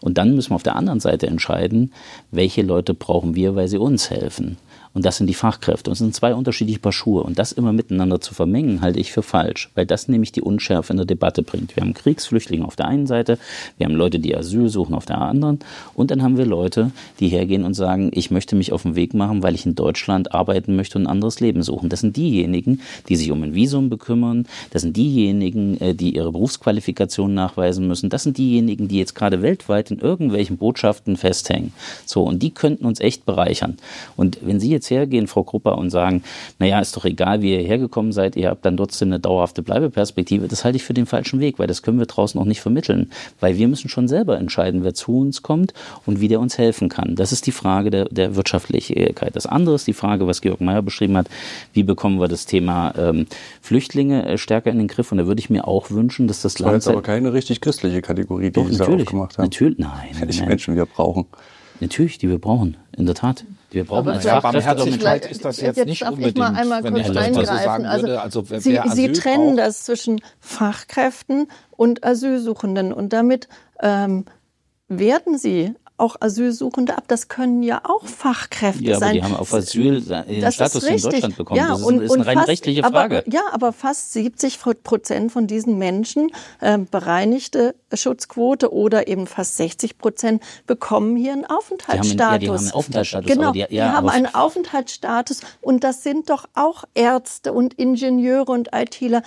Und 0.00 0.18
dann 0.18 0.34
müssen 0.34 0.50
wir 0.50 0.56
auf 0.56 0.62
der 0.62 0.76
anderen 0.76 1.00
Seite 1.00 1.26
entscheiden, 1.26 1.92
welche 2.30 2.62
Leute 2.62 2.94
brauchen 2.94 3.34
wir, 3.34 3.56
weil 3.56 3.68
sie 3.68 3.78
uns 3.78 4.10
helfen. 4.10 4.58
Und 4.94 5.04
das 5.04 5.16
sind 5.16 5.26
die 5.26 5.34
Fachkräfte. 5.34 5.90
Und 5.90 5.92
es 5.92 5.98
sind 5.98 6.14
zwei 6.14 6.34
unterschiedliche 6.34 6.78
Paar 6.80 6.92
Schuhe. 6.92 7.22
Und 7.22 7.38
das 7.38 7.52
immer 7.52 7.72
miteinander 7.72 8.20
zu 8.20 8.34
vermengen, 8.34 8.80
halte 8.80 9.00
ich 9.00 9.12
für 9.12 9.22
falsch, 9.22 9.70
weil 9.74 9.86
das 9.86 10.08
nämlich 10.08 10.32
die 10.32 10.42
Unschärfe 10.42 10.92
in 10.92 10.96
der 10.96 11.06
Debatte 11.06 11.42
bringt. 11.42 11.76
Wir 11.76 11.82
haben 11.82 11.94
Kriegsflüchtlinge 11.94 12.64
auf 12.64 12.76
der 12.76 12.86
einen 12.86 13.06
Seite, 13.06 13.38
wir 13.76 13.86
haben 13.86 13.94
Leute, 13.94 14.18
die 14.18 14.36
Asyl 14.36 14.68
suchen 14.68 14.94
auf 14.94 15.06
der 15.06 15.20
anderen. 15.20 15.60
Und 15.94 16.10
dann 16.10 16.22
haben 16.22 16.36
wir 16.36 16.46
Leute, 16.46 16.90
die 17.20 17.28
hergehen 17.28 17.64
und 17.64 17.74
sagen, 17.74 18.10
ich 18.12 18.30
möchte 18.30 18.56
mich 18.56 18.72
auf 18.72 18.82
den 18.82 18.96
Weg 18.96 19.14
machen, 19.14 19.42
weil 19.42 19.54
ich 19.54 19.66
in 19.66 19.74
Deutschland 19.74 20.34
arbeiten 20.34 20.76
möchte 20.76 20.98
und 20.98 21.04
ein 21.04 21.10
anderes 21.10 21.40
Leben 21.40 21.62
suchen. 21.62 21.88
Das 21.88 22.00
sind 22.00 22.16
diejenigen, 22.16 22.80
die 23.08 23.16
sich 23.16 23.30
um 23.30 23.42
ein 23.42 23.54
Visum 23.54 23.90
bekümmern. 23.90 24.46
Das 24.70 24.82
sind 24.82 24.96
diejenigen, 24.96 25.80
äh, 25.80 25.94
die 25.94 26.14
ihre 26.14 26.32
Berufsqualifikation 26.32 27.34
nachweisen 27.34 27.86
müssen. 27.86 28.10
Das 28.10 28.22
sind 28.22 28.38
diejenigen, 28.38 28.88
die 28.88 28.98
jetzt 28.98 29.14
gerade 29.14 29.42
weltweit 29.42 29.90
in 29.90 29.98
irgendwelchen 29.98 30.56
Botschaften 30.56 31.16
festhängen. 31.16 31.72
So, 32.06 32.22
und 32.22 32.42
die 32.42 32.50
könnten 32.50 32.84
uns 32.84 33.00
echt 33.00 33.26
bereichern. 33.26 33.76
Und 34.16 34.38
wenn 34.42 34.60
Sie 34.60 34.70
jetzt 34.78 34.90
hergehen, 34.90 35.26
Frau 35.26 35.44
Krupper, 35.44 35.78
und 35.78 35.90
sagen, 35.90 36.22
naja, 36.58 36.80
ist 36.80 36.96
doch 36.96 37.04
egal, 37.04 37.42
wie 37.42 37.54
ihr 37.54 37.62
hergekommen 37.62 38.12
seid, 38.12 38.36
ihr 38.36 38.48
habt 38.48 38.64
dann 38.64 38.76
trotzdem 38.76 39.08
eine 39.08 39.20
dauerhafte 39.20 39.62
Bleibeperspektive, 39.62 40.48
das 40.48 40.64
halte 40.64 40.76
ich 40.76 40.84
für 40.84 40.94
den 40.94 41.06
falschen 41.06 41.40
Weg, 41.40 41.58
weil 41.58 41.66
das 41.66 41.82
können 41.82 41.98
wir 41.98 42.06
draußen 42.06 42.40
auch 42.40 42.44
nicht 42.44 42.60
vermitteln. 42.60 43.10
Weil 43.40 43.56
wir 43.56 43.68
müssen 43.68 43.88
schon 43.88 44.08
selber 44.08 44.38
entscheiden, 44.38 44.84
wer 44.84 44.94
zu 44.94 45.18
uns 45.18 45.42
kommt 45.42 45.74
und 46.06 46.20
wie 46.20 46.28
der 46.28 46.40
uns 46.40 46.58
helfen 46.58 46.88
kann. 46.88 47.16
Das 47.16 47.32
ist 47.32 47.46
die 47.46 47.52
Frage 47.52 47.90
der, 47.90 48.06
der 48.06 48.36
Wirtschaftlichkeit. 48.36 49.34
Das 49.34 49.46
andere 49.46 49.74
ist 49.74 49.86
die 49.86 49.92
Frage, 49.92 50.26
was 50.26 50.40
Georg 50.40 50.60
Mayer 50.60 50.82
beschrieben 50.82 51.16
hat, 51.16 51.28
wie 51.72 51.82
bekommen 51.82 52.20
wir 52.20 52.28
das 52.28 52.46
Thema 52.46 52.94
ähm, 52.96 53.26
Flüchtlinge 53.60 54.26
äh, 54.26 54.38
stärker 54.38 54.70
in 54.70 54.78
den 54.78 54.88
Griff. 54.88 55.12
Und 55.12 55.18
da 55.18 55.26
würde 55.26 55.40
ich 55.40 55.50
mir 55.50 55.66
auch 55.66 55.90
wünschen, 55.90 56.28
dass 56.28 56.42
das, 56.42 56.54
das 56.54 56.60
Land... 56.60 56.76
Das 56.76 56.86
ist 56.86 56.92
aber 56.92 57.02
keine 57.02 57.32
richtig 57.32 57.60
christliche 57.60 58.02
Kategorie, 58.02 58.50
die 58.50 58.52
Doch, 58.52 58.68
Sie 58.68 58.76
da 58.76 58.86
aufgemacht 58.86 59.38
haben. 59.38 59.44
Natürlich, 59.44 59.78
nein. 59.78 60.08
Die 60.28 60.42
Menschen 60.42 60.76
wir 60.76 60.86
brauchen. 60.86 61.26
Natürlich, 61.80 62.18
die 62.18 62.28
wir 62.28 62.38
brauchen, 62.38 62.76
in 62.96 63.06
der 63.06 63.14
Tat. 63.14 63.44
Wir 63.70 63.84
brauchen 63.84 64.08
Aber 64.08 64.20
Ja, 64.20 64.40
Barmherzigkeit 64.40 65.30
ist 65.30 65.44
das 65.44 65.60
jetzt, 65.60 65.76
Jetzt 65.76 65.86
nicht 65.86 66.02
darf 66.02 66.10
ich 66.12 66.16
unbedingt, 66.16 66.38
mal 66.38 66.54
einmal 66.54 66.82
wenn 66.84 66.94
kurz 66.94 67.08
ich 67.08 67.14
das 67.14 67.16
mal 67.16 67.34
so 67.34 67.40
eingreifen. 67.40 67.64
sagen 67.64 67.86
Also, 67.86 68.06
würde. 68.06 68.20
Also 68.22 68.50
wer, 68.50 68.60
Sie, 68.60 68.80
Sie 68.86 69.12
trennen 69.12 69.56
braucht, 69.56 69.58
das 69.58 69.84
zwischen 69.84 70.20
Fachkräften 70.40 71.48
und 71.70 72.04
Asylsuchenden 72.04 72.92
und 72.92 73.12
damit 73.12 73.48
ähm, 73.80 74.24
werten 74.88 75.36
Sie 75.38 75.74
auch 75.98 76.16
Asylsuchende 76.20 76.96
ab. 76.96 77.04
Das 77.08 77.28
können 77.28 77.62
ja 77.62 77.80
auch 77.84 78.06
Fachkräfte 78.06 78.82
Ja, 78.82 78.96
aber 78.96 79.06
sein. 79.06 79.14
die 79.14 79.22
haben 79.22 79.36
auf 79.36 79.52
Asyl 79.52 80.00
den 80.00 80.40
Das 80.40 80.54
Status 80.54 80.84
in. 80.84 81.00
Deutschland 81.00 81.36
bekommen. 81.36 81.58
Ja, 81.58 81.68
das 81.68 81.80
ist, 81.80 81.86
und, 81.86 82.00
ist 82.00 82.12
eine 82.12 82.26
rein 82.26 82.36
fast, 82.38 82.48
rechtliche 82.48 82.84
aber, 82.84 83.00
Frage. 83.00 83.24
Ja, 83.26 83.42
aber 83.52 83.72
fast 83.72 84.12
70 84.12 84.60
Prozent 84.82 85.32
von 85.32 85.46
diesen 85.46 85.78
Menschen 85.78 86.30
äh, 86.60 86.78
bereinigte 86.78 87.74
Schutzquote 87.92 88.72
oder 88.72 89.08
eben 89.08 89.26
fast 89.26 89.56
60 89.56 89.98
Prozent 89.98 90.42
bekommen 90.66 91.16
hier 91.16 91.32
einen 91.32 91.44
Aufenthaltsstatus. 91.44 92.12
Die 92.14 92.20
haben, 92.20 92.34
ja, 92.34 92.46
die 92.46 92.62
haben 92.62 92.68
einen 92.68 92.74
Aufenthaltsstatus. 92.74 93.26
Genau, 93.26 93.48
aber 93.48 93.52
die, 93.52 93.66
die, 93.68 93.74
ja, 93.74 93.88
haben 93.88 93.96
aber 93.96 94.12
einen 94.12 94.34
Aufenthaltsstatus 94.34 95.40
und 95.60 95.84
das 95.84 96.02
sind 96.02 96.30
doch 96.30 96.46
auch 96.54 96.84
Ärzte 96.94 97.52
und 97.52 97.74
Ingenieure 97.74 98.52
und 98.52 98.70
ITler. 98.72 99.22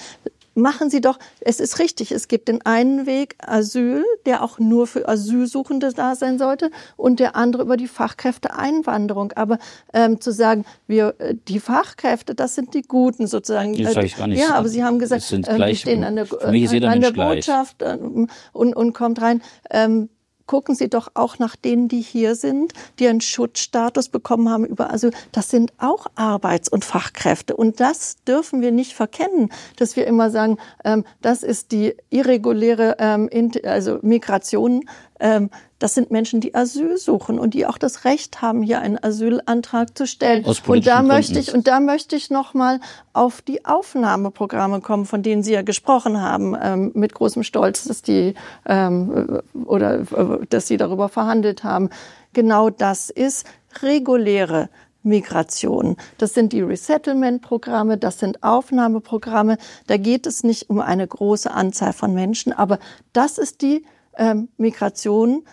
Machen 0.54 0.90
Sie 0.90 1.00
doch, 1.00 1.18
es 1.40 1.62
ist 1.62 1.80
richtig, 1.80 2.12
es 2.12 2.28
gibt 2.28 2.50
den 2.50 2.62
einen 2.66 3.06
Weg 3.06 3.36
Asyl, 3.40 4.04
der 4.26 4.44
auch 4.44 4.60
nur 4.60 4.86
für 4.86 5.08
Asylsuchende 5.08 5.94
da 5.94 6.16
sein 6.16 6.38
sollte 6.38 6.72
und 6.98 7.22
der 7.22 7.38
andere 7.38 7.62
über 7.64 7.78
die 7.78 7.88
Fachkräfteeinwanderung. 7.88 9.32
Aber 9.34 9.60
ähm, 9.94 10.20
zu 10.20 10.32
sagen, 10.32 10.66
wir 10.88 11.16
äh, 11.20 11.36
die 11.48 11.60
Fachkräfte, 11.60 12.36
das 12.36 12.56
sind 12.56 12.74
die 12.74 12.82
Guten 12.82 13.28
sozusagen. 13.28 13.76
Das 13.82 13.94
sag 13.94 14.04
ich 14.04 14.18
gar 14.18 14.28
nicht. 14.28 14.42
Ja, 14.42 14.56
aber 14.56 14.68
Sie 14.68 14.84
haben 14.84 15.00
gesagt, 15.00 15.22
Es 15.22 15.30
sind 15.30 15.48
ähm, 15.48 15.56
gleich- 15.56 15.80
stehen 15.80 16.04
an 16.04 16.16
der, 16.18 16.28
jeder 16.52 16.90
an 16.90 17.00
der. 17.02 17.12
Botschaft 17.12 17.78
ähm, 17.82 18.28
und, 18.52 18.76
und 18.76 18.94
kommt 18.94 19.22
rein. 19.22 19.42
Ähm, 19.70 20.10
gucken 20.52 20.76
Sie 20.76 20.90
doch 20.90 21.12
auch 21.14 21.40
nach 21.40 21.56
denen, 21.56 21.88
die 21.88 22.02
hier 22.02 22.36
sind, 22.36 22.74
die 23.00 23.08
einen 23.08 23.22
Schutzstatus 23.22 24.10
bekommen 24.10 24.50
haben 24.50 24.66
über 24.66 24.92
Asyl. 24.92 25.14
Das 25.32 25.50
sind 25.50 25.72
auch 25.78 26.08
Arbeits- 26.16 26.68
und 26.68 26.84
Fachkräfte. 26.84 27.56
Und 27.56 27.80
das 27.80 28.18
dürfen 28.28 28.60
wir 28.60 28.74
nicht 28.74 28.92
verkennen, 28.92 29.50
dass 29.78 29.96
wir 29.96 30.06
immer 30.06 30.30
sagen, 30.30 30.58
ähm, 30.84 31.06
das 31.22 31.44
ist 31.44 31.72
die 31.72 31.96
irreguläre 32.10 32.98
ähm, 33.00 33.30
also 33.64 34.00
Migration. 34.02 34.84
Ähm, 35.22 35.50
das 35.80 35.94
sind 35.94 36.12
Menschen, 36.12 36.42
die 36.42 36.54
Asyl 36.54 36.98
suchen 36.98 37.40
und 37.40 37.54
die 37.54 37.66
auch 37.66 37.78
das 37.78 38.06
Recht 38.06 38.42
haben, 38.42 38.62
hier 38.62 38.80
einen 38.80 39.02
Asylantrag 39.02 39.98
zu 39.98 40.06
stellen. 40.06 40.44
Und 40.44 40.86
da 40.86 41.02
möchte 41.02 41.40
ich 41.40 41.54
und 41.54 41.68
da 41.68 41.80
möchte 41.80 42.16
ich 42.16 42.30
noch 42.30 42.54
mal 42.54 42.80
auf 43.14 43.42
die 43.42 43.66
Aufnahmeprogramme 43.66 44.82
kommen, 44.82 45.06
von 45.06 45.24
denen 45.24 45.44
Sie 45.44 45.54
ja 45.54 45.62
gesprochen 45.62 46.22
haben, 46.22 46.58
ähm, 46.62 46.92
mit 46.94 47.14
großem 47.14 47.44
Stolz, 47.44 47.86
dass 47.86 48.02
die 48.02 48.34
ähm, 48.66 49.42
oder 49.66 50.00
äh, 50.00 50.46
dass 50.50 50.68
Sie 50.68 50.78
darüber 50.78 51.08
verhandelt 51.08 51.64
haben. 51.64 51.90
Genau 52.34 52.70
das 52.70 53.10
ist 53.10 53.46
reguläre 53.82 54.70
Migration. 55.04 55.98
Das 56.18 56.34
sind 56.34 56.54
die 56.54 56.62
Resettlement-Programme, 56.62 57.98
das 57.98 58.20
sind 58.20 58.44
Aufnahmeprogramme. 58.44 59.58
Da 59.88 59.98
geht 59.98 60.28
es 60.28 60.44
nicht 60.44 60.70
um 60.70 60.80
eine 60.80 61.08
große 61.08 61.52
Anzahl 61.52 61.94
von 61.94 62.14
Menschen, 62.14 62.54
aber 62.54 62.80
das 63.14 63.38
ist 63.38 63.62
die 63.62 63.84
ähm, 64.18 64.50
Migration, 64.58 65.44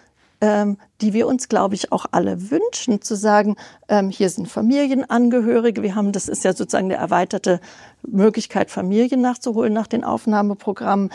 ähm, 0.40 0.78
die 1.00 1.12
wir 1.12 1.26
uns, 1.26 1.48
glaube 1.48 1.74
ich, 1.74 1.90
auch 1.90 2.06
alle 2.12 2.50
wünschen, 2.50 3.02
zu 3.02 3.16
sagen, 3.16 3.56
ähm, 3.88 4.10
hier 4.10 4.30
sind 4.30 4.48
Familienangehörige. 4.48 5.82
Wir 5.82 5.94
haben, 5.94 6.12
das 6.12 6.28
ist 6.28 6.44
ja 6.44 6.52
sozusagen 6.52 6.86
eine 6.86 6.94
erweiterte 6.94 7.60
Möglichkeit, 8.06 8.70
Familien 8.70 9.20
nachzuholen 9.20 9.72
nach 9.72 9.88
den 9.88 10.04
Aufnahmeprogrammen. 10.04 11.10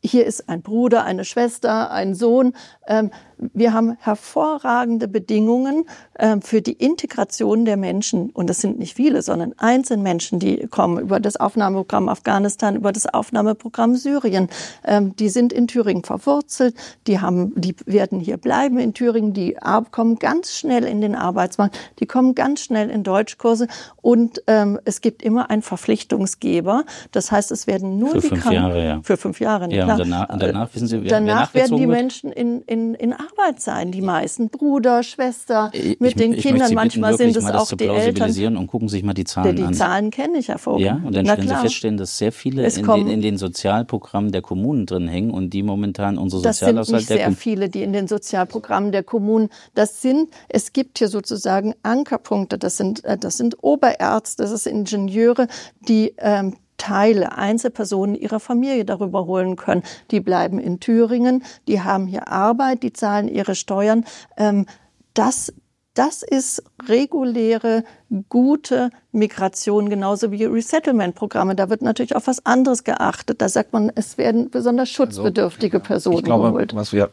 Hier 0.00 0.26
ist 0.26 0.48
ein 0.48 0.62
Bruder, 0.62 1.04
eine 1.04 1.24
Schwester, 1.24 1.90
ein 1.90 2.14
Sohn. 2.14 2.54
Ähm, 2.86 3.10
wir 3.54 3.72
haben 3.72 3.96
hervorragende 4.00 5.08
Bedingungen 5.08 5.84
ähm, 6.18 6.42
für 6.42 6.60
die 6.62 6.72
Integration 6.72 7.64
der 7.64 7.76
Menschen. 7.76 8.30
Und 8.30 8.48
das 8.50 8.60
sind 8.60 8.78
nicht 8.78 8.94
viele, 8.94 9.22
sondern 9.22 9.54
einzelne 9.58 10.02
Menschen, 10.02 10.38
die 10.38 10.66
kommen 10.66 10.98
über 10.98 11.20
das 11.20 11.36
Aufnahmeprogramm 11.36 12.08
Afghanistan, 12.08 12.76
über 12.76 12.92
das 12.92 13.06
Aufnahmeprogramm 13.06 13.96
Syrien. 13.96 14.48
Ähm, 14.84 15.14
die 15.16 15.28
sind 15.28 15.52
in 15.52 15.66
Thüringen 15.68 16.04
verwurzelt. 16.04 16.74
Die 17.06 17.20
haben, 17.20 17.52
die 17.56 17.74
werden 17.86 18.20
hier 18.20 18.36
bleiben 18.36 18.78
in 18.78 18.94
Thüringen. 18.94 19.32
Die 19.32 19.56
kommen 19.90 20.18
ganz 20.18 20.52
schnell 20.54 20.84
in 20.84 21.00
den 21.00 21.14
Arbeitsmarkt. 21.14 21.78
Die 22.00 22.06
kommen 22.06 22.34
ganz 22.34 22.60
schnell 22.60 22.90
in 22.90 23.02
Deutschkurse. 23.02 23.68
Und 24.02 24.42
ähm, 24.46 24.78
es 24.84 25.00
gibt 25.00 25.22
immer 25.22 25.50
einen 25.50 25.62
Verpflichtungsgeber. 25.62 26.84
Das 27.12 27.30
heißt, 27.32 27.50
es 27.52 27.66
werden 27.66 27.98
nur 27.98 28.10
Für 28.10 28.20
die 28.20 28.28
fünf 28.28 28.42
Kranken- 28.42 28.54
Jahre, 28.62 28.84
ja. 28.84 29.00
Für 29.02 29.16
fünf 29.16 29.40
Jahre, 29.40 29.70
Ja, 29.72 29.84
klar. 29.84 30.00
und 30.00 30.10
danach, 30.10 30.28
und 30.30 30.42
danach 30.42 30.74
wissen 30.74 30.86
Sie, 30.88 30.96
wer, 31.02 31.10
wer 31.10 31.20
Danach 31.20 31.54
werden 31.54 31.76
die 31.76 31.88
wird? 31.88 31.90
Menschen 31.98 32.32
in, 32.32 32.62
in, 32.62 32.94
in 32.94 33.12
Arbeit 33.30 33.60
sein, 33.60 33.92
die 33.92 34.00
meisten. 34.00 34.48
Bruder, 34.48 35.02
Schwester, 35.02 35.70
Ich- 35.72 36.00
mit 36.00 36.18
den 36.18 36.32
ich 36.32 36.42
Kindern. 36.42 36.68
Sie 36.68 36.74
Manchmal 36.74 37.16
sind 37.16 37.36
es 37.36 37.44
das 37.44 37.54
auch 37.72 37.76
die 37.76 37.86
Eltern. 37.86 38.56
und 38.56 38.66
gucken 38.66 38.88
sich 38.88 39.02
mal 39.02 39.14
die 39.14 39.24
Die, 39.24 39.26
Zahlen 39.26 39.56
die 39.56 39.62
an. 39.62 39.74
Zahlen 39.74 40.10
kenne 40.10 40.38
ich 40.38 40.48
hervorragend. 40.48 40.86
Ja, 40.86 41.00
und 41.04 41.14
dann 41.14 41.26
Na 41.26 41.32
stellen 41.34 41.48
Sie 41.48 41.54
feststellen, 41.54 41.96
dass 41.96 42.18
sehr 42.18 42.32
viele 42.32 42.66
in 42.66 42.84
den, 42.86 43.08
in 43.08 43.20
den 43.20 43.36
Sozialprogrammen 43.38 44.32
der 44.32 44.42
Kommunen 44.42 44.86
drin 44.86 45.08
hängen 45.08 45.30
und 45.30 45.50
die 45.50 45.62
momentan 45.62 46.18
unsere 46.18 46.42
Das 46.42 46.58
sind 46.58 46.68
Sozialhaushalt 46.68 46.96
nicht 47.00 47.10
der 47.10 47.16
sehr 47.18 47.32
viele, 47.32 47.68
die 47.68 47.82
in 47.82 47.92
den 47.92 48.06
Sozialprogrammen 48.08 48.92
der 48.92 49.02
Kommunen. 49.02 49.48
Das 49.74 50.00
sind, 50.02 50.30
es 50.48 50.72
gibt 50.72 50.98
hier 50.98 51.08
sozusagen 51.08 51.74
Ankerpunkte. 51.82 52.58
Das 52.58 52.76
sind, 52.76 53.04
äh, 53.04 53.18
das 53.18 53.36
sind 53.36 53.56
Oberärzte, 53.62 54.44
das 54.44 54.64
sind 54.64 54.92
Ingenieure, 54.92 55.48
die 55.88 56.14
ähm, 56.18 56.54
Teile, 56.78 57.36
Einzelpersonen 57.36 58.14
ihrer 58.14 58.40
Familie 58.40 58.84
darüber 58.86 59.26
holen 59.26 59.56
können. 59.56 59.82
Die 60.10 60.20
bleiben 60.20 60.58
in 60.58 60.80
Thüringen, 60.80 61.44
die 61.66 61.82
haben 61.82 62.06
hier 62.06 62.28
Arbeit, 62.28 62.82
die 62.82 62.92
zahlen 62.94 63.28
ihre 63.28 63.54
Steuern. 63.54 64.04
Ähm, 64.38 64.64
das, 65.12 65.52
das 65.94 66.22
ist 66.22 66.62
reguläre, 66.88 67.82
gute 68.28 68.90
Migration, 69.10 69.90
genauso 69.90 70.30
wie 70.30 70.44
Resettlement-Programme. 70.44 71.56
Da 71.56 71.68
wird 71.68 71.82
natürlich 71.82 72.14
auf 72.14 72.28
was 72.28 72.46
anderes 72.46 72.84
geachtet. 72.84 73.42
Da 73.42 73.48
sagt 73.48 73.72
man, 73.72 73.90
es 73.94 74.16
werden 74.16 74.48
besonders 74.48 74.88
schutzbedürftige 74.88 75.80
Personen 75.80 76.14
Also, 76.14 76.20
Ich 76.20 76.24
glaube, 76.24 76.48
geholt. 76.52 76.74
was 76.76 76.92
wir, 76.92 77.10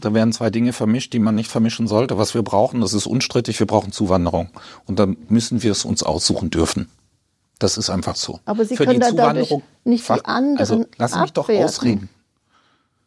da 0.00 0.14
werden 0.14 0.32
zwei 0.32 0.50
Dinge 0.50 0.72
vermischt, 0.72 1.12
die 1.12 1.18
man 1.18 1.34
nicht 1.34 1.50
vermischen 1.50 1.88
sollte. 1.88 2.16
Was 2.16 2.34
wir 2.34 2.42
brauchen, 2.42 2.80
das 2.80 2.94
ist 2.94 3.06
unstrittig, 3.06 3.58
wir 3.58 3.66
brauchen 3.66 3.90
Zuwanderung. 3.90 4.48
Und 4.86 4.98
dann 5.00 5.16
müssen 5.28 5.62
wir 5.64 5.72
es 5.72 5.84
uns 5.84 6.04
aussuchen 6.04 6.50
dürfen. 6.50 6.88
Das 7.60 7.76
ist 7.76 7.90
einfach 7.90 8.16
so. 8.16 8.40
Aber 8.46 8.64
Sie 8.64 8.76
Für 8.76 8.86
können 8.86 8.98
die 8.98 9.06
Zuwanderung 9.06 9.62
nicht 9.84 10.08
die 10.08 10.24
anderen 10.24 10.58
Also 10.58 10.86
lass 10.96 11.14
mich 11.14 11.32
doch 11.32 11.48
ausreden. 11.48 12.08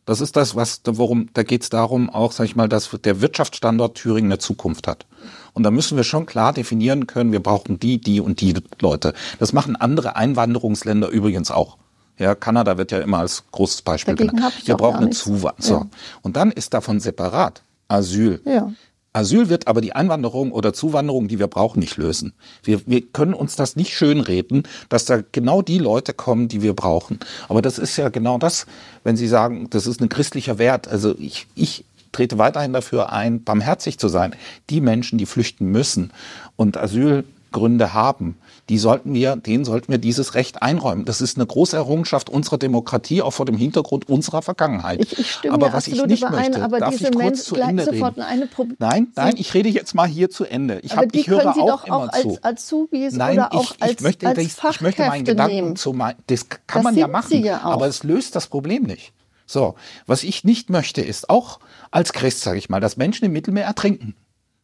Das 0.05 0.21
ist 0.21 0.35
das, 0.35 0.55
was, 0.55 0.81
worum, 0.85 1.29
da 1.33 1.43
geht 1.43 1.63
es 1.63 1.69
darum, 1.69 2.09
auch, 2.09 2.33
sag 2.33 2.45
ich 2.45 2.55
mal, 2.55 2.67
dass 2.67 2.89
der 3.03 3.21
Wirtschaftsstandort 3.21 3.95
Thüringen 3.95 4.31
eine 4.31 4.37
Zukunft 4.37 4.87
hat. 4.87 5.05
Und 5.53 5.63
da 5.63 5.71
müssen 5.71 5.95
wir 5.95 6.03
schon 6.03 6.25
klar 6.25 6.51
definieren 6.51 7.07
können, 7.07 7.31
wir 7.31 7.41
brauchen 7.41 7.79
die, 7.79 7.99
die 7.99 8.19
und 8.19 8.41
die 8.41 8.53
Leute. 8.81 9.13
Das 9.39 9.53
machen 9.53 9.75
andere 9.75 10.15
Einwanderungsländer 10.17 11.07
übrigens 11.07 11.51
auch. 11.51 11.77
Ja, 12.19 12.35
Kanada 12.35 12.77
wird 12.77 12.91
ja 12.91 12.99
immer 12.99 13.19
als 13.19 13.45
großes 13.51 13.81
Beispiel 13.81 14.15
Dagegen 14.15 14.35
genannt. 14.35 14.53
Wir 14.65 14.75
auch 14.75 14.79
brauchen 14.79 15.03
eine. 15.05 15.09
Zuwanderung. 15.11 15.55
So. 15.59 15.73
Ja. 15.75 15.87
Und 16.21 16.35
dann 16.35 16.51
ist 16.51 16.73
davon 16.73 16.99
separat 16.99 17.63
Asyl. 17.87 18.41
Ja. 18.45 18.71
Asyl 19.13 19.47
wird 19.47 19.67
aber 19.67 19.79
die 19.79 19.93
Einwanderung 19.93 20.51
oder 20.51 20.73
Zuwanderung, 20.73 21.27
die 21.27 21.37
wir 21.37 21.47
brauchen, 21.47 21.79
nicht 21.79 21.97
lösen. 21.97 22.33
Wir, 22.63 22.81
wir 22.87 23.01
können 23.01 23.35
uns 23.35 23.55
das 23.55 23.75
nicht 23.75 23.93
schönreden, 23.95 24.63
dass 24.89 25.05
da 25.05 25.21
genau 25.31 25.61
die 25.61 25.77
Leute 25.77 26.13
kommen, 26.13 26.47
die 26.47 26.63
wir 26.63 26.73
brauchen. 26.73 27.19
Aber 27.47 27.61
das 27.61 27.77
ist 27.77 27.95
ja 27.97 28.09
genau 28.09 28.39
das, 28.39 28.65
wenn 29.03 29.15
Sie 29.15 29.27
sagen, 29.27 29.69
das 29.69 29.85
ist 29.85 30.01
ein 30.01 30.09
christlicher 30.09 30.57
Wert. 30.57 30.87
Also 30.87 31.15
ich, 31.19 31.45
ich 31.53 31.85
trete 32.11 32.39
weiterhin 32.39 32.73
dafür 32.73 33.11
ein, 33.11 33.43
barmherzig 33.43 33.99
zu 33.99 34.07
sein. 34.07 34.35
Die 34.69 34.81
Menschen, 34.81 35.19
die 35.19 35.27
flüchten 35.27 35.67
müssen 35.67 36.11
und 36.55 36.77
Asylgründe 36.77 37.93
haben, 37.93 38.35
die 38.69 38.77
sollten 38.77 39.13
wir, 39.13 39.35
denen 39.35 39.65
sollten 39.65 39.91
wir 39.91 39.97
dieses 39.97 40.35
Recht 40.35 40.61
einräumen. 40.61 41.03
Das 41.03 41.19
ist 41.19 41.37
eine 41.37 41.45
große 41.45 41.75
Errungenschaft 41.75 42.29
unserer 42.29 42.57
Demokratie, 42.57 43.21
auch 43.21 43.31
vor 43.31 43.45
dem 43.45 43.57
Hintergrund 43.57 44.07
unserer 44.07 44.41
Vergangenheit. 44.41 45.01
Ich, 45.01 45.19
ich 45.19 45.31
stimme 45.31 45.53
aber 45.53 45.73
was 45.73 45.87
ich 45.87 46.03
nicht 46.05 46.29
möchte, 46.29 46.61
aber 46.63 46.79
darf 46.79 46.91
diese 46.91 47.09
ich 47.09 47.11
kurz 47.11 47.23
Menschen 47.23 47.43
zu 47.43 47.55
Ende 47.55 47.91
reden? 47.91 48.75
Nein, 48.79 49.07
nein, 49.15 49.33
ich 49.37 49.53
rede 49.53 49.67
jetzt 49.67 49.95
mal 49.95 50.07
hier 50.07 50.29
zu 50.29 50.45
Ende. 50.45 50.79
Ich, 50.79 50.93
aber 50.93 51.01
hab, 51.01 51.11
die 51.11 51.19
ich 51.19 51.27
höre 51.27 51.41
können 51.41 51.53
Sie 51.55 51.61
auch 51.61 51.81
doch 51.81 51.87
immer 51.87 51.97
auch 51.97 52.11
zu. 52.11 52.29
als 52.41 52.43
Azubis 52.43 53.13
Nein, 53.13 53.37
oder 53.37 53.53
auch 53.53 53.75
ich, 53.75 53.83
als, 53.83 53.91
ich 53.91 54.01
möchte, 54.01 54.27
als 54.27 54.37
ich, 54.37 54.53
ich 54.69 54.81
möchte 54.81 55.05
meinen 55.05 55.25
Gedanken 55.25 55.55
nehmen. 55.55 55.75
zu 55.75 55.91
mein, 55.91 56.15
das 56.27 56.47
kann 56.47 56.59
Das 56.67 56.83
man 56.83 56.95
ja 56.95 57.07
machen, 57.07 57.43
ja 57.43 57.65
auch. 57.65 57.71
aber 57.73 57.87
es 57.87 58.03
löst 58.03 58.35
das 58.35 58.47
Problem 58.47 58.83
nicht. 58.83 59.11
So, 59.45 59.75
was 60.05 60.23
ich 60.23 60.45
nicht 60.45 60.69
möchte, 60.69 61.01
ist 61.01 61.29
auch 61.29 61.59
als 61.91 62.13
Christ, 62.13 62.41
sage 62.41 62.57
ich 62.57 62.69
mal, 62.69 62.79
dass 62.79 62.95
Menschen 62.95 63.25
im 63.25 63.33
Mittelmeer 63.33 63.65
ertrinken. 63.65 64.15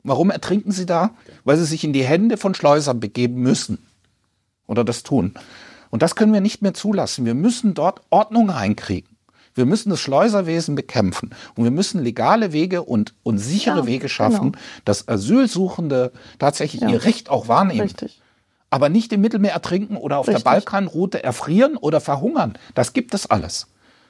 Warum 0.03 0.31
ertrinken 0.31 0.71
sie 0.71 0.85
da? 0.85 1.11
Weil 1.43 1.57
sie 1.57 1.65
sich 1.65 1.83
in 1.83 1.91
die 1.91 2.05
Hände 2.05 2.37
von 2.37 2.55
Schleusern 2.55 3.01
begeben 3.01 3.41
müssen. 3.41 3.85
Oder 4.69 4.83
das 4.83 5.01
tun. 5.01 5.33
Und 5.89 6.03
das 6.03 6.15
können 6.15 6.31
wir 6.31 6.41
nicht 6.41 6.61
mehr 6.61 6.75
zulassen. 6.75 7.25
Wir 7.25 7.33
müssen 7.33 7.73
dort 7.73 8.01
Ordnung 8.11 8.51
reinkriegen. 8.51 9.17
Wir 9.55 9.65
müssen 9.65 9.89
das 9.89 9.99
Schleuserwesen 9.99 10.75
bekämpfen. 10.75 11.31
Und 11.55 11.63
wir 11.63 11.71
müssen 11.71 12.03
legale 12.03 12.53
Wege 12.53 12.83
und, 12.83 13.15
und 13.23 13.39
sichere 13.39 13.79
ja, 13.79 13.85
Wege 13.87 14.07
schaffen, 14.07 14.51
genau. 14.51 14.63
dass 14.85 15.07
Asylsuchende 15.07 16.11
tatsächlich 16.37 16.83
ja. 16.83 16.89
ihr 16.89 17.03
Recht 17.03 17.29
auch 17.29 17.47
wahrnehmen. 17.47 17.81
Richtig. 17.81 18.21
Aber 18.69 18.89
nicht 18.89 19.11
im 19.11 19.21
Mittelmeer 19.21 19.53
ertrinken 19.53 19.97
oder 19.97 20.19
auf 20.19 20.27
Richtig. 20.27 20.43
der 20.43 20.51
Balkanroute 20.51 21.23
erfrieren 21.23 21.75
oder 21.75 21.99
verhungern. 21.99 22.53
Das 22.75 22.93
gibt 22.93 23.15
es 23.15 23.25
alles. 23.25 23.65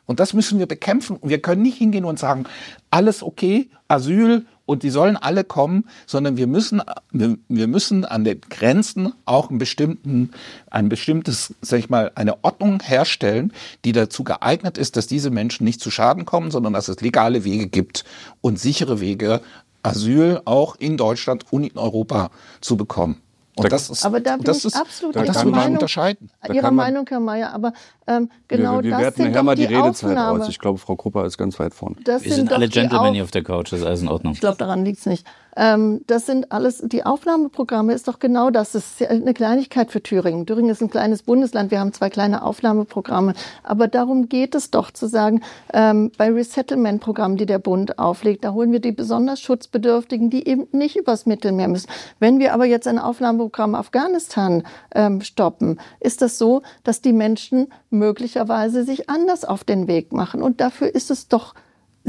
Und 0.06 0.20
das 0.20 0.34
müssen 0.34 0.60
wir 0.60 0.66
bekämpfen. 0.66 1.16
Und 1.16 1.30
wir 1.30 1.42
können 1.42 1.62
nicht 1.62 1.78
hingehen 1.78 2.04
und 2.04 2.20
sagen, 2.20 2.44
alles 2.92 3.24
okay, 3.24 3.70
Asyl 3.88 4.46
und 4.70 4.84
die 4.84 4.92
sollen 4.92 5.18
alle 5.18 5.44
kommen, 5.44 5.86
sondern 6.06 6.38
wir 6.38 6.46
müssen, 6.46 6.80
wir, 7.12 7.38
wir 7.48 7.66
müssen 7.66 8.06
an 8.06 8.24
den 8.24 8.40
Grenzen 8.40 9.14
auch 9.26 9.50
einen 9.50 9.58
bestimmten, 9.58 10.30
ein 10.70 10.90
bestimmtes, 10.90 11.56
sag 11.62 11.80
ich 11.80 11.90
mal, 11.90 12.12
eine 12.14 12.44
Ordnung 12.44 12.80
herstellen, 12.80 13.52
die 13.84 13.94
dazu 13.94 14.24
geeignet 14.24 14.78
ist, 14.78 14.96
dass 14.96 15.08
diese 15.08 15.32
Menschen 15.32 15.64
nicht 15.64 15.82
zu 15.82 15.90
Schaden 15.90 16.26
kommen, 16.26 16.52
sondern 16.52 16.74
dass 16.74 16.88
es 16.88 17.02
legale 17.02 17.44
Wege 17.44 17.66
gibt 17.66 18.06
und 18.42 18.60
sichere 18.60 19.00
Wege, 19.00 19.42
Asyl 19.82 20.40
auch 20.46 20.76
in 20.76 20.98
Deutschland 20.98 21.46
und 21.50 21.64
in 21.64 21.78
Europa 21.78 22.30
zu 22.62 22.78
bekommen. 22.78 23.18
Und 23.64 23.72
das 23.72 23.90
ist, 23.90 24.06
aber 24.06 24.20
da 24.20 24.36
bin 24.36 24.46
das 24.46 24.60
ich 24.60 24.66
ist, 24.66 24.76
absolut 24.76 25.16
da 25.16 25.24
Ihrer 25.24 25.46
Meinung, 25.46 25.74
unterscheiden. 25.74 26.30
Da 26.42 26.54
Ihrer 26.54 26.72
Meinung, 26.72 27.06
Herr 27.10 27.20
Mayer, 27.20 27.54
aber 27.54 27.74
ähm, 28.08 28.30
genau 28.48 28.84
wir, 28.84 28.98
wir 28.98 29.06
das 29.06 29.16
sind 29.16 29.36
doch 29.36 29.44
mal 29.44 29.56
die, 29.56 29.68
die 29.68 29.76
Redezeit 29.76 30.12
Aufnahme. 30.12 30.44
aus. 30.44 30.50
Ich 30.50 30.60
glaube, 30.60 30.80
Frau 30.80 30.96
Krupper 30.96 31.26
ist 31.26 31.38
ganz 31.38 31.60
weit 31.60 31.74
vorne. 31.74 31.96
Das 32.04 32.24
wir 32.24 32.32
sind, 32.34 32.48
sind 32.48 32.54
alle 32.54 32.70
Gentlemen 32.70 33.14
hier 33.14 33.24
auf 33.24 33.32
der 33.32 33.44
Couch, 33.44 33.72
das 33.72 33.82
ist 33.82 33.86
alles 33.86 34.02
in 34.02 34.08
Ordnung. 34.08 34.34
Ich 34.34 34.40
glaube, 34.40 34.58
daran 34.58 34.86
liegt 34.86 35.00
es 35.00 35.06
nicht. 35.06 35.26
Ähm, 35.56 36.02
das 36.08 36.26
sind 36.26 36.52
alles, 36.52 36.82
die 36.86 37.06
Aufnahmeprogramme 37.06 37.94
ist 37.94 38.08
doch 38.08 38.20
genau 38.20 38.50
das. 38.50 38.74
Das 38.74 39.02
ist 39.02 39.10
eine 39.10 39.34
Kleinigkeit 39.34 39.92
für 39.92 40.02
Thüringen. 40.02 40.46
Thüringen 40.46 40.70
ist 40.70 40.82
ein 40.82 40.90
kleines 40.90 41.24
Bundesland. 41.24 41.72
Wir 41.72 41.80
haben 41.80 41.94
zwei 41.94 42.10
kleine 42.10 42.44
Aufnahmeprogramme. 42.44 43.34
Aber 43.64 43.88
darum 43.88 44.30
geht 44.30 44.56
es 44.56 44.72
doch 44.72 44.92
zu 44.92 45.08
sagen, 45.08 45.42
ähm, 45.74 46.12
bei 46.18 46.32
Resettlement-Programmen, 46.32 47.38
die 47.38 47.46
der 47.46 47.60
Bund 47.60 48.00
auflegt, 48.00 48.44
da 48.44 48.54
holen 48.54 48.72
wir 48.72 48.80
die 48.80 48.92
besonders 48.92 49.42
Schutzbedürftigen, 49.42 50.30
die 50.30 50.48
eben 50.48 50.68
nicht 50.72 50.96
übers 50.96 51.26
Mittelmeer 51.26 51.68
müssen. 51.68 51.90
Wenn 52.20 52.40
wir 52.40 52.54
aber 52.54 52.66
jetzt 52.66 52.88
ein 52.88 53.00
Aufnahmeprogramm 53.00 53.76
Afghanistan 53.76 54.64
ähm, 54.94 55.22
stoppen, 55.22 55.80
ist 56.00 56.22
das 56.22 56.38
so, 56.38 56.62
dass 56.84 57.02
die 57.02 57.14
Menschen 57.14 57.68
möglicherweise 57.90 58.84
sich 58.84 59.10
anders 59.10 59.46
auf 59.46 59.64
den 59.64 59.88
Weg 59.88 60.14
machen. 60.14 60.42
Und 60.42 60.62
dafür 60.62 60.94
ist 60.94 61.12
es 61.12 61.28
doch 61.28 61.54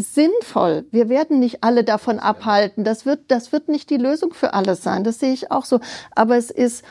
sinnvoll. 0.01 0.87
Wir 0.91 1.09
werden 1.09 1.39
nicht 1.39 1.63
alle 1.63 1.85
davon 1.85 2.19
abhalten. 2.19 2.85
Das 2.85 3.07
wird, 3.07 3.31
das 3.31 3.53
wird 3.53 3.69
nicht 3.69 3.91
die 3.91 3.97
Lösung 3.97 4.33
für 4.33 4.55
alles 4.55 4.83
sein. 4.83 5.05
Das 5.05 5.19
sehe 5.19 5.33
ich 5.33 5.51
auch 5.51 5.65
so. 5.65 5.81
Aber 6.15 6.37
es 6.37 6.51
ist 6.51 6.85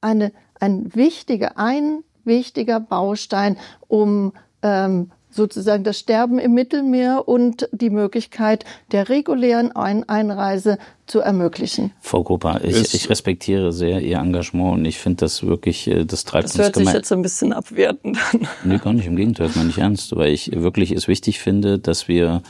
eine, 0.00 0.32
ein 0.60 0.94
wichtiger, 0.94 1.58
ein 1.58 2.04
wichtiger 2.24 2.80
Baustein, 2.80 3.56
um 3.88 4.32
ähm, 4.62 5.10
sozusagen 5.34 5.84
das 5.84 5.98
Sterben 5.98 6.38
im 6.38 6.54
Mittelmeer 6.54 7.26
und 7.26 7.68
die 7.72 7.90
Möglichkeit 7.90 8.64
der 8.92 9.08
regulären 9.08 9.72
Ein 9.72 10.08
Einreise 10.08 10.78
zu 11.06 11.20
ermöglichen. 11.20 11.92
Frau 12.00 12.22
Grupper, 12.22 12.64
ich, 12.64 12.94
ich 12.94 13.10
respektiere 13.10 13.72
sehr 13.72 14.00
Ihr 14.00 14.18
Engagement 14.18 14.78
und 14.78 14.84
ich 14.84 14.98
finde 14.98 15.18
das 15.18 15.44
wirklich, 15.44 15.86
äh, 15.88 16.04
das 16.04 16.24
treibt 16.24 16.44
das 16.44 16.54
uns 16.54 16.64
hört 16.64 16.76
sich 16.76 16.92
jetzt 16.92 17.12
ein 17.12 17.22
bisschen 17.22 17.52
abwertend 17.52 18.18
an. 18.32 18.48
Nee, 18.64 18.78
gar 18.78 18.92
nicht, 18.92 19.06
im 19.06 19.16
Gegenteil, 19.16 19.48
das 19.48 19.56
meine 19.56 19.70
ich 19.70 19.78
ernst, 19.78 20.16
weil 20.16 20.32
ich 20.32 20.50
wirklich 20.52 20.92
es 20.92 21.08
wichtig 21.08 21.40
finde, 21.40 21.78
dass 21.78 22.08
wir 22.08 22.42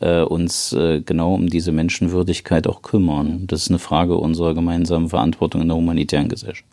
äh, 0.00 0.22
uns 0.22 0.72
äh, 0.72 1.02
genau 1.02 1.34
um 1.34 1.48
diese 1.48 1.72
Menschenwürdigkeit 1.72 2.66
auch 2.66 2.82
kümmern. 2.82 3.46
Das 3.46 3.62
ist 3.62 3.68
eine 3.68 3.78
Frage 3.78 4.16
unserer 4.16 4.54
gemeinsamen 4.54 5.10
Verantwortung 5.10 5.62
in 5.62 5.68
der 5.68 5.76
humanitären 5.76 6.28
Gesellschaft. 6.28 6.64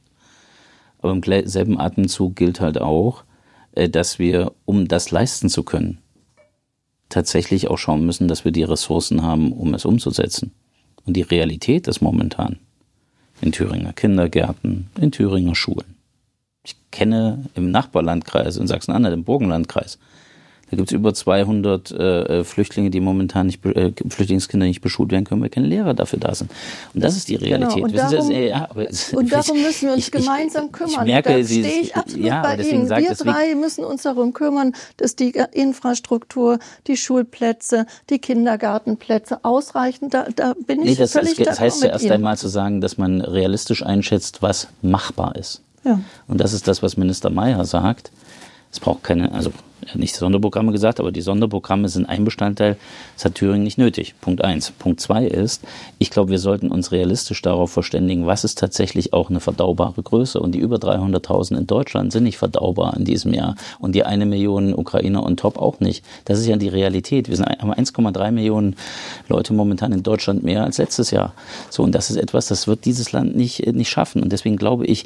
Aber 1.02 1.12
im 1.12 1.22
selben 1.48 1.80
Atemzug 1.80 2.36
gilt 2.36 2.62
halt 2.62 2.80
auch, 2.80 3.25
dass 3.76 4.20
wir, 4.20 4.54
um 4.66 4.88
das 4.88 5.12
leisten 5.12 5.50
zu 5.50 5.64
können, 5.64 6.00
tatsächlich 7.10 7.68
auch 7.68 7.78
schauen 7.78 8.06
müssen, 8.06 8.28
dass 8.28 8.46
wir 8.46 8.52
die 8.52 8.64
Ressourcen 8.64 9.22
haben, 9.22 9.52
um 9.52 9.74
es 9.74 9.86
umzusetzen. 9.86 10.52
Und 11.06 11.16
die 11.16 11.22
Realität 11.22 11.88
ist 11.88 12.02
momentan 12.02 12.58
in 13.42 13.52
Thüringer 13.52 13.94
Kindergärten, 13.94 14.90
in 15.00 15.12
Thüringer 15.12 15.56
Schulen. 15.56 15.96
Ich 16.64 16.76
kenne 16.90 17.46
im 17.54 17.70
Nachbarlandkreis, 17.70 18.58
in 18.58 18.68
Sachsen-Anhalt, 18.68 19.14
im 19.14 19.24
Burgenlandkreis, 19.24 20.00
da 20.76 20.80
gibt 20.80 20.90
es 20.90 20.94
über 20.94 21.14
200 21.14 21.92
äh, 21.92 22.44
Flüchtlinge, 22.44 22.90
die 22.90 23.00
momentan 23.00 23.48
nicht, 23.48 23.66
äh, 23.66 23.94
Flüchtlingskinder 24.10 24.66
nicht 24.66 24.82
beschult 24.82 25.12
werden 25.12 25.24
können, 25.24 25.42
weil 25.42 25.50
keine 25.50 25.68
Lehrer 25.68 25.94
dafür 25.94 26.20
da 26.20 26.36
sind. 26.36 26.52
Und 26.94 27.04
das 27.04 27.16
ist 27.16 27.30
die 27.30 27.38
genau, 27.38 27.68
Realität. 27.70 27.76
Genau. 27.76 27.86
Und, 27.86 27.96
darum, 27.96 28.30
das, 28.30 28.38
ja, 28.38 28.68
aber, 28.70 28.88
und 29.18 29.32
darum 29.32 29.62
müssen 29.62 29.88
wir 29.88 29.94
uns 29.94 30.08
ich, 30.08 30.12
gemeinsam 30.12 30.72
kümmern. 30.72 30.92
Ich 30.92 31.14
merke, 31.14 31.38
da 31.38 31.44
Sie, 31.44 31.64
stehe 31.64 31.82
ich 31.82 31.96
absolut 31.96 32.26
ja, 32.26 32.42
bei 32.42 32.58
Ihnen. 32.58 32.88
Sagt, 32.88 33.04
wir 33.04 33.16
drei 33.16 33.56
müssen 33.56 33.86
uns 33.86 34.04
darum 34.04 34.34
kümmern, 34.34 34.74
dass 34.98 35.16
die 35.16 35.34
Infrastruktur, 35.54 36.60
die 36.88 36.98
Schulplätze, 36.98 37.86
die 38.10 38.20
Kindergartenplätze 38.20 39.46
ausreichen. 39.46 40.10
Da, 40.10 40.28
da 40.36 40.56
bin 40.68 40.82
ich 40.82 40.90
nee, 40.90 40.96
das 40.96 41.14
völlig 41.14 41.40
ist, 41.40 41.48
Das 41.48 41.60
heißt 41.60 41.84
ja 41.84 41.90
erst 41.90 42.04
Ihnen. 42.04 42.14
einmal 42.14 42.38
zu 42.38 42.50
sagen, 42.50 42.82
dass 42.82 42.98
man 42.98 43.22
realistisch 43.22 43.86
einschätzt, 43.86 44.42
was 44.42 44.68
machbar 44.82 45.36
ist. 45.36 45.62
Ja. 45.86 46.00
Und 46.28 46.42
das 46.42 46.54
ist 46.54 46.68
das, 46.68 46.84
was 46.84 46.98
Minister 46.98 47.30
Mayer 47.30 47.64
sagt. 47.64 48.12
Es 48.76 48.82
braucht 48.82 49.06
keine, 49.06 49.32
also 49.32 49.54
nicht 49.94 50.16
Sonderprogramme 50.16 50.74
gesagt, 50.74 51.00
aber 51.00 51.14
die 51.14 51.22
Sonderprogramme 51.22 51.88
sind 51.88 52.08
ein 52.08 52.26
Bestandteil. 52.26 52.76
Das 53.16 53.24
hat 53.24 53.36
Thüringen 53.36 53.64
nicht 53.64 53.78
nötig. 53.78 54.16
Punkt 54.20 54.44
eins. 54.44 54.72
Punkt 54.72 55.00
zwei 55.00 55.26
ist, 55.26 55.64
ich 55.98 56.10
glaube, 56.10 56.32
wir 56.32 56.40
sollten 56.40 56.72
uns 56.72 56.92
realistisch 56.92 57.42
darauf 57.42 57.72
verständigen, 57.72 58.26
was 58.26 58.44
ist 58.44 58.58
tatsächlich 58.58 59.14
auch 59.14 59.30
eine 59.30 59.40
verdaubare 59.40 60.04
Größe. 60.04 60.42
Und 60.42 60.54
die 60.54 60.60
über 60.60 60.76
300.000 60.76 61.58
in 61.58 61.68
Deutschland 61.68 62.12
sind 62.12 62.24
nicht 62.24 62.38
verdaubar 62.38 62.98
in 62.98 63.06
diesem 63.06 63.34
Jahr. 63.34 63.56
Und 63.80 63.96
die 63.96 64.04
eine 64.04 64.26
Million 64.26 64.74
Ukrainer 64.74 65.24
on 65.24 65.38
top 65.38 65.58
auch 65.58 65.80
nicht. 65.80 66.04
Das 66.26 66.38
ist 66.38 66.48
ja 66.48 66.58
die 66.58 66.68
Realität. 66.68 67.30
Wir 67.30 67.38
sind, 67.38 67.48
haben 67.48 67.72
1,3 67.72 68.32
Millionen 68.32 68.76
Leute 69.30 69.54
momentan 69.54 69.94
in 69.94 70.04
Deutschland 70.04 70.44
mehr 70.44 70.66
als 70.66 70.80
letztes 70.80 71.12
Jahr. 71.12 71.34
So, 71.70 71.84
und 71.84 71.96
das 71.96 72.10
ist 72.10 72.18
etwas, 72.18 72.48
das 72.48 72.68
wird 72.68 72.84
dieses 72.84 73.14
Land 73.14 73.38
nicht, 73.38 73.66
nicht 73.74 73.90
schaffen. 73.90 74.22
Und 74.22 74.34
deswegen 74.34 74.58
glaube 74.58 74.86
ich, 74.86 75.06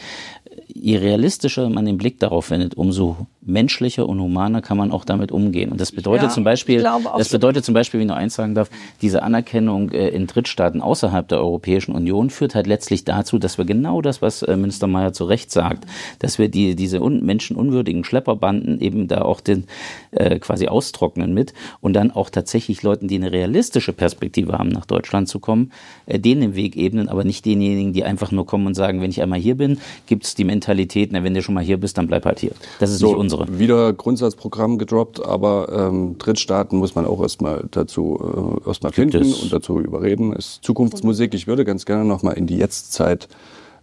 je 0.73 0.97
realistischer 0.97 1.69
man 1.69 1.85
den 1.85 1.97
Blick 1.97 2.19
darauf 2.19 2.49
wendet, 2.49 2.75
umso 2.75 3.27
menschlicher 3.41 4.07
und 4.07 4.19
humaner 4.19 4.61
kann 4.61 4.77
man 4.77 4.91
auch 4.91 5.05
damit 5.05 5.31
umgehen. 5.31 5.71
Und 5.71 5.79
das 5.79 5.91
bedeutet 5.91 6.23
ja, 6.23 6.29
zum 6.29 6.43
Beispiel, 6.43 6.83
das 7.17 7.29
bedeutet 7.29 7.63
zum 7.63 7.73
Beispiel, 7.73 7.99
wie 7.99 8.03
ich 8.03 8.07
nur 8.07 8.17
eins 8.17 8.35
sagen 8.35 8.53
darf, 8.53 8.69
diese 9.01 9.23
Anerkennung 9.23 9.91
äh, 9.91 10.09
in 10.09 10.27
Drittstaaten 10.27 10.81
außerhalb 10.81 11.27
der 11.27 11.39
Europäischen 11.39 11.95
Union 11.95 12.29
führt 12.29 12.53
halt 12.53 12.67
letztlich 12.67 13.05
dazu, 13.05 13.39
dass 13.39 13.57
wir 13.57 13.65
genau 13.65 14.01
das, 14.01 14.21
was 14.21 14.41
äh, 14.41 14.57
Minister 14.57 14.87
Mayer 14.87 15.13
zu 15.13 15.23
Recht 15.23 15.51
sagt, 15.51 15.85
dass 16.19 16.37
wir 16.37 16.49
die, 16.49 16.75
diese 16.75 17.01
un 17.01 17.25
menschenunwürdigen 17.25 18.03
Schlepperbanden 18.03 18.81
eben 18.81 19.07
da 19.07 19.21
auch 19.21 19.39
den 19.39 19.65
äh, 20.11 20.37
quasi 20.39 20.67
austrocknen 20.67 21.33
mit 21.33 21.53
und 21.79 21.93
dann 21.93 22.11
auch 22.11 22.29
tatsächlich 22.29 22.83
Leuten, 22.83 23.07
die 23.07 23.15
eine 23.15 23.31
realistische 23.31 23.93
Perspektive 23.93 24.53
haben, 24.53 24.69
nach 24.69 24.85
Deutschland 24.85 25.29
zu 25.29 25.39
kommen, 25.39 25.71
äh, 26.07 26.19
denen 26.19 26.41
den 26.41 26.55
Weg 26.55 26.75
ebnen, 26.75 27.07
aber 27.07 27.23
nicht 27.23 27.45
denjenigen, 27.45 27.93
die 27.93 28.03
einfach 28.03 28.31
nur 28.31 28.45
kommen 28.45 28.67
und 28.67 28.73
sagen, 28.73 29.01
wenn 29.01 29.11
ich 29.11 29.21
einmal 29.21 29.39
hier 29.39 29.55
bin, 29.55 29.79
gibt 30.07 30.25
es 30.25 30.35
die 30.35 30.43
Mentalität, 30.43 31.11
na, 31.13 31.23
wenn 31.23 31.33
du 31.33 31.41
schon 31.41 31.55
mal 31.55 31.63
hier 31.63 31.77
bist, 31.77 31.97
dann 31.97 32.07
bleib 32.07 32.25
halt 32.25 32.39
hier. 32.39 32.51
Das 32.79 32.91
ist 32.91 32.99
so, 32.99 33.07
nicht 33.07 33.28
unsere. 33.33 33.59
Wieder 33.59 33.93
Grundsatzprogramm 33.93 34.77
gedroppt, 34.77 35.23
aber 35.25 35.69
ähm, 35.71 36.17
Drittstaaten 36.17 36.77
muss 36.79 36.95
man 36.95 37.05
auch 37.05 37.21
erstmal 37.21 37.65
dazu 37.71 38.59
äh, 38.65 38.67
erstmal 38.67 38.91
finden 38.91 39.33
und 39.33 39.53
dazu 39.53 39.79
überreden. 39.79 40.33
Ist 40.33 40.63
Zukunftsmusik. 40.63 41.33
Ich 41.33 41.47
würde 41.47 41.65
ganz 41.65 41.85
gerne 41.85 42.05
nochmal 42.05 42.37
in 42.37 42.47
die 42.47 42.57
Jetztzeit 42.57 43.27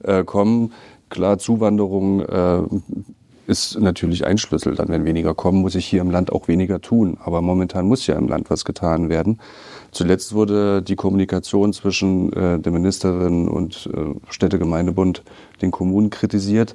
äh, 0.03 0.25
kommen. 0.25 0.73
Klar, 1.09 1.39
Zuwanderung 1.39 2.21
äh, 2.21 2.63
ist 3.47 3.79
natürlich 3.79 4.27
ein 4.27 4.39
Schlüssel. 4.39 4.75
Dann, 4.75 4.89
wenn 4.89 5.05
weniger 5.05 5.35
kommen, 5.35 5.61
muss 5.61 5.77
ich 5.77 5.87
hier 5.87 6.01
im 6.01 6.11
Land 6.11 6.33
auch 6.33 6.49
weniger 6.49 6.81
tun. 6.81 7.17
Aber 7.23 7.41
momentan 7.43 7.87
muss 7.87 8.07
ja 8.07 8.17
im 8.17 8.27
Land 8.27 8.51
was 8.51 8.65
getan 8.65 9.09
werden. 9.09 9.39
Zuletzt 9.93 10.35
wurde 10.35 10.83
die 10.83 10.97
Kommunikation 10.97 11.73
zwischen 11.73 12.33
äh, 12.33 12.59
der 12.59 12.73
Ministerin 12.73 13.49
und 13.49 13.89
äh, 13.95 14.33
Städtegemeindebund 14.33 15.23
den 15.63 15.71
Kommunen 15.71 16.11
kritisiert. 16.11 16.75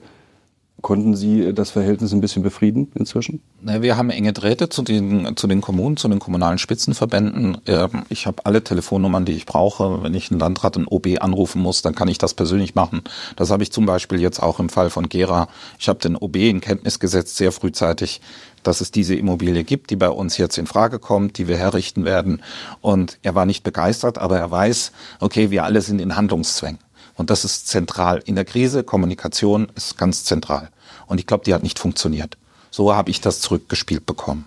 Konnten 0.81 1.15
Sie 1.15 1.53
das 1.53 1.69
Verhältnis 1.69 2.11
ein 2.11 2.21
bisschen 2.21 2.41
befrieden 2.41 2.91
inzwischen? 2.95 3.41
Wir 3.61 3.97
haben 3.97 4.09
enge 4.09 4.33
Drähte 4.33 4.69
zu 4.69 4.81
den, 4.81 5.35
zu 5.37 5.47
den 5.47 5.61
Kommunen, 5.61 5.97
zu 5.97 6.07
den 6.07 6.19
kommunalen 6.19 6.57
Spitzenverbänden. 6.57 7.57
Ähm, 7.67 8.03
ich 8.09 8.25
habe 8.25 8.45
alle 8.45 8.63
Telefonnummern, 8.63 9.25
die 9.25 9.33
ich 9.33 9.45
brauche. 9.45 10.01
Wenn 10.01 10.15
ich 10.15 10.31
einen 10.31 10.39
Landrat 10.39 10.77
in 10.77 10.87
OB 10.87 11.07
anrufen 11.19 11.61
muss, 11.61 11.81
dann 11.83 11.93
kann 11.93 12.07
ich 12.07 12.17
das 12.17 12.33
persönlich 12.33 12.73
machen. 12.73 13.01
Das 13.35 13.51
habe 13.51 13.61
ich 13.61 13.71
zum 13.71 13.85
Beispiel 13.85 14.19
jetzt 14.19 14.41
auch 14.41 14.59
im 14.59 14.69
Fall 14.69 14.89
von 14.89 15.07
Gera. 15.07 15.47
Ich 15.77 15.87
habe 15.87 15.99
den 15.99 16.15
OB 16.15 16.35
in 16.37 16.61
Kenntnis 16.61 16.99
gesetzt, 16.99 17.37
sehr 17.37 17.51
frühzeitig, 17.51 18.21
dass 18.63 18.81
es 18.81 18.91
diese 18.91 19.15
Immobilie 19.15 19.63
gibt, 19.63 19.89
die 19.91 19.95
bei 19.95 20.09
uns 20.09 20.37
jetzt 20.37 20.57
in 20.57 20.67
Frage 20.67 20.99
kommt, 20.99 21.37
die 21.37 21.47
wir 21.47 21.57
herrichten 21.57 22.05
werden. 22.05 22.41
Und 22.81 23.19
er 23.21 23.35
war 23.35 23.45
nicht 23.45 23.63
begeistert, 23.63 24.17
aber 24.17 24.39
er 24.39 24.49
weiß, 24.49 24.91
okay, 25.19 25.51
wir 25.51 25.63
alle 25.63 25.81
sind 25.81 26.01
in 26.01 26.15
Handlungszwängen. 26.15 26.79
Und 27.15 27.29
das 27.29 27.45
ist 27.45 27.67
zentral. 27.67 28.21
In 28.25 28.35
der 28.35 28.45
Krise, 28.45 28.83
Kommunikation 28.83 29.71
ist 29.75 29.97
ganz 29.97 30.23
zentral. 30.23 30.69
Und 31.07 31.19
ich 31.19 31.27
glaube, 31.27 31.43
die 31.43 31.53
hat 31.53 31.63
nicht 31.63 31.79
funktioniert. 31.79 32.37
So 32.71 32.95
habe 32.95 33.11
ich 33.11 33.21
das 33.21 33.41
zurückgespielt 33.41 34.05
bekommen. 34.05 34.45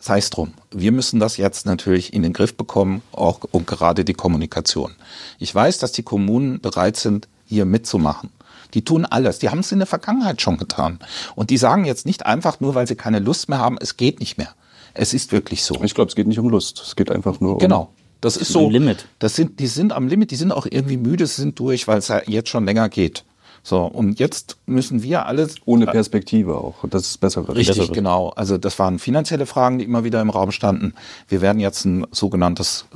sei 0.00 0.18
es 0.18 0.30
drum. 0.30 0.52
Wir 0.70 0.92
müssen 0.92 1.18
das 1.18 1.38
jetzt 1.38 1.66
natürlich 1.66 2.12
in 2.12 2.22
den 2.22 2.32
Griff 2.32 2.56
bekommen, 2.56 3.02
auch 3.12 3.40
und 3.50 3.66
gerade 3.66 4.04
die 4.04 4.14
Kommunikation. 4.14 4.94
Ich 5.38 5.52
weiß, 5.52 5.78
dass 5.78 5.92
die 5.92 6.04
Kommunen 6.04 6.60
bereit 6.60 6.96
sind, 6.96 7.26
hier 7.46 7.64
mitzumachen. 7.64 8.30
Die 8.74 8.84
tun 8.84 9.06
alles. 9.06 9.38
Die 9.38 9.48
haben 9.48 9.60
es 9.60 9.72
in 9.72 9.78
der 9.78 9.86
Vergangenheit 9.86 10.42
schon 10.42 10.58
getan. 10.58 10.98
Und 11.34 11.50
die 11.50 11.56
sagen 11.56 11.84
jetzt 11.84 12.06
nicht 12.06 12.26
einfach 12.26 12.60
nur, 12.60 12.74
weil 12.74 12.86
sie 12.86 12.96
keine 12.96 13.18
Lust 13.18 13.48
mehr 13.48 13.58
haben, 13.58 13.78
es 13.80 13.96
geht 13.96 14.20
nicht 14.20 14.38
mehr. 14.38 14.54
Es 14.94 15.14
ist 15.14 15.32
wirklich 15.32 15.64
so. 15.64 15.82
Ich 15.82 15.94
glaube, 15.94 16.10
es 16.10 16.16
geht 16.16 16.26
nicht 16.26 16.38
um 16.38 16.48
Lust. 16.48 16.82
Es 16.84 16.96
geht 16.96 17.10
einfach 17.10 17.40
nur 17.40 17.54
um. 17.54 17.58
Genau. 17.58 17.90
Das 18.20 18.36
ist 18.36 18.52
so. 18.52 18.66
Am 18.66 18.72
Limit. 18.72 19.06
Das 19.18 19.36
sind, 19.36 19.60
die 19.60 19.66
sind 19.66 19.92
am 19.92 20.08
Limit. 20.08 20.30
Die 20.30 20.36
sind 20.36 20.52
auch 20.52 20.66
irgendwie 20.68 20.96
müde, 20.96 21.26
sind 21.26 21.58
durch, 21.58 21.86
weil 21.88 21.98
es 21.98 22.08
ja 22.08 22.22
jetzt 22.26 22.48
schon 22.48 22.64
länger 22.64 22.88
geht. 22.88 23.24
So, 23.62 23.84
und 23.84 24.18
jetzt 24.18 24.56
müssen 24.66 25.02
wir 25.02 25.26
alles. 25.26 25.56
Ohne 25.64 25.86
Perspektive 25.86 26.56
auch. 26.56 26.76
Das 26.88 27.02
ist 27.02 27.18
besser. 27.18 27.46
Richtig, 27.48 27.76
bessere. 27.76 27.94
genau. 27.94 28.30
Also 28.30 28.56
das 28.56 28.78
waren 28.78 28.98
finanzielle 28.98 29.46
Fragen, 29.46 29.78
die 29.78 29.84
immer 29.84 30.04
wieder 30.04 30.20
im 30.20 30.30
Raum 30.30 30.52
standen. 30.52 30.94
Wir 31.28 31.40
werden 31.40 31.60
jetzt 31.60 31.84
ein 31.84 32.06
sogenanntes 32.10 32.86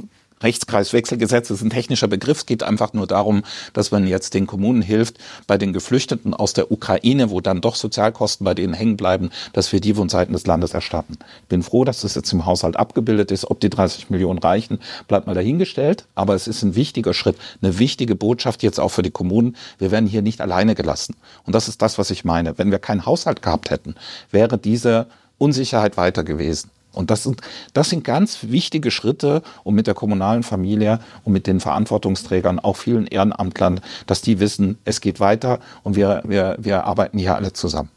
Rechtskreiswechselgesetz 0.42 1.50
ist 1.50 1.62
ein 1.62 1.70
technischer 1.70 2.08
Begriff. 2.08 2.38
Es 2.38 2.46
geht 2.46 2.62
einfach 2.62 2.92
nur 2.92 3.06
darum, 3.06 3.44
dass 3.72 3.90
man 3.90 4.06
jetzt 4.06 4.34
den 4.34 4.46
Kommunen 4.46 4.82
hilft, 4.82 5.18
bei 5.46 5.58
den 5.58 5.72
Geflüchteten 5.72 6.34
aus 6.34 6.52
der 6.52 6.70
Ukraine, 6.70 7.30
wo 7.30 7.40
dann 7.40 7.60
doch 7.60 7.76
Sozialkosten 7.76 8.44
bei 8.44 8.54
denen 8.54 8.74
hängen 8.74 8.96
bleiben, 8.96 9.30
dass 9.52 9.72
wir 9.72 9.80
die 9.80 9.94
von 9.94 10.08
Seiten 10.08 10.32
des 10.32 10.46
Landes 10.46 10.74
erstatten. 10.74 11.18
Bin 11.48 11.62
froh, 11.62 11.84
dass 11.84 12.00
das 12.00 12.14
jetzt 12.14 12.32
im 12.32 12.46
Haushalt 12.46 12.76
abgebildet 12.76 13.30
ist. 13.30 13.50
Ob 13.50 13.60
die 13.60 13.70
30 13.70 14.10
Millionen 14.10 14.38
reichen, 14.38 14.78
bleibt 15.08 15.26
mal 15.26 15.34
dahingestellt. 15.34 16.06
Aber 16.14 16.34
es 16.34 16.48
ist 16.48 16.62
ein 16.62 16.74
wichtiger 16.74 17.14
Schritt, 17.14 17.36
eine 17.62 17.78
wichtige 17.78 18.14
Botschaft 18.14 18.62
jetzt 18.62 18.80
auch 18.80 18.90
für 18.90 19.02
die 19.02 19.10
Kommunen. 19.10 19.56
Wir 19.78 19.90
werden 19.90 20.08
hier 20.08 20.22
nicht 20.22 20.40
alleine 20.40 20.74
gelassen. 20.74 21.16
Und 21.44 21.54
das 21.54 21.68
ist 21.68 21.82
das, 21.82 21.98
was 21.98 22.10
ich 22.10 22.24
meine. 22.24 22.58
Wenn 22.58 22.70
wir 22.70 22.78
keinen 22.78 23.06
Haushalt 23.06 23.42
gehabt 23.42 23.70
hätten, 23.70 23.94
wäre 24.30 24.58
diese 24.58 25.06
Unsicherheit 25.38 25.96
weiter 25.96 26.24
gewesen. 26.24 26.70
Und 26.92 27.10
das 27.10 27.22
sind, 27.22 27.40
das 27.72 27.90
sind 27.90 28.04
ganz 28.04 28.38
wichtige 28.42 28.90
Schritte, 28.90 29.42
um 29.64 29.74
mit 29.74 29.86
der 29.86 29.94
kommunalen 29.94 30.42
Familie 30.42 31.00
und 31.24 31.32
mit 31.32 31.46
den 31.46 31.60
Verantwortungsträgern, 31.60 32.58
auch 32.58 32.76
vielen 32.76 33.06
Ehrenamtlern, 33.06 33.80
dass 34.06 34.22
die 34.22 34.40
wissen, 34.40 34.78
es 34.84 35.00
geht 35.00 35.20
weiter 35.20 35.60
und 35.82 35.96
wir, 35.96 36.22
wir, 36.24 36.56
wir 36.58 36.84
arbeiten 36.84 37.18
hier 37.18 37.34
alle 37.34 37.52
zusammen. 37.52 37.90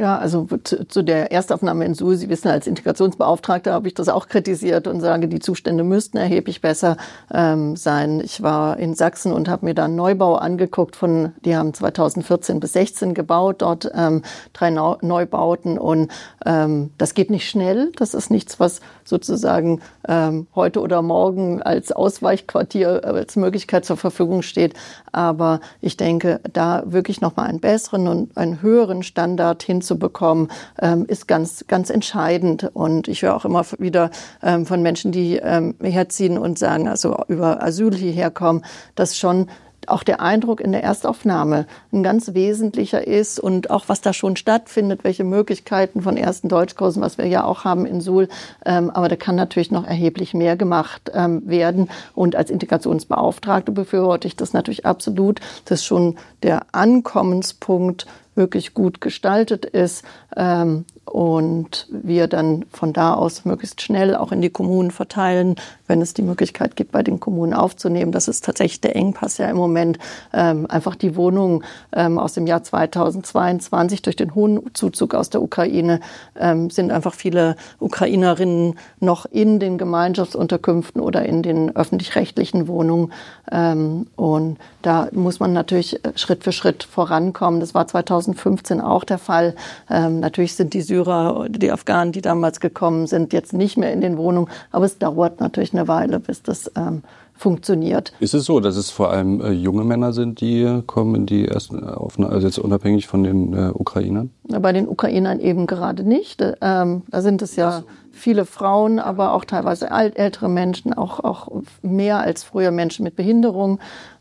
Ja, 0.00 0.16
also 0.16 0.48
zu, 0.64 0.88
zu 0.88 1.02
der 1.02 1.30
Erstaufnahme 1.30 1.84
in 1.84 1.92
Suhl, 1.92 2.16
Sie 2.16 2.30
wissen, 2.30 2.48
als 2.48 2.66
Integrationsbeauftragter 2.66 3.74
habe 3.74 3.86
ich 3.86 3.92
das 3.92 4.08
auch 4.08 4.28
kritisiert 4.28 4.86
und 4.86 5.02
sage, 5.02 5.28
die 5.28 5.40
Zustände 5.40 5.84
müssten 5.84 6.16
erheblich 6.16 6.62
besser 6.62 6.96
ähm, 7.30 7.76
sein. 7.76 8.22
Ich 8.24 8.42
war 8.42 8.78
in 8.78 8.94
Sachsen 8.94 9.30
und 9.30 9.50
habe 9.50 9.66
mir 9.66 9.74
da 9.74 9.84
einen 9.84 9.96
Neubau 9.96 10.36
angeguckt 10.36 10.96
von, 10.96 11.32
die 11.44 11.54
haben 11.54 11.74
2014 11.74 12.60
bis 12.60 12.72
16 12.72 13.12
gebaut, 13.12 13.56
dort 13.60 13.90
ähm, 13.94 14.22
drei 14.54 14.70
Neubauten 14.70 15.76
und 15.76 16.10
ähm, 16.46 16.92
das 16.96 17.12
geht 17.12 17.28
nicht 17.28 17.46
schnell. 17.46 17.92
Das 17.96 18.14
ist 18.14 18.30
nichts, 18.30 18.58
was 18.58 18.80
sozusagen 19.04 19.82
ähm, 20.08 20.46
heute 20.54 20.80
oder 20.80 21.02
morgen 21.02 21.60
als 21.60 21.92
Ausweichquartier, 21.92 23.02
äh, 23.04 23.06
als 23.06 23.36
Möglichkeit 23.36 23.84
zur 23.84 23.98
Verfügung 23.98 24.40
steht. 24.40 24.72
Aber 25.12 25.60
ich 25.82 25.98
denke, 25.98 26.40
da 26.50 26.84
wirklich 26.86 27.20
nochmal 27.20 27.48
einen 27.48 27.60
besseren 27.60 28.08
und 28.08 28.34
einen 28.38 28.62
höheren 28.62 29.02
Standard 29.02 29.62
hinzubekommen, 29.90 30.48
ähm, 30.80 31.04
ist 31.06 31.26
ganz, 31.26 31.64
ganz 31.66 31.90
entscheidend. 31.90 32.70
Und 32.72 33.08
ich 33.08 33.22
höre 33.22 33.34
auch 33.34 33.44
immer 33.44 33.64
wieder 33.78 34.10
ähm, 34.42 34.66
von 34.66 34.82
Menschen, 34.82 35.12
die 35.12 35.36
ähm, 35.36 35.74
herziehen 35.82 36.38
und 36.38 36.58
sagen, 36.58 36.88
also 36.88 37.16
über 37.28 37.62
Asyl 37.62 37.94
hierher 37.94 38.30
kommen, 38.30 38.64
dass 38.94 39.18
schon 39.18 39.48
auch 39.86 40.02
der 40.02 40.20
Eindruck 40.20 40.60
in 40.60 40.72
der 40.72 40.84
Erstaufnahme 40.84 41.66
ein 41.90 42.02
ganz 42.02 42.34
wesentlicher 42.34 43.06
ist 43.06 43.40
und 43.40 43.70
auch 43.70 43.88
was 43.88 44.02
da 44.02 44.12
schon 44.12 44.36
stattfindet, 44.36 45.04
welche 45.04 45.24
Möglichkeiten 45.24 46.02
von 46.02 46.18
ersten 46.18 46.48
Deutschkursen, 46.48 47.02
was 47.02 47.16
wir 47.16 47.26
ja 47.26 47.44
auch 47.44 47.64
haben 47.64 47.86
in 47.86 48.02
Suhl. 48.02 48.28
Ähm, 48.66 48.90
aber 48.90 49.08
da 49.08 49.16
kann 49.16 49.36
natürlich 49.36 49.70
noch 49.70 49.86
erheblich 49.86 50.34
mehr 50.34 50.56
gemacht 50.56 51.10
ähm, 51.14 51.42
werden. 51.46 51.88
Und 52.14 52.36
als 52.36 52.50
Integrationsbeauftragte 52.50 53.72
befürworte 53.72 54.28
ich 54.28 54.36
das 54.36 54.52
natürlich 54.52 54.84
absolut, 54.84 55.40
dass 55.64 55.82
schon 55.82 56.16
der 56.42 56.66
Ankommenspunkt 56.72 58.06
wirklich 58.40 58.74
gut 58.74 59.00
gestaltet 59.00 59.64
ist 59.64 60.04
ähm, 60.36 60.86
und 61.04 61.88
wir 61.90 62.28
dann 62.28 62.64
von 62.70 62.92
da 62.92 63.14
aus 63.14 63.44
möglichst 63.44 63.82
schnell 63.82 64.14
auch 64.14 64.30
in 64.30 64.40
die 64.40 64.50
Kommunen 64.50 64.90
verteilen, 64.92 65.56
wenn 65.88 66.00
es 66.00 66.14
die 66.14 66.22
Möglichkeit 66.22 66.76
gibt, 66.76 66.92
bei 66.92 67.02
den 67.02 67.18
Kommunen 67.18 67.52
aufzunehmen. 67.52 68.12
Das 68.12 68.28
ist 68.28 68.44
tatsächlich 68.44 68.80
der 68.80 68.94
Engpass 68.94 69.38
ja 69.38 69.48
im 69.50 69.56
Moment. 69.56 69.98
Ähm, 70.32 70.66
einfach 70.68 70.94
die 70.94 71.16
Wohnungen 71.16 71.64
ähm, 71.92 72.18
aus 72.18 72.34
dem 72.34 72.46
Jahr 72.46 72.62
2022 72.62 74.02
durch 74.02 74.14
den 74.14 74.34
hohen 74.36 74.72
Zuzug 74.74 75.14
aus 75.14 75.30
der 75.30 75.42
Ukraine 75.42 76.00
ähm, 76.38 76.70
sind 76.70 76.92
einfach 76.92 77.14
viele 77.14 77.56
Ukrainerinnen 77.80 78.78
noch 79.00 79.26
in 79.26 79.58
den 79.58 79.78
Gemeinschaftsunterkünften 79.78 81.00
oder 81.00 81.24
in 81.24 81.42
den 81.42 81.74
öffentlich-rechtlichen 81.74 82.68
Wohnungen. 82.68 83.12
Ähm, 83.50 84.06
und 84.14 84.58
da 84.82 85.08
muss 85.12 85.40
man 85.40 85.52
natürlich 85.52 86.00
Schritt 86.14 86.44
für 86.44 86.52
Schritt 86.52 86.84
vorankommen. 86.84 87.58
Das 87.58 87.74
war 87.74 87.86
2015 87.86 88.80
auch 88.80 89.02
der 89.02 89.18
Fall. 89.18 89.56
Ähm, 89.90 90.20
natürlich 90.20 90.54
sind 90.54 90.72
die 90.72 90.82
Syrer 90.90 91.46
die 91.48 91.70
Afghanen, 91.70 92.12
die 92.12 92.20
damals 92.20 92.58
gekommen 92.58 93.06
sind, 93.06 93.32
jetzt 93.32 93.52
nicht 93.52 93.76
mehr 93.76 93.92
in 93.92 94.00
den 94.00 94.16
Wohnungen. 94.16 94.48
Aber 94.72 94.84
es 94.84 94.98
dauert 94.98 95.40
natürlich 95.40 95.72
eine 95.72 95.86
Weile, 95.86 96.18
bis 96.18 96.42
das 96.42 96.70
ähm, 96.76 97.02
funktioniert. 97.32 98.12
Ist 98.18 98.34
es 98.34 98.44
so, 98.44 98.60
dass 98.60 98.76
es 98.76 98.90
vor 98.90 99.10
allem 99.10 99.40
äh, 99.40 99.50
junge 99.52 99.84
Männer 99.84 100.12
sind, 100.12 100.40
die 100.40 100.82
kommen 100.86 101.14
in 101.14 101.26
die 101.26 101.46
ersten 101.46 101.82
Aufnahmen, 101.84 102.32
also 102.32 102.46
jetzt 102.46 102.58
unabhängig 102.58 103.06
von 103.06 103.22
den 103.22 103.54
äh, 103.54 103.70
Ukrainern? 103.72 104.30
Bei 104.48 104.72
den 104.72 104.88
Ukrainern 104.88 105.38
eben 105.40 105.66
gerade 105.66 106.02
nicht. 106.02 106.42
Ähm, 106.60 107.02
da 107.08 107.22
sind 107.22 107.40
es 107.40 107.56
ja 107.56 107.84
viele 108.10 108.44
Frauen, 108.44 108.98
aber 108.98 109.32
auch 109.32 109.44
teilweise 109.44 109.92
alt, 109.92 110.18
ältere 110.18 110.48
Menschen, 110.48 110.92
auch, 110.92 111.20
auch 111.20 111.48
mehr 111.82 112.18
als 112.18 112.42
früher 112.42 112.72
Menschen 112.72 113.04
mit 113.04 113.14
Behinderung. 113.16 113.78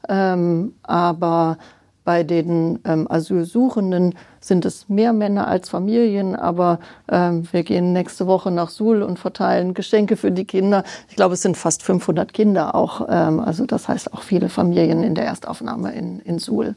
Ähm, 0.08 0.74
aber 0.84 1.58
bei 2.10 2.24
den 2.24 2.80
ähm, 2.86 3.06
Asylsuchenden 3.08 4.16
sind 4.40 4.66
es 4.66 4.90
mehr 4.90 5.14
Männer 5.14 5.48
als 5.48 5.70
Familien, 5.70 6.36
aber 6.36 6.80
ähm, 7.08 7.48
wir 7.52 7.62
gehen 7.62 7.94
nächste 7.94 8.26
Woche 8.26 8.50
nach 8.50 8.72
Suhl 8.72 9.04
und 9.04 9.20
verteilen 9.20 9.76
Geschenke 9.76 10.18
für 10.18 10.32
die 10.32 10.46
Kinder. 10.46 10.84
Ich 11.08 11.16
glaube, 11.16 11.36
es 11.36 11.44
sind 11.44 11.56
fast 11.56 11.84
500 11.84 12.34
Kinder 12.34 12.74
auch. 12.74 13.08
Ähm, 13.08 13.40
also 13.40 13.68
das 13.68 13.88
heißt 13.88 14.12
auch 14.12 14.24
viele 14.24 14.50
Familien 14.50 15.04
in 15.04 15.14
der 15.14 15.26
Erstaufnahme 15.26 15.94
in, 15.94 16.20
in 16.22 16.40
Suhl. 16.40 16.74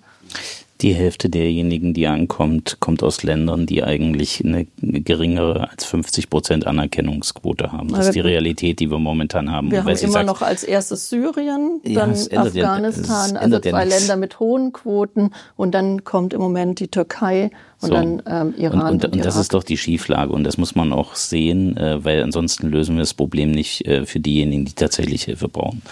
Die 0.83 0.95
Hälfte 0.95 1.31
derjenigen, 1.31 1.95
die 1.95 2.09
ankommt, 2.09 2.79
kommt 2.81 3.05
aus 3.05 3.23
Ländern, 3.23 3.67
die 3.67 3.85
eigentlich 3.85 4.45
eine 4.45 4.67
geringere 4.81 5.71
als 5.71 5.85
50 5.85 6.29
Prozent 6.29 6.67
Anerkennungsquote 6.67 7.71
haben. 7.71 7.89
Das 7.89 8.07
ist 8.07 8.15
die 8.17 8.21
Realität, 8.21 8.81
die 8.81 8.91
wir 8.91 8.99
momentan 8.99 9.53
haben. 9.53 9.71
Wir 9.71 9.85
haben 9.85 9.89
immer 9.89 10.13
sagt, 10.13 10.27
noch 10.27 10.43
als 10.43 10.65
erstes 10.65 11.09
Syrien, 11.09 11.81
dann 11.85 12.15
ja, 12.15 12.43
Afghanistan, 12.43 13.37
also 13.37 13.61
zwei 13.61 13.85
Länder 13.85 14.17
mit 14.17 14.41
hohen 14.41 14.73
Quoten 14.73 15.31
und 15.57 15.73
dann 15.73 16.03
kommt 16.03 16.35
im 16.35 16.41
Moment 16.41 16.81
die 16.81 16.89
Türkei 16.89 17.51
und 17.81 17.89
so. 17.89 17.95
dann 17.95 18.23
ähm, 18.27 18.55
Iran. 18.57 18.81
Und, 18.81 18.89
und, 18.89 19.05
und, 19.05 19.13
und 19.17 19.25
das 19.25 19.37
ist 19.37 19.55
doch 19.55 19.63
die 19.63 19.77
Schieflage 19.77 20.33
und 20.33 20.43
das 20.43 20.59
muss 20.59 20.75
man 20.75 20.93
auch 20.93 21.15
sehen, 21.15 21.77
äh, 21.77 22.05
weil 22.05 22.23
ansonsten 22.23 22.69
lösen 22.69 22.97
wir 22.97 23.03
das 23.03 23.15
Problem 23.15 23.53
nicht 23.53 23.87
äh, 23.87 24.05
für 24.05 24.19
diejenigen, 24.19 24.65
die 24.65 24.73
tatsächlich 24.73 25.25
Hilfe 25.25 25.49
brauchen. 25.49 25.83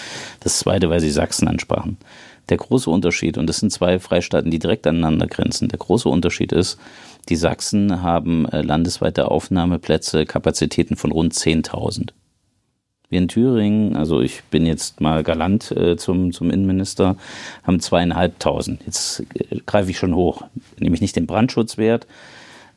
Das 0.41 0.59
Zweite, 0.59 0.91
weil 0.91 1.01
Sie 1.01 1.11
Sachsen 1.11 1.47
ansprachen. 1.47 1.97
Der 2.51 2.57
große 2.57 2.91
Unterschied, 2.91 3.39
und 3.39 3.47
das 3.47 3.59
sind 3.59 3.71
zwei 3.73 3.99
Freistaaten, 3.99 4.51
die 4.51 4.59
direkt 4.59 4.87
aneinander 4.87 5.27
grenzen, 5.27 5.69
der 5.69 5.79
große 5.79 6.09
Unterschied 6.09 6.53
ist, 6.53 6.79
die 7.29 7.37
Sachsen 7.37 8.03
haben 8.03 8.47
äh, 8.47 8.63
landesweite 8.63 9.31
Aufnahmeplätze, 9.31 10.27
Kapazitäten 10.27 10.97
von 10.97 11.13
rund 11.13 11.33
10.000. 11.33 12.11
Wir 13.09 13.19
in 13.19 13.29
Thüringen, 13.29 13.97
also 13.97 14.21
ich 14.21 14.43
bin 14.45 14.67
jetzt 14.67 15.01
mal 15.01 15.23
galant 15.23 15.71
äh, 15.73 15.97
zum, 15.97 16.33
zum 16.33 16.51
Innenminister, 16.51 17.17
haben 17.63 17.81
zweieinhalbtausend. 17.81 18.83
Jetzt 18.85 19.25
äh, 19.35 19.59
greife 19.67 19.91
ich 19.91 19.99
schon 19.99 20.15
hoch, 20.15 20.43
nämlich 20.79 21.01
nicht 21.01 21.17
den 21.17 21.27
Brandschutzwert, 21.27 22.07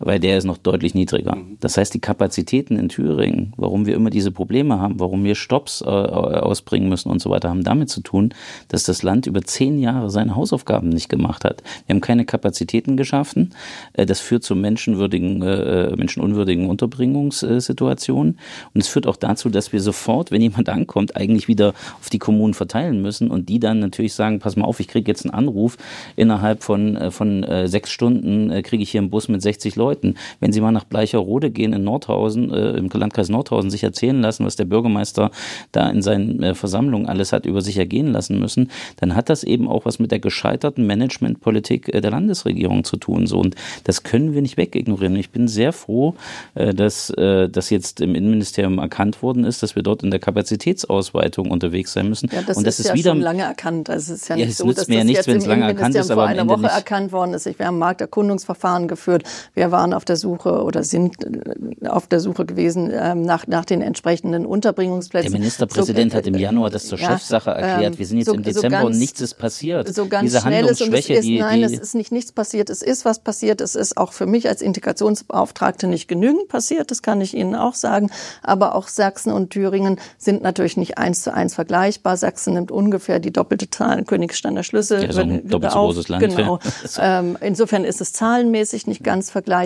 weil 0.06 0.20
der 0.20 0.38
ist 0.38 0.43
noch 0.43 0.58
deutlich 0.58 0.93
niedriger. 0.93 1.36
Mhm. 1.36 1.58
Das 1.60 1.78
heißt, 1.78 1.93
die 1.93 1.99
Kapazitäten 1.99 2.78
in 2.78 2.89
Thüringen, 2.89 3.54
warum 3.58 3.86
wir 3.86 3.95
immer 3.95 4.10
diese 4.10 4.32
Probleme 4.32 4.80
haben, 4.80 4.99
warum 4.99 5.24
wir 5.24 5.36
Stops 5.36 5.82
äh, 5.82 5.86
ausbringen 5.86 6.89
müssen 6.89 7.10
und 7.10 7.22
so 7.22 7.30
weiter, 7.30 7.49
haben 7.49 7.64
damit 7.64 7.89
zu 7.89 8.01
tun, 8.01 8.34
dass 8.68 8.84
das 8.84 9.04
Land 9.04 9.28
über 9.28 9.41
zehn 9.41 9.80
Jahre 9.80 10.10
seine 10.10 10.36
Hausaufgaben 10.36 10.89
nicht 10.89 11.10
gemacht 11.10 11.45
hat. 11.45 11.64
Wir 11.86 11.95
haben 11.95 12.01
keine 12.01 12.26
Kapazitäten 12.26 12.97
geschaffen. 12.97 13.54
Äh, 13.93 14.06
das 14.06 14.20
führt 14.20 14.43
zu 14.43 14.56
menschenwürdigen, 14.56 15.41
äh, 15.41 15.95
menschenunwürdigen 15.95 16.70
Unterbringungssituationen. 16.70 18.38
Und 18.74 18.82
es 18.82 18.88
führt 18.88 19.08
auch 19.08 19.18
dazu, 19.18 19.49
dass 19.49 19.74
wir 19.74 19.82
sofort, 19.82 20.32
wenn 20.32 20.41
jemand 20.41 20.70
ankommt, 20.70 21.16
eigentlich 21.16 21.47
wieder 21.47 21.74
auf 21.99 22.10
die 22.10 22.20
Kommunen 22.20 22.54
verteilen 22.54 23.01
müssen 23.01 23.32
und 23.32 23.49
die 23.49 23.60
dann 23.60 23.80
natürlich 23.80 24.14
sagen, 24.14 24.39
pass 24.39 24.56
mal 24.56 24.66
auf, 24.66 24.80
ich 24.80 24.88
kriege 24.88 25.10
jetzt 25.10 25.26
einen 25.26 25.34
Anruf, 25.34 25.78
innerhalb 26.16 26.64
von, 26.64 26.95
äh, 26.95 27.12
von 27.12 27.43
äh, 27.43 27.68
sechs 27.68 27.91
Stunden 27.91 28.49
äh, 28.51 28.62
kriege 28.62 28.84
ich 28.84 28.91
hier 28.91 29.01
einen 29.01 29.10
Bus 29.10 29.28
mit 29.28 29.41
60 29.41 29.76
Leuten 29.76 29.93
Leuten. 29.94 30.16
Wenn 30.39 30.52
Sie 30.52 30.62
mal 30.62 30.72
nach 30.72 30.86
Bleicherode 30.86 31.52
gehen 31.52 31.74
in 31.74 31.84
Nordhausen, 31.84 32.52
äh, 32.52 32.72
im 32.72 32.89
Landkreis 32.91 33.30
Nordhausen, 33.30 33.70
sich 33.70 33.84
erzählen 33.84 34.20
lassen, 34.22 34.46
was 34.46 34.56
der 34.56 34.66
Bürgermeister 34.66 35.30
da 35.72 35.89
in 35.89 36.02
seinen 36.02 36.41
äh, 36.41 36.56
Versammlungen 36.56 37.08
alles 37.08 37.32
hat 37.32 37.46
über 37.46 37.62
sich 37.62 37.78
ergehen 37.78 38.12
lassen 38.12 38.39
müssen, 38.39 38.72
dann 38.98 39.16
hat 39.16 39.30
das 39.30 39.44
eben 39.44 39.68
auch 39.68 39.86
was 39.86 40.00
mit 40.00 40.12
der 40.12 40.20
gescheiterten 40.20 40.88
Managementpolitik 40.88 41.94
äh, 41.94 42.02
der 42.02 42.12
Landesregierung 42.12 42.84
zu 42.84 42.98
tun. 42.98 43.28
So 43.28 43.39
und 43.39 43.56
das 43.84 44.04
können 44.04 44.34
wir 44.34 44.41
nicht 44.41 44.58
wegignorieren. 44.58 45.16
Ich 45.16 45.30
bin 45.30 45.48
sehr 45.48 45.74
froh, 45.74 46.16
äh, 46.56 46.74
dass 46.74 47.10
äh, 47.12 47.50
das 47.50 47.70
jetzt 47.70 48.02
im 48.02 48.16
Innenministerium 48.16 48.80
erkannt 48.80 49.22
worden 49.22 49.44
ist, 49.44 49.62
dass 49.62 49.76
wir 49.76 49.84
dort 49.84 50.02
in 50.02 50.10
der 50.10 50.20
Kapazitätsausweitung 50.20 51.52
unterwegs 51.52 51.94
sein 51.94 52.10
müssen. 52.10 52.30
Ja, 52.32 52.41
das 52.41 52.58
und 52.58 52.66
das 52.66 52.80
ist, 52.80 52.86
ist 52.86 52.89
ja 52.89 52.96
wieder, 52.96 53.12
schon 53.12 53.22
lange 53.22 53.44
erkannt. 53.44 53.89
Also 53.89 54.14
es 54.14 54.22
ist 54.22 54.30
ja, 54.30 54.38
ja 54.38 54.46
nicht 54.46 54.58
so, 54.58 54.72
dass 54.72 54.88
mir 54.88 54.98
das 54.98 55.06
nichts, 55.06 55.18
jetzt 55.20 55.28
wenn 55.28 55.38
es 55.38 55.46
lange 55.46 55.66
erkannt 55.66 55.96
ist, 55.96 56.10
aber 56.10 56.24
vor 56.24 56.30
einer 56.30 56.48
Woche 56.48 56.68
erkannt 56.68 57.12
worden 57.12 57.34
ist. 57.34 57.46
Wir 57.46 57.68
haben 57.68 57.78
Markterkundungsverfahren 57.78 58.88
geführt. 58.88 59.24
Wir 59.54 59.72
waren 59.72 59.83
auf 59.92 60.06
der 60.06 60.16
Suche 60.16 60.64
oder 60.64 60.84
sind 60.84 61.16
äh, 61.26 61.88
auf 61.88 62.08
der 62.08 62.20
Suche 62.20 62.46
gewesen 62.46 62.92
ähm, 62.94 63.24
nach, 63.24 63.48
nach 63.48 63.66
den 63.66 63.82
entsprechenden 63.82 64.46
Unterbringungsplätzen. 64.46 65.32
Der 65.32 65.40
Ministerpräsident 65.40 66.12
so, 66.12 66.18
äh, 66.18 66.20
hat 66.20 66.28
im 66.28 66.36
Januar 66.36 66.70
das 66.70 66.88
zur 66.88 67.00
ja, 67.00 67.10
Chefsache 67.10 67.50
erklärt. 67.50 67.98
Wir 67.98 68.06
sind 68.06 68.20
jetzt 68.20 68.28
so, 68.28 68.34
im 68.36 68.44
Dezember 68.44 68.78
so 68.78 68.84
ganz, 68.84 68.96
und 68.96 69.00
nichts 69.00 69.20
ist 69.20 69.34
passiert. 69.40 69.94
So 69.94 70.08
ganz 70.08 70.24
Diese 70.26 70.42
schnell 70.42 70.66
ist, 70.66 70.82
und 70.82 70.94
es 70.94 71.10
ist, 71.10 71.24
die, 71.24 71.40
nein, 71.40 71.60
die, 71.60 71.66
es 71.66 71.80
ist 71.80 71.96
nicht 71.96 72.12
nichts 72.12 72.32
passiert. 72.32 72.70
Es 72.70 72.84
ist 72.84 73.04
was 73.04 73.20
passiert. 73.20 73.60
Es 73.60 73.76
ist 73.76 73.98
auch 73.98 74.14
für 74.14 74.28
mich 74.28 74.48
als 74.48 74.62
Integrationsbeauftragte 74.62 75.88
nicht 75.88 76.08
genügend 76.08 76.48
passiert. 76.48 76.92
Das 76.92 77.02
kann 77.02 77.20
ich 77.20 77.34
Ihnen 77.34 77.56
auch 77.56 77.74
sagen. 77.74 78.12
Aber 78.44 78.76
auch 78.76 78.88
Sachsen 78.88 79.34
und 79.34 79.50
Thüringen 79.50 80.00
sind 80.18 80.44
natürlich 80.44 80.78
nicht 80.78 80.98
eins 80.98 81.24
zu 81.24 81.34
eins 81.34 81.56
vergleichbar. 81.56 82.16
Sachsen 82.16 82.54
nimmt 82.54 82.72
ungefähr 82.72 83.20
die 83.20 83.34
doppelte 83.34 83.70
Zahl 83.70 84.04
Königsteiner 84.04 84.64
Schlüssel. 84.64 85.04
Ja, 85.04 85.12
so 85.12 85.22
ein 85.22 85.48
doppelt 85.48 85.72
so 85.72 85.80
großes 85.80 86.10
Land. 86.10 86.24
Genau. 86.24 86.60
ähm, 87.00 87.38
insofern 87.42 87.84
ist 87.84 88.02
es 88.02 88.14
zahlenmäßig 88.14 88.88
nicht 88.88 89.04
ganz 89.04 89.32
vergleichbar. 89.32 89.62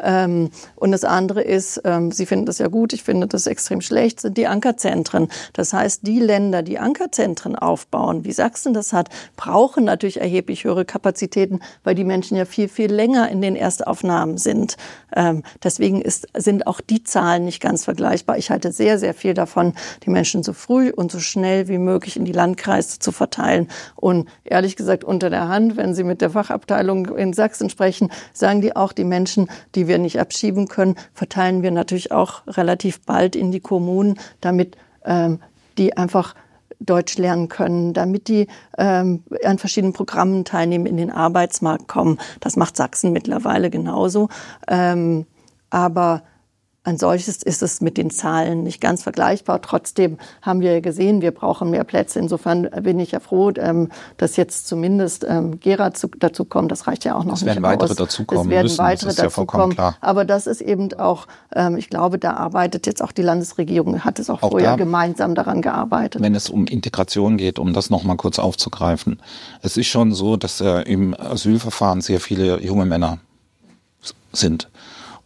Ähm, 0.00 0.50
und 0.74 0.92
das 0.92 1.04
andere 1.04 1.42
ist, 1.42 1.80
ähm, 1.84 2.12
Sie 2.12 2.26
finden 2.26 2.46
das 2.46 2.58
ja 2.58 2.68
gut, 2.68 2.92
ich 2.92 3.02
finde 3.02 3.26
das 3.26 3.46
extrem 3.46 3.80
schlecht, 3.80 4.20
sind 4.20 4.36
die 4.36 4.46
Ankerzentren. 4.46 5.28
Das 5.52 5.72
heißt, 5.72 6.06
die 6.06 6.20
Länder, 6.20 6.62
die 6.62 6.78
Ankerzentren 6.78 7.56
aufbauen, 7.56 8.24
wie 8.24 8.32
Sachsen 8.32 8.74
das 8.74 8.92
hat, 8.92 9.08
brauchen 9.36 9.84
natürlich 9.84 10.20
erheblich 10.20 10.64
höhere 10.64 10.84
Kapazitäten, 10.84 11.60
weil 11.84 11.94
die 11.94 12.04
Menschen 12.04 12.36
ja 12.36 12.44
viel, 12.44 12.68
viel 12.68 12.92
länger 12.92 13.28
in 13.28 13.40
den 13.40 13.56
Erstaufnahmen 13.56 14.38
sind. 14.38 14.76
Ähm, 15.14 15.42
deswegen 15.62 16.00
ist, 16.02 16.28
sind 16.34 16.66
auch 16.66 16.80
die 16.80 17.02
Zahlen 17.02 17.44
nicht 17.44 17.60
ganz 17.60 17.84
vergleichbar. 17.84 18.38
Ich 18.38 18.50
halte 18.50 18.72
sehr, 18.72 18.98
sehr 18.98 19.14
viel 19.14 19.34
davon, 19.34 19.74
die 20.04 20.10
Menschen 20.10 20.42
so 20.42 20.52
früh 20.52 20.90
und 20.90 21.10
so 21.10 21.20
schnell 21.20 21.68
wie 21.68 21.78
möglich 21.78 22.16
in 22.16 22.24
die 22.24 22.32
Landkreise 22.32 22.98
zu 22.98 23.12
verteilen. 23.12 23.68
Und 23.94 24.28
ehrlich 24.44 24.76
gesagt, 24.76 25.04
unter 25.04 25.30
der 25.30 25.48
Hand, 25.48 25.76
wenn 25.76 25.94
Sie 25.94 26.04
mit 26.04 26.20
der 26.20 26.30
Fachabteilung 26.30 27.06
in 27.16 27.32
Sachsen 27.32 27.70
sprechen, 27.70 28.10
sagen 28.32 28.60
die 28.60 28.76
auch, 28.76 28.92
die 28.92 29.04
Menschen, 29.04 29.15
die 29.74 29.88
wir 29.88 29.98
nicht 29.98 30.20
abschieben 30.20 30.68
können, 30.68 30.96
verteilen 31.14 31.62
wir 31.62 31.70
natürlich 31.70 32.12
auch 32.12 32.46
relativ 32.46 33.00
bald 33.02 33.36
in 33.36 33.50
die 33.50 33.60
Kommunen, 33.60 34.18
damit 34.40 34.76
ähm, 35.04 35.40
die 35.78 35.96
einfach 35.96 36.34
Deutsch 36.78 37.16
lernen 37.16 37.48
können, 37.48 37.94
damit 37.94 38.28
die 38.28 38.48
ähm, 38.76 39.22
an 39.44 39.58
verschiedenen 39.58 39.94
Programmen 39.94 40.44
teilnehmen, 40.44 40.86
in 40.86 40.96
den 40.96 41.10
Arbeitsmarkt 41.10 41.88
kommen. 41.88 42.18
Das 42.40 42.56
macht 42.56 42.76
Sachsen 42.76 43.12
mittlerweile 43.12 43.70
genauso. 43.70 44.28
Ähm, 44.68 45.26
aber 45.70 46.22
ein 46.86 46.98
solches 46.98 47.42
ist 47.42 47.62
es 47.62 47.80
mit 47.80 47.96
den 47.96 48.10
Zahlen 48.10 48.62
nicht 48.62 48.80
ganz 48.80 49.02
vergleichbar. 49.02 49.60
Trotzdem 49.60 50.18
haben 50.40 50.60
wir 50.60 50.80
gesehen, 50.80 51.20
wir 51.20 51.32
brauchen 51.32 51.70
mehr 51.70 51.82
Plätze. 51.82 52.20
Insofern 52.20 52.70
bin 52.82 53.00
ich 53.00 53.10
ja 53.10 53.18
froh, 53.18 53.50
ähm, 53.56 53.88
dass 54.18 54.36
jetzt 54.36 54.68
zumindest 54.68 55.26
ähm, 55.28 55.58
Gera 55.58 55.90
dazu 56.18 56.44
kommt. 56.44 56.70
Das 56.70 56.86
reicht 56.86 57.04
ja 57.04 57.16
auch 57.16 57.24
noch 57.24 57.34
es 57.34 57.40
nicht 57.40 57.48
werden 57.48 57.64
weitere 57.64 57.90
aus. 57.90 57.96
dazukommen 57.96 58.44
es 58.44 58.50
werden 58.50 58.62
müssen. 58.66 58.78
weitere 58.78 59.06
das 59.08 59.16
dazukommen. 59.16 59.76
Ja 59.76 59.96
Aber 60.00 60.24
das 60.24 60.46
ist 60.46 60.60
eben 60.60 60.92
auch, 60.94 61.26
ähm, 61.56 61.76
ich 61.76 61.90
glaube, 61.90 62.20
da 62.20 62.34
arbeitet 62.34 62.86
jetzt 62.86 63.02
auch 63.02 63.10
die 63.10 63.22
Landesregierung, 63.22 64.04
hat 64.04 64.20
es 64.20 64.30
auch, 64.30 64.44
auch 64.44 64.50
vorher 64.50 64.70
da, 64.70 64.76
gemeinsam 64.76 65.34
daran 65.34 65.62
gearbeitet. 65.62 66.22
Wenn 66.22 66.36
es 66.36 66.48
um 66.48 66.68
Integration 66.68 67.36
geht, 67.36 67.58
um 67.58 67.72
das 67.72 67.90
nochmal 67.90 68.16
kurz 68.16 68.38
aufzugreifen. 68.38 69.18
Es 69.60 69.76
ist 69.76 69.88
schon 69.88 70.14
so, 70.14 70.36
dass 70.36 70.60
äh, 70.60 70.82
im 70.82 71.18
Asylverfahren 71.18 72.00
sehr 72.00 72.20
viele 72.20 72.62
junge 72.62 72.86
Männer 72.86 73.18
sind. 74.32 74.68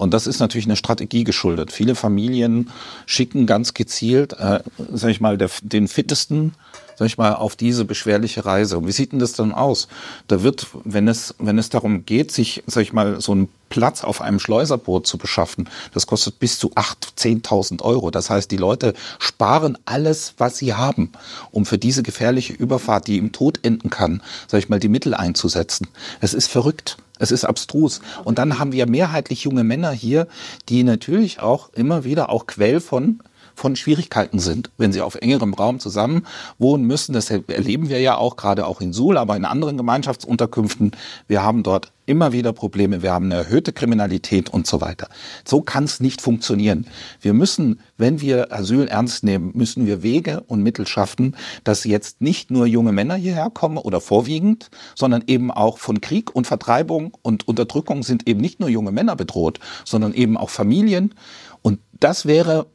Und 0.01 0.15
das 0.15 0.27
ist 0.27 0.41
natürlich 0.41 0.65
eine 0.65 0.77
Strategie 0.77 1.25
geschuldet. 1.25 1.73
Viele 1.73 1.95
Familien 1.95 2.71
schicken 3.05 3.45
ganz 3.45 3.75
gezielt, 3.75 4.33
äh, 4.33 4.61
sag 4.95 5.11
ich 5.11 5.21
mal, 5.21 5.37
der, 5.37 5.51
den 5.63 5.89
fittesten 5.89 6.55
sag 6.97 7.07
ich 7.07 7.17
mal, 7.17 7.35
auf 7.35 7.57
diese 7.57 7.87
beschwerliche 7.87 8.45
Reise. 8.45 8.77
Und 8.77 8.87
wie 8.87 8.93
sieht 8.93 9.13
denn 9.13 9.21
das 9.21 9.33
dann 9.33 9.53
aus? 9.53 9.89
Da 10.29 10.43
wird, 10.43 10.67
wenn 10.85 11.09
es, 11.09 11.35
wenn 11.39 11.57
es 11.57 11.71
darum 11.71 12.05
geht, 12.05 12.31
sich, 12.31 12.63
sag 12.67 12.83
ich 12.83 12.93
mal, 12.93 13.23
so 13.23 13.33
einen 13.33 13.49
Platz 13.71 14.05
auf 14.05 14.21
einem 14.21 14.39
Schleuserboot 14.39 15.07
zu 15.07 15.17
beschaffen, 15.17 15.71
das 15.95 16.07
kostet 16.07 16.39
bis 16.39 16.59
zu 16.59 16.73
8.000, 16.75 17.43
10.000 17.43 17.83
Euro. 17.83 18.11
Das 18.11 18.29
heißt, 18.29 18.51
die 18.51 18.59
Leute 18.59 18.93
sparen 19.19 19.79
alles, 19.87 20.35
was 20.37 20.59
sie 20.59 20.75
haben, 20.75 21.13
um 21.51 21.65
für 21.65 21.79
diese 21.79 22.03
gefährliche 22.03 22.53
Überfahrt, 22.53 23.07
die 23.07 23.17
im 23.17 23.33
Tod 23.33 23.61
enden 23.63 23.89
kann, 23.89 24.23
sag 24.47 24.59
ich 24.59 24.69
mal, 24.69 24.79
die 24.79 24.91
Mittel 24.91 25.15
einzusetzen. 25.15 25.89
Es 26.21 26.35
ist 26.35 26.49
verrückt. 26.49 26.99
Es 27.21 27.31
ist 27.31 27.45
abstrus. 27.45 28.01
Und 28.25 28.39
dann 28.39 28.59
haben 28.59 28.73
wir 28.73 28.89
mehrheitlich 28.89 29.45
junge 29.45 29.63
Männer 29.63 29.93
hier, 29.93 30.27
die 30.69 30.83
natürlich 30.83 31.41
auch 31.41 31.69
immer 31.75 32.03
wieder 32.03 32.31
auch 32.31 32.47
Quell 32.47 32.81
von 32.81 33.21
von 33.61 33.77
Schwierigkeiten 33.77 34.39
sind, 34.39 34.71
wenn 34.79 34.91
sie 34.91 35.03
auf 35.03 35.17
engerem 35.17 35.53
Raum 35.53 35.81
zusammen 35.81 36.27
wohnen 36.59 36.85
müssen. 36.87 37.13
Das 37.13 37.31
erleben 37.31 37.91
wir 37.91 38.01
ja 38.01 38.17
auch, 38.17 38.37
gerade 38.37 38.67
auch 38.67 38.81
in 38.81 38.95
Suhl, 38.95 39.19
aber 39.19 39.37
in 39.37 39.45
anderen 39.45 39.77
Gemeinschaftsunterkünften. 39.77 40.93
Wir 41.29 41.43
haben 41.43 41.63
dort 41.63 41.93
immer 42.07 42.33
wieder 42.33 42.55
Probleme, 42.55 43.03
wir 43.03 43.13
haben 43.13 43.27
eine 43.27 43.35
erhöhte 43.35 43.73
Kriminalität 43.73 44.49
und 44.49 44.67
so 44.67 44.81
weiter. 44.81 45.09
So 45.45 45.61
kann 45.61 45.85
es 45.85 46.01
nicht 46.01 46.23
funktionieren. 46.23 46.87
Wir 47.21 47.35
müssen, 47.35 47.81
wenn 47.99 48.23
wir 48.23 48.51
Asyl 48.51 48.89
ernst 48.89 49.25
nehmen, 49.25 49.53
müssen 49.55 49.87
wir 49.87 50.03
Wege 50.03 50.43
und 50.49 50.63
Mittel 50.63 50.87
schaffen, 50.87 51.37
dass 51.63 51.85
jetzt 51.85 52.23
nicht 52.23 52.51
nur 52.51 52.67
junge 52.67 52.93
Männer 52.93 53.15
hierher 53.15 53.51
kommen 53.51 53.77
oder 53.77 54.01
vorwiegend, 54.01 54.71
sondern 54.95 55.23
eben 55.27 55.51
auch 55.51 55.77
von 55.77 56.01
Krieg 56.01 56.35
und 56.35 56.47
Vertreibung 56.47 57.15
und 57.21 57.47
Unterdrückung 57.47 58.03
sind 58.03 58.27
eben 58.27 58.41
nicht 58.41 58.59
nur 58.59 58.71
junge 58.71 58.91
Männer 58.91 59.17
bedroht, 59.17 59.61
sondern 59.85 60.15
eben 60.15 60.39
auch 60.39 60.51
Familien. 60.51 61.15
Und 61.63 61.79
das 62.01 62.25
wäre 62.25 62.67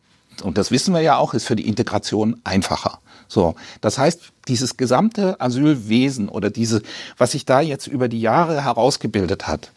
und 0.41 0.57
das 0.57 0.71
wissen 0.71 0.93
wir 0.93 1.01
ja 1.01 1.17
auch, 1.17 1.33
ist 1.33 1.45
für 1.45 1.55
die 1.55 1.67
Integration 1.67 2.39
einfacher. 2.43 2.99
So, 3.27 3.55
das 3.81 3.97
heißt, 3.97 4.21
dieses 4.47 4.77
gesamte 4.77 5.39
Asylwesen 5.41 6.29
oder 6.29 6.49
diese, 6.49 6.81
was 7.17 7.31
sich 7.31 7.45
da 7.45 7.61
jetzt 7.61 7.87
über 7.87 8.07
die 8.07 8.21
Jahre 8.21 8.63
herausgebildet 8.63 9.47
hat, 9.47 9.71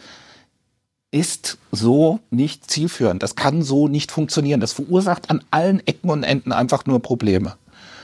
ist 1.11 1.57
so 1.73 2.21
nicht 2.31 2.71
zielführend. 2.71 3.23
Das 3.23 3.35
kann 3.35 3.63
so 3.63 3.89
nicht 3.89 4.13
funktionieren. 4.13 4.61
Das 4.61 4.73
verursacht 4.73 5.31
an 5.31 5.43
allen 5.51 5.85
Ecken 5.87 6.11
und 6.11 6.23
Enden 6.23 6.53
einfach 6.53 6.85
nur 6.85 7.01
Probleme. 7.01 7.57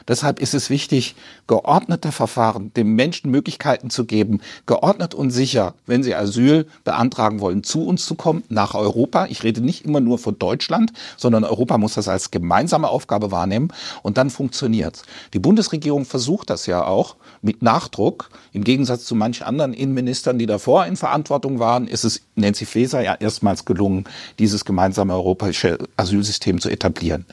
Deshalb 0.06 0.40
ist 0.40 0.54
es 0.54 0.70
wichtig, 0.70 1.14
geordnete 1.46 2.12
Verfahren, 2.12 2.72
dem 2.74 2.94
Menschen 2.94 3.30
Möglichkeiten 3.30 3.90
zu 3.90 4.04
geben, 4.04 4.40
geordnet 4.66 5.14
und 5.14 5.30
sicher, 5.30 5.74
wenn 5.86 6.02
sie 6.02 6.14
Asyl 6.14 6.66
beantragen 6.84 7.40
wollen, 7.40 7.64
zu 7.64 7.86
uns 7.86 8.04
zu 8.04 8.14
kommen, 8.14 8.44
nach 8.48 8.74
Europa. 8.74 9.26
Ich 9.26 9.42
rede 9.42 9.60
nicht 9.60 9.84
immer 9.84 10.00
nur 10.00 10.18
von 10.18 10.38
Deutschland, 10.38 10.92
sondern 11.16 11.44
Europa 11.44 11.78
muss 11.78 11.94
das 11.94 12.08
als 12.08 12.30
gemeinsame 12.30 12.88
Aufgabe 12.88 13.30
wahrnehmen 13.30 13.68
und 14.02 14.18
dann 14.18 14.30
funktioniert's. 14.30 15.02
Die 15.32 15.38
Bundesregierung 15.38 16.04
versucht 16.04 16.50
das 16.50 16.66
ja 16.66 16.84
auch 16.84 17.16
mit 17.40 17.62
Nachdruck. 17.62 18.30
Im 18.52 18.64
Gegensatz 18.64 19.04
zu 19.04 19.14
manch 19.14 19.44
anderen 19.44 19.72
Innenministern, 19.72 20.38
die 20.38 20.46
davor 20.46 20.86
in 20.86 20.96
Verantwortung 20.96 21.58
waren, 21.58 21.88
ist 21.88 22.04
es 22.04 22.20
Nancy 22.34 22.66
Faeser 22.66 23.02
ja 23.02 23.14
erstmals 23.14 23.64
gelungen, 23.64 24.04
dieses 24.38 24.64
gemeinsame 24.64 25.14
europäische 25.14 25.78
Asylsystem 25.96 26.60
zu 26.60 26.68
etablieren. 26.68 27.24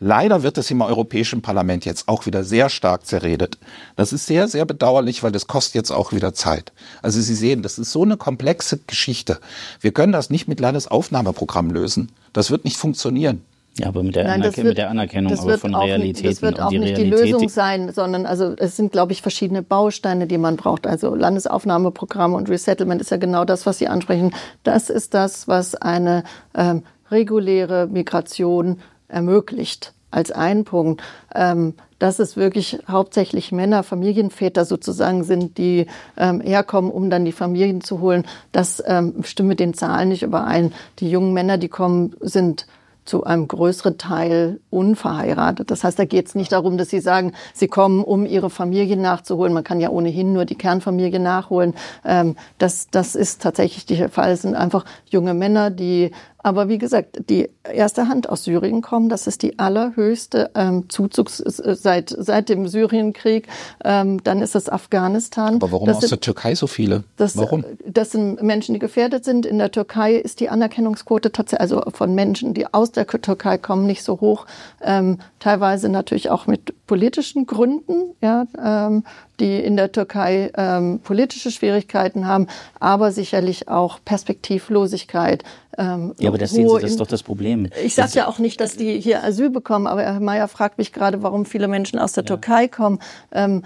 Leider 0.00 0.42
wird 0.42 0.58
es 0.58 0.70
im 0.70 0.80
Europäischen 0.80 1.42
Parlament 1.42 1.84
jetzt 1.84 2.08
auch 2.08 2.26
wieder 2.26 2.44
sehr 2.44 2.68
stark 2.68 3.06
zerredet. 3.06 3.58
Das 3.96 4.12
ist 4.12 4.26
sehr, 4.26 4.48
sehr 4.48 4.64
bedauerlich, 4.64 5.22
weil 5.22 5.32
das 5.32 5.46
kostet 5.46 5.74
jetzt 5.74 5.90
auch 5.90 6.12
wieder 6.12 6.34
Zeit. 6.34 6.72
Also 7.02 7.20
Sie 7.20 7.34
sehen, 7.34 7.62
das 7.62 7.78
ist 7.78 7.92
so 7.92 8.02
eine 8.02 8.16
komplexe 8.16 8.78
Geschichte. 8.86 9.38
Wir 9.80 9.92
können 9.92 10.12
das 10.12 10.30
nicht 10.30 10.48
mit 10.48 10.60
Landesaufnahmeprogramm 10.60 11.70
lösen. 11.70 12.12
Das 12.32 12.50
wird 12.50 12.64
nicht 12.64 12.76
funktionieren. 12.76 13.42
Ja, 13.78 13.88
aber 13.88 14.02
mit 14.02 14.16
der, 14.16 14.24
Nein, 14.24 14.40
Anerken 14.40 14.56
wird, 14.56 14.66
mit 14.66 14.78
der 14.78 14.90
Anerkennung 14.90 15.38
aber 15.38 15.58
von 15.58 15.74
Realitäten. 15.74 16.28
Das 16.28 16.42
wird 16.42 16.60
auch 16.60 16.70
nicht 16.70 16.96
die 16.96 17.04
Lösung 17.04 17.48
sein, 17.48 17.92
sondern 17.92 18.26
also 18.26 18.54
es 18.56 18.76
sind, 18.76 18.90
glaube 18.90 19.12
ich, 19.12 19.22
verschiedene 19.22 19.62
Bausteine, 19.62 20.26
die 20.26 20.38
man 20.38 20.56
braucht. 20.56 20.86
Also 20.86 21.14
Landesaufnahmeprogramme 21.14 22.36
und 22.36 22.48
Resettlement 22.48 23.00
ist 23.00 23.10
ja 23.10 23.18
genau 23.18 23.44
das, 23.44 23.66
was 23.66 23.78
Sie 23.78 23.86
ansprechen. 23.86 24.34
Das 24.64 24.90
ist 24.90 25.14
das, 25.14 25.46
was 25.46 25.76
eine 25.76 26.24
ähm, 26.56 26.82
reguläre 27.10 27.86
Migration 27.86 28.80
ermöglicht 29.08 29.92
als 30.10 30.30
ein 30.30 30.64
Punkt, 30.64 31.02
ähm, 31.34 31.74
dass 31.98 32.18
es 32.18 32.36
wirklich 32.36 32.78
hauptsächlich 32.88 33.52
Männer, 33.52 33.82
Familienväter 33.82 34.64
sozusagen 34.64 35.24
sind, 35.24 35.58
die 35.58 35.86
ähm, 36.16 36.40
herkommen, 36.40 36.90
um 36.90 37.10
dann 37.10 37.24
die 37.24 37.32
Familien 37.32 37.80
zu 37.80 38.00
holen. 38.00 38.24
Das 38.52 38.82
ähm, 38.86 39.22
stimmt 39.22 39.50
mit 39.50 39.60
den 39.60 39.74
Zahlen 39.74 40.08
nicht 40.08 40.22
überein. 40.22 40.72
Die 41.00 41.10
jungen 41.10 41.34
Männer, 41.34 41.58
die 41.58 41.68
kommen, 41.68 42.14
sind 42.20 42.66
zu 43.08 43.24
einem 43.24 43.48
größeren 43.48 43.96
Teil 43.96 44.60
unverheiratet. 44.68 45.70
Das 45.70 45.82
heißt, 45.82 45.98
da 45.98 46.04
geht 46.04 46.26
es 46.26 46.34
nicht 46.34 46.52
darum, 46.52 46.76
dass 46.76 46.90
sie 46.90 47.00
sagen, 47.00 47.32
sie 47.54 47.66
kommen, 47.66 48.04
um 48.04 48.26
ihre 48.26 48.50
Familie 48.50 48.98
nachzuholen. 48.98 49.54
Man 49.54 49.64
kann 49.64 49.80
ja 49.80 49.88
ohnehin 49.88 50.34
nur 50.34 50.44
die 50.44 50.56
Kernfamilie 50.56 51.18
nachholen. 51.18 51.74
Ähm, 52.04 52.36
das, 52.58 52.88
das 52.90 53.14
ist 53.14 53.42
tatsächlich 53.42 53.86
der 53.86 54.10
Fall. 54.10 54.32
Es 54.32 54.42
sind 54.42 54.54
einfach 54.54 54.84
junge 55.06 55.32
Männer, 55.32 55.70
die 55.70 56.10
aber 56.40 56.68
wie 56.68 56.78
gesagt, 56.78 57.18
die 57.28 57.50
erste 57.64 58.08
Hand 58.08 58.28
aus 58.28 58.44
Syrien 58.44 58.80
kommen, 58.80 59.08
das 59.08 59.26
ist 59.26 59.42
die 59.42 59.58
allerhöchste 59.58 60.50
ähm, 60.54 60.88
Zuzugs 60.88 61.40
äh, 61.40 61.74
seit, 61.74 62.14
seit 62.16 62.48
dem 62.48 62.68
Syrienkrieg. 62.68 63.48
Ähm, 63.84 64.22
dann 64.22 64.40
ist 64.40 64.54
es 64.54 64.68
Afghanistan. 64.68 65.56
Aber 65.56 65.72
warum 65.72 65.86
das 65.86 65.96
aus 65.96 66.02
sind, 66.02 66.10
der 66.12 66.20
Türkei 66.20 66.54
so 66.54 66.68
viele? 66.68 67.02
Das, 67.16 67.36
warum? 67.36 67.64
Das 67.84 68.12
sind 68.12 68.40
Menschen, 68.42 68.72
die 68.72 68.78
gefährdet 68.78 69.24
sind. 69.24 69.46
In 69.46 69.58
der 69.58 69.72
Türkei 69.72 70.14
ist 70.14 70.38
die 70.38 70.48
Anerkennungsquote 70.48 71.32
tatsächlich, 71.32 71.60
also 71.60 71.82
von 71.92 72.14
Menschen, 72.14 72.54
die 72.54 72.72
aus 72.72 72.92
der 72.92 73.06
Türkei 73.06 73.58
kommen, 73.58 73.86
nicht 73.86 74.04
so 74.04 74.20
hoch. 74.20 74.46
Ähm, 74.80 75.18
teilweise 75.40 75.88
natürlich 75.88 76.30
auch 76.30 76.46
mit 76.46 76.74
politischen 76.86 77.46
Gründen, 77.46 78.14
ja, 78.20 78.46
ähm, 78.62 79.04
die 79.40 79.60
in 79.60 79.76
der 79.76 79.92
Türkei 79.92 80.50
ähm, 80.56 81.00
politische 81.02 81.50
Schwierigkeiten 81.50 82.26
haben, 82.26 82.46
aber 82.80 83.12
sicherlich 83.12 83.68
auch 83.68 83.98
Perspektivlosigkeit. 84.04 85.44
Ähm, 85.78 86.14
ja, 86.18 86.28
aber 86.28 86.38
das, 86.38 86.50
sehen 86.50 86.68
Sie, 86.68 86.80
das 86.80 86.90
ist 86.90 87.00
doch 87.00 87.06
das 87.06 87.22
Problem. 87.22 87.68
Ich 87.84 87.94
sage 87.94 88.10
ja 88.14 88.26
auch 88.26 88.40
nicht, 88.40 88.60
dass 88.60 88.76
die 88.76 89.00
hier 89.00 89.22
Asyl 89.22 89.48
bekommen, 89.48 89.86
aber 89.86 90.02
Herr 90.02 90.20
Mayer 90.20 90.48
fragt 90.48 90.76
mich 90.76 90.92
gerade, 90.92 91.22
warum 91.22 91.46
viele 91.46 91.68
Menschen 91.68 92.00
aus 92.00 92.12
der 92.12 92.24
ja. 92.24 92.28
Türkei 92.28 92.66
kommen. 92.66 92.98
Ähm, 93.30 93.62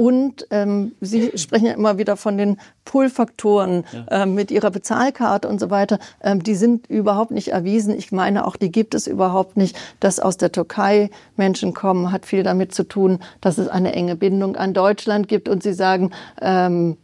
und 0.00 0.46
ähm, 0.50 0.92
Sie 1.02 1.30
sprechen 1.36 1.66
ja 1.66 1.74
immer 1.74 1.98
wieder 1.98 2.16
von 2.16 2.38
den 2.38 2.56
Pull-Faktoren 2.86 3.84
ja. 3.92 4.22
ähm, 4.22 4.34
mit 4.34 4.50
Ihrer 4.50 4.70
Bezahlkarte 4.70 5.46
und 5.46 5.60
so 5.60 5.68
weiter. 5.68 5.98
Ähm, 6.22 6.42
die 6.42 6.54
sind 6.54 6.86
überhaupt 6.86 7.32
nicht 7.32 7.48
erwiesen. 7.48 7.94
Ich 7.94 8.10
meine, 8.10 8.46
auch 8.46 8.56
die 8.56 8.72
gibt 8.72 8.94
es 8.94 9.06
überhaupt 9.06 9.58
nicht. 9.58 9.76
Dass 10.00 10.18
aus 10.18 10.38
der 10.38 10.52
Türkei 10.52 11.10
Menschen 11.36 11.74
kommen, 11.74 12.12
hat 12.12 12.24
viel 12.24 12.42
damit 12.42 12.74
zu 12.74 12.84
tun, 12.84 13.18
dass 13.42 13.58
es 13.58 13.68
eine 13.68 13.92
enge 13.92 14.16
Bindung 14.16 14.56
an 14.56 14.72
Deutschland 14.72 15.28
gibt. 15.28 15.50
Und 15.50 15.62
Sie 15.62 15.74
sagen, 15.74 16.12
ähm, 16.40 16.96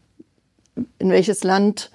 in 0.99 1.11
welches 1.11 1.45
Land 1.45 1.91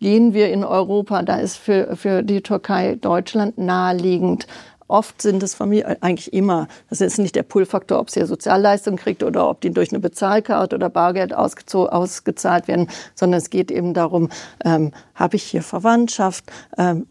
gehen 0.00 0.34
wir 0.34 0.50
in 0.50 0.64
Europa? 0.64 1.22
Da 1.22 1.36
ist 1.36 1.56
für, 1.56 1.96
für 1.96 2.22
die 2.22 2.42
Türkei 2.42 2.96
Deutschland 3.00 3.58
naheliegend. 3.58 4.46
Oft 4.92 5.22
sind 5.22 5.42
es 5.42 5.54
Familien, 5.54 5.96
eigentlich 6.02 6.34
immer, 6.34 6.68
das 6.90 7.00
ist 7.00 7.18
nicht 7.18 7.34
der 7.34 7.44
Pull-Faktor, 7.44 7.98
ob 7.98 8.10
sie 8.10 8.26
Sozialleistung 8.26 8.96
kriegt 8.96 9.22
oder 9.22 9.48
ob 9.48 9.62
die 9.62 9.70
durch 9.70 9.90
eine 9.90 10.00
Bezahlkarte 10.00 10.76
oder 10.76 10.90
Bargeld 10.90 11.32
ausgezahlt 11.32 12.68
werden, 12.68 12.88
sondern 13.14 13.38
es 13.38 13.48
geht 13.48 13.70
eben 13.70 13.94
darum, 13.94 14.28
ähm, 14.66 14.92
habe 15.14 15.36
ich 15.36 15.44
hier 15.44 15.62
Verwandtschaft, 15.62 16.44
ähm, 16.76 17.06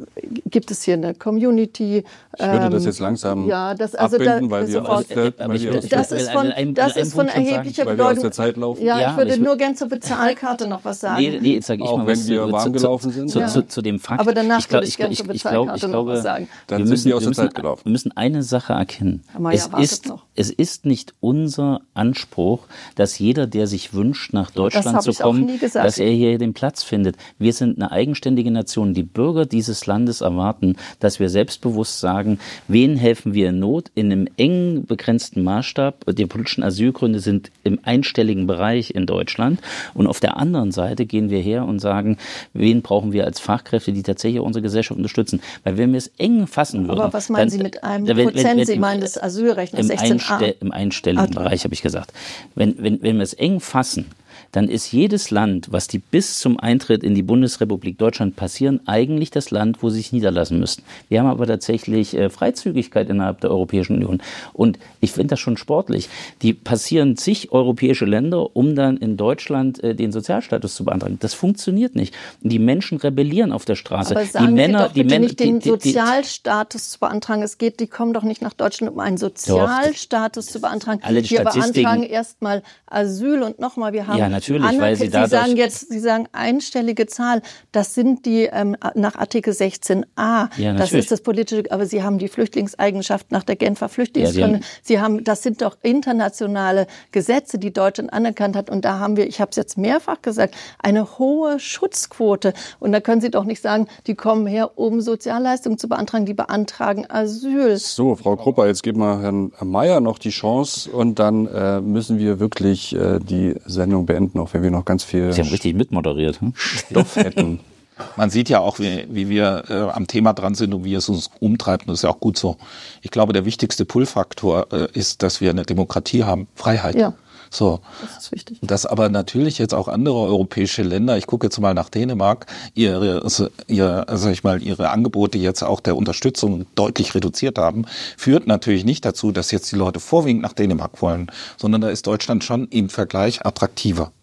gibt 0.45 0.69
es 0.69 0.83
hier 0.83 0.93
eine 0.93 1.15
Community. 1.15 2.03
Ich 2.37 2.45
würde 2.45 2.69
das 2.69 2.83
ähm, 2.83 2.89
jetzt 2.89 2.99
langsam 2.99 3.47
ja, 3.47 3.73
das, 3.73 3.95
also 3.95 4.17
abbinden, 4.17 4.49
da, 4.49 4.55
weil 4.55 4.67
wir 4.67 4.87
aus 4.87 5.07
der, 5.07 5.33
weil 5.39 5.59
wir 5.59 5.77
aus 5.77 5.87
das 5.89 6.11
ist 6.11 6.29
von, 6.29 6.53
das 6.75 6.97
ist 6.97 7.13
von 7.15 7.27
erheblicher 7.29 7.85
Bedeutung. 7.85 7.87
Weil 7.87 7.97
wir 7.97 8.11
aus 8.11 8.21
der 8.21 8.31
Zeit 8.31 8.57
laufen. 8.57 8.85
Ja, 8.85 8.99
ja 8.99 9.11
ich 9.11 9.17
würde 9.17 9.31
ich 9.31 9.39
nur 9.39 9.57
gern 9.57 9.75
zur 9.75 9.87
Bezahlkarte 9.87 10.67
noch 10.67 10.85
was 10.85 10.99
sagen. 10.99 11.19
Nee, 11.19 11.39
nee 11.41 11.53
jetzt 11.55 11.65
sage 11.65 11.81
ich 11.81 11.89
Auch 11.89 11.97
mal 11.97 12.07
wenn 12.07 12.27
wir 12.27 12.51
warm 12.51 12.73
gelaufen 12.73 13.11
sind. 13.11 13.29
Zu, 13.29 13.39
ja. 13.39 13.47
zu, 13.47 13.65
zu, 13.67 13.81
dem 13.81 13.99
Fakt. 13.99 14.19
Aber 14.19 14.33
danach 14.33 14.69
würde 14.69 14.85
ich, 14.85 14.97
gerne 14.97 15.15
zur 15.15 15.27
Bezahlkarte 15.27 15.87
noch 15.87 16.05
was 16.05 16.21
sagen. 16.21 16.47
Dann 16.67 16.85
sind 16.85 17.05
wir 17.05 17.17
aus 17.17 17.23
der 17.23 17.33
Zeit 17.33 17.55
gelaufen. 17.55 17.70
Wir 17.83 17.91
müssen 17.91 18.11
eine 18.15 18.43
Sache 18.43 18.73
erkennen. 18.73 19.23
Es 19.51 19.67
ist, 19.79 20.13
es 20.35 20.49
ist 20.49 20.85
nicht 20.85 21.13
unser 21.19 21.81
Anspruch, 21.93 22.67
dass 22.95 23.19
jeder, 23.19 23.47
der 23.47 23.67
sich 23.67 23.93
wünscht, 23.93 24.33
nach 24.33 24.51
Deutschland 24.51 25.01
zu 25.01 25.13
kommen, 25.13 25.59
dass 25.73 25.97
er 25.97 26.11
hier 26.11 26.37
den 26.37 26.53
Platz 26.53 26.83
findet. 26.83 27.15
Wir 27.37 27.53
sind 27.53 27.77
eine 27.81 27.91
eigenständige 27.91 28.51
Nation. 28.51 28.93
Die 28.93 29.03
Bürger 29.03 29.45
dieses 29.45 29.85
Landes 29.85 30.21
erwarten, 30.21 30.75
dass 30.99 31.19
wir 31.19 31.29
selbstbewusst 31.29 31.99
sagen, 31.99 32.39
wen 32.67 32.95
helfen 32.95 33.33
wir 33.33 33.49
in 33.49 33.59
Not 33.59 33.91
in 33.95 34.11
einem 34.11 34.27
engen, 34.37 34.85
begrenzten 34.85 35.43
Maßstab. 35.43 36.05
Die 36.15 36.25
politischen 36.25 36.63
Asylgründe 36.63 37.19
sind 37.19 37.51
im 37.63 37.79
einstelligen 37.83 38.47
Bereich 38.47 38.91
in 38.91 39.05
Deutschland. 39.05 39.59
Und 39.93 40.07
auf 40.07 40.19
der 40.19 40.37
anderen 40.37 40.71
Seite 40.71 41.05
gehen 41.05 41.29
wir 41.29 41.39
her 41.39 41.65
und 41.65 41.79
sagen, 41.79 42.17
wen 42.53 42.81
brauchen 42.81 43.11
wir 43.13 43.25
als 43.25 43.39
Fachkräfte, 43.39 43.93
die 43.93 44.03
tatsächlich 44.03 44.41
unsere 44.41 44.63
Gesellschaft 44.63 44.97
unterstützen. 44.97 45.41
Weil 45.63 45.77
wenn 45.77 45.91
wir 45.91 45.97
es 45.97 46.11
eng 46.17 46.47
fassen 46.47 46.87
würden. 46.87 47.11
Dann, 47.35 47.50
Sie 47.51 47.59
mit 47.59 47.83
einem 47.83 48.07
wenn, 48.07 48.27
Prozent? 48.27 48.59
Wenn, 48.59 48.65
Sie 48.65 48.79
meinen 48.79 49.01
das 49.01 49.21
Asylrecht 49.21 49.73
im, 49.73 49.91
Einstell, 49.91 50.55
im 50.59 50.71
einstelligen. 50.71 51.31
Bereich, 51.31 51.63
habe 51.63 51.73
ich 51.73 51.81
gesagt. 51.81 52.11
Wenn, 52.55 52.75
wenn, 52.81 53.01
wenn 53.01 53.17
wir 53.17 53.23
es 53.23 53.33
eng 53.33 53.59
fassen, 53.59 54.07
dann 54.51 54.67
ist 54.67 54.91
jedes 54.91 55.31
Land, 55.31 55.71
was 55.71 55.87
die 55.87 55.99
bis 55.99 56.39
zum 56.39 56.59
Eintritt 56.59 57.03
in 57.03 57.15
die 57.15 57.23
Bundesrepublik 57.23 57.97
Deutschland 57.97 58.35
passieren, 58.35 58.81
eigentlich 58.85 59.31
das 59.31 59.51
Land, 59.51 59.81
wo 59.81 59.89
sie 59.89 59.97
sich 59.97 60.11
niederlassen 60.11 60.59
müssten. 60.59 60.83
Wir 61.09 61.19
haben 61.19 61.27
aber 61.27 61.47
tatsächlich 61.47 62.15
äh, 62.15 62.29
Freizügigkeit 62.29 63.09
innerhalb 63.09 63.41
der 63.41 63.51
Europäischen 63.51 63.95
Union. 63.97 64.21
Und 64.53 64.79
ich 64.99 65.11
finde 65.11 65.27
das 65.27 65.39
schon 65.39 65.57
sportlich. 65.57 66.09
Die 66.41 66.53
passieren 66.53 67.17
zig 67.17 67.51
europäische 67.51 68.05
Länder, 68.05 68.55
um 68.55 68.75
dann 68.75 68.97
in 68.97 69.17
Deutschland 69.17 69.83
äh, 69.83 69.95
den 69.95 70.11
Sozialstatus 70.11 70.75
zu 70.75 70.85
beantragen. 70.85 71.17
Das 71.19 71.33
funktioniert 71.33 71.95
nicht. 71.95 72.15
Die 72.41 72.59
Menschen 72.59 72.97
rebellieren 72.97 73.51
auf 73.51 73.65
der 73.65 73.75
Straße. 73.75 74.15
Aber 74.15 74.25
sagen 74.25 74.47
die 74.47 74.53
Männer, 74.53 74.79
Sie 74.79 74.85
doch 74.85 74.93
die 74.93 75.03
Männer, 75.03 75.19
nicht 75.19 75.39
den 75.39 75.59
die, 75.59 75.63
die, 75.63 75.69
Sozialstatus 75.69 76.89
zu 76.89 76.99
beantragen. 76.99 77.41
Es 77.43 77.57
geht, 77.57 77.79
die 77.79 77.87
kommen 77.87 78.13
doch 78.13 78.23
nicht 78.23 78.41
nach 78.41 78.53
Deutschland, 78.53 78.93
um 78.93 78.99
einen 78.99 79.17
Sozialstatus 79.17 80.45
doch, 80.45 80.53
zu 80.53 80.61
beantragen. 80.61 81.01
Alle 81.03 81.23
wir 81.23 81.43
beantragen 81.43 82.03
erstmal 82.03 82.63
Asyl 82.87 83.43
und 83.43 83.59
nochmal, 83.59 83.93
wir 83.93 84.07
haben 84.07 84.17
ja, 84.17 84.29
natürlich, 84.31 84.79
weil 84.79 84.95
Sie, 84.95 85.07
Sie 85.07 85.27
sagen 85.27 85.55
jetzt, 85.55 85.89
Sie 85.89 85.99
sagen 85.99 86.27
einstellige 86.31 87.05
Zahl. 87.05 87.41
Das 87.71 87.93
sind 87.93 88.25
die 88.25 88.43
ähm, 88.51 88.75
nach 88.95 89.15
Artikel 89.15 89.53
16a. 89.53 90.03
Ja, 90.15 90.47
natürlich. 90.47 90.77
das 90.77 90.93
ist 90.93 91.11
das 91.11 91.21
politische, 91.21 91.63
aber 91.69 91.85
Sie 91.85 92.03
haben 92.03 92.17
die 92.17 92.27
Flüchtlingseigenschaft 92.27 93.31
nach 93.31 93.43
der 93.43 93.55
Genfer 93.55 93.89
Flüchtlingskonvention. 93.89 94.61
Ja, 94.61 94.67
Sie 94.81 94.99
haben, 94.99 95.23
das 95.23 95.43
sind 95.43 95.61
doch 95.61 95.77
internationale 95.81 96.87
Gesetze, 97.11 97.59
die 97.59 97.71
Deutschland 97.71 98.13
anerkannt 98.13 98.55
hat. 98.55 98.69
Und 98.69 98.85
da 98.85 98.99
haben 98.99 99.17
wir, 99.17 99.27
ich 99.27 99.41
habe 99.41 99.51
es 99.51 99.57
jetzt 99.57 99.77
mehrfach 99.77 100.21
gesagt, 100.21 100.55
eine 100.79 101.19
hohe 101.19 101.59
Schutzquote. 101.59 102.53
Und 102.79 102.91
da 102.91 102.99
können 102.99 103.21
Sie 103.21 103.31
doch 103.31 103.43
nicht 103.43 103.61
sagen, 103.61 103.87
die 104.07 104.15
kommen 104.15 104.47
her, 104.47 104.77
um 104.77 105.01
Sozialleistungen 105.01 105.77
zu 105.77 105.89
beantragen. 105.89 106.25
Die 106.25 106.33
beantragen 106.33 107.05
Asyl. 107.09 107.77
So, 107.77 108.15
Frau 108.15 108.35
Krupper, 108.35 108.67
jetzt 108.67 108.83
geben 108.83 108.99
wir 108.99 109.19
Herrn 109.21 109.51
Mayer 109.61 109.99
noch 109.99 110.19
die 110.19 110.29
Chance 110.29 110.89
und 110.89 111.19
dann 111.19 111.47
äh, 111.47 111.81
müssen 111.81 112.17
wir 112.17 112.39
wirklich 112.39 112.95
äh, 112.95 113.19
die 113.19 113.55
Sendung 113.65 114.05
beenden 114.05 114.20
noch, 114.35 114.53
wenn 114.53 114.63
wir 114.63 114.71
noch 114.71 114.85
ganz 114.85 115.03
viel. 115.03 115.31
Sie 115.33 115.41
haben 115.41 115.49
richtig 115.49 115.75
mitmoderiert. 115.75 116.41
Hm? 116.41 116.53
Stoff 116.55 117.15
hätten. 117.15 117.59
Man 118.15 118.29
sieht 118.29 118.49
ja 118.49 118.59
auch, 118.59 118.79
wie, 118.79 119.05
wie 119.09 119.29
wir 119.29 119.63
äh, 119.69 119.73
am 119.73 120.07
Thema 120.07 120.33
dran 120.33 120.55
sind 120.55 120.73
und 120.73 120.83
wie 120.83 120.95
es 120.95 121.09
uns 121.09 121.29
umtreibt. 121.39 121.83
Und 121.83 121.89
das 121.89 121.99
ist 121.99 122.03
ja 122.03 122.09
auch 122.09 122.19
gut 122.19 122.37
so. 122.37 122.57
Ich 123.01 123.11
glaube, 123.11 123.33
der 123.33 123.45
wichtigste 123.45 123.85
Pull-Faktor 123.85 124.67
äh, 124.71 124.87
ist, 124.93 125.23
dass 125.23 125.41
wir 125.41 125.49
eine 125.49 125.63
Demokratie 125.63 126.23
haben, 126.23 126.47
Freiheit. 126.55 126.95
Ja. 126.95 127.13
So. 127.53 127.81
Das 128.01 128.23
ist 128.23 128.31
wichtig. 128.31 128.59
Dass 128.61 128.85
aber 128.85 129.09
natürlich 129.09 129.57
jetzt 129.57 129.73
auch 129.73 129.89
andere 129.89 130.15
europäische 130.15 130.83
Länder, 130.83 131.17
ich 131.17 131.27
gucke 131.27 131.47
jetzt 131.47 131.59
mal 131.59 131.73
nach 131.73 131.89
Dänemark, 131.89 132.45
ihre, 132.75 133.27
ihre, 133.67 134.05
sag 134.09 134.31
ich 134.31 134.43
mal, 134.43 134.63
ihre 134.63 134.89
Angebote 134.89 135.37
jetzt 135.37 135.61
auch 135.61 135.81
der 135.81 135.97
Unterstützung 135.97 136.65
deutlich 136.75 137.13
reduziert 137.13 137.57
haben, 137.57 137.85
führt 138.17 138.47
natürlich 138.47 138.85
nicht 138.85 139.03
dazu, 139.03 139.33
dass 139.33 139.51
jetzt 139.51 139.69
die 139.71 139.75
Leute 139.75 139.99
vorwiegend 139.99 140.41
nach 140.41 140.53
Dänemark 140.53 141.01
wollen, 141.01 141.27
sondern 141.57 141.81
da 141.81 141.89
ist 141.89 142.07
Deutschland 142.07 142.45
schon 142.45 142.69
im 142.69 142.89
Vergleich 142.89 143.45
attraktiver. 143.45 144.13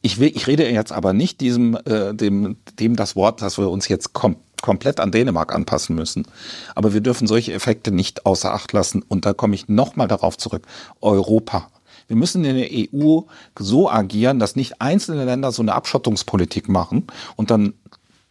Ich, 0.00 0.18
will, 0.18 0.32
ich 0.34 0.46
rede 0.46 0.66
jetzt 0.70 0.92
aber 0.92 1.12
nicht 1.12 1.42
diesem, 1.42 1.76
äh, 1.84 2.14
dem, 2.14 2.56
dem 2.80 2.96
das 2.96 3.16
Wort, 3.16 3.42
dass 3.42 3.58
wir 3.58 3.68
uns 3.68 3.88
jetzt 3.88 4.14
kom 4.14 4.36
komplett 4.62 5.00
an 5.00 5.12
Dänemark 5.12 5.54
anpassen 5.54 5.94
müssen. 5.94 6.26
Aber 6.74 6.94
wir 6.94 7.02
dürfen 7.02 7.26
solche 7.26 7.52
Effekte 7.52 7.92
nicht 7.92 8.24
außer 8.24 8.54
Acht 8.54 8.72
lassen. 8.72 9.04
Und 9.06 9.26
da 9.26 9.34
komme 9.34 9.54
ich 9.54 9.68
nochmal 9.68 10.08
darauf 10.08 10.38
zurück. 10.38 10.66
Europa. 11.02 11.68
Wir 12.08 12.16
müssen 12.16 12.44
in 12.44 12.56
der 12.56 12.68
EU 12.70 13.22
so 13.58 13.90
agieren, 13.90 14.38
dass 14.38 14.56
nicht 14.56 14.80
einzelne 14.80 15.24
Länder 15.24 15.52
so 15.52 15.62
eine 15.62 15.74
Abschottungspolitik 15.74 16.68
machen 16.68 17.06
und 17.36 17.50
dann 17.50 17.74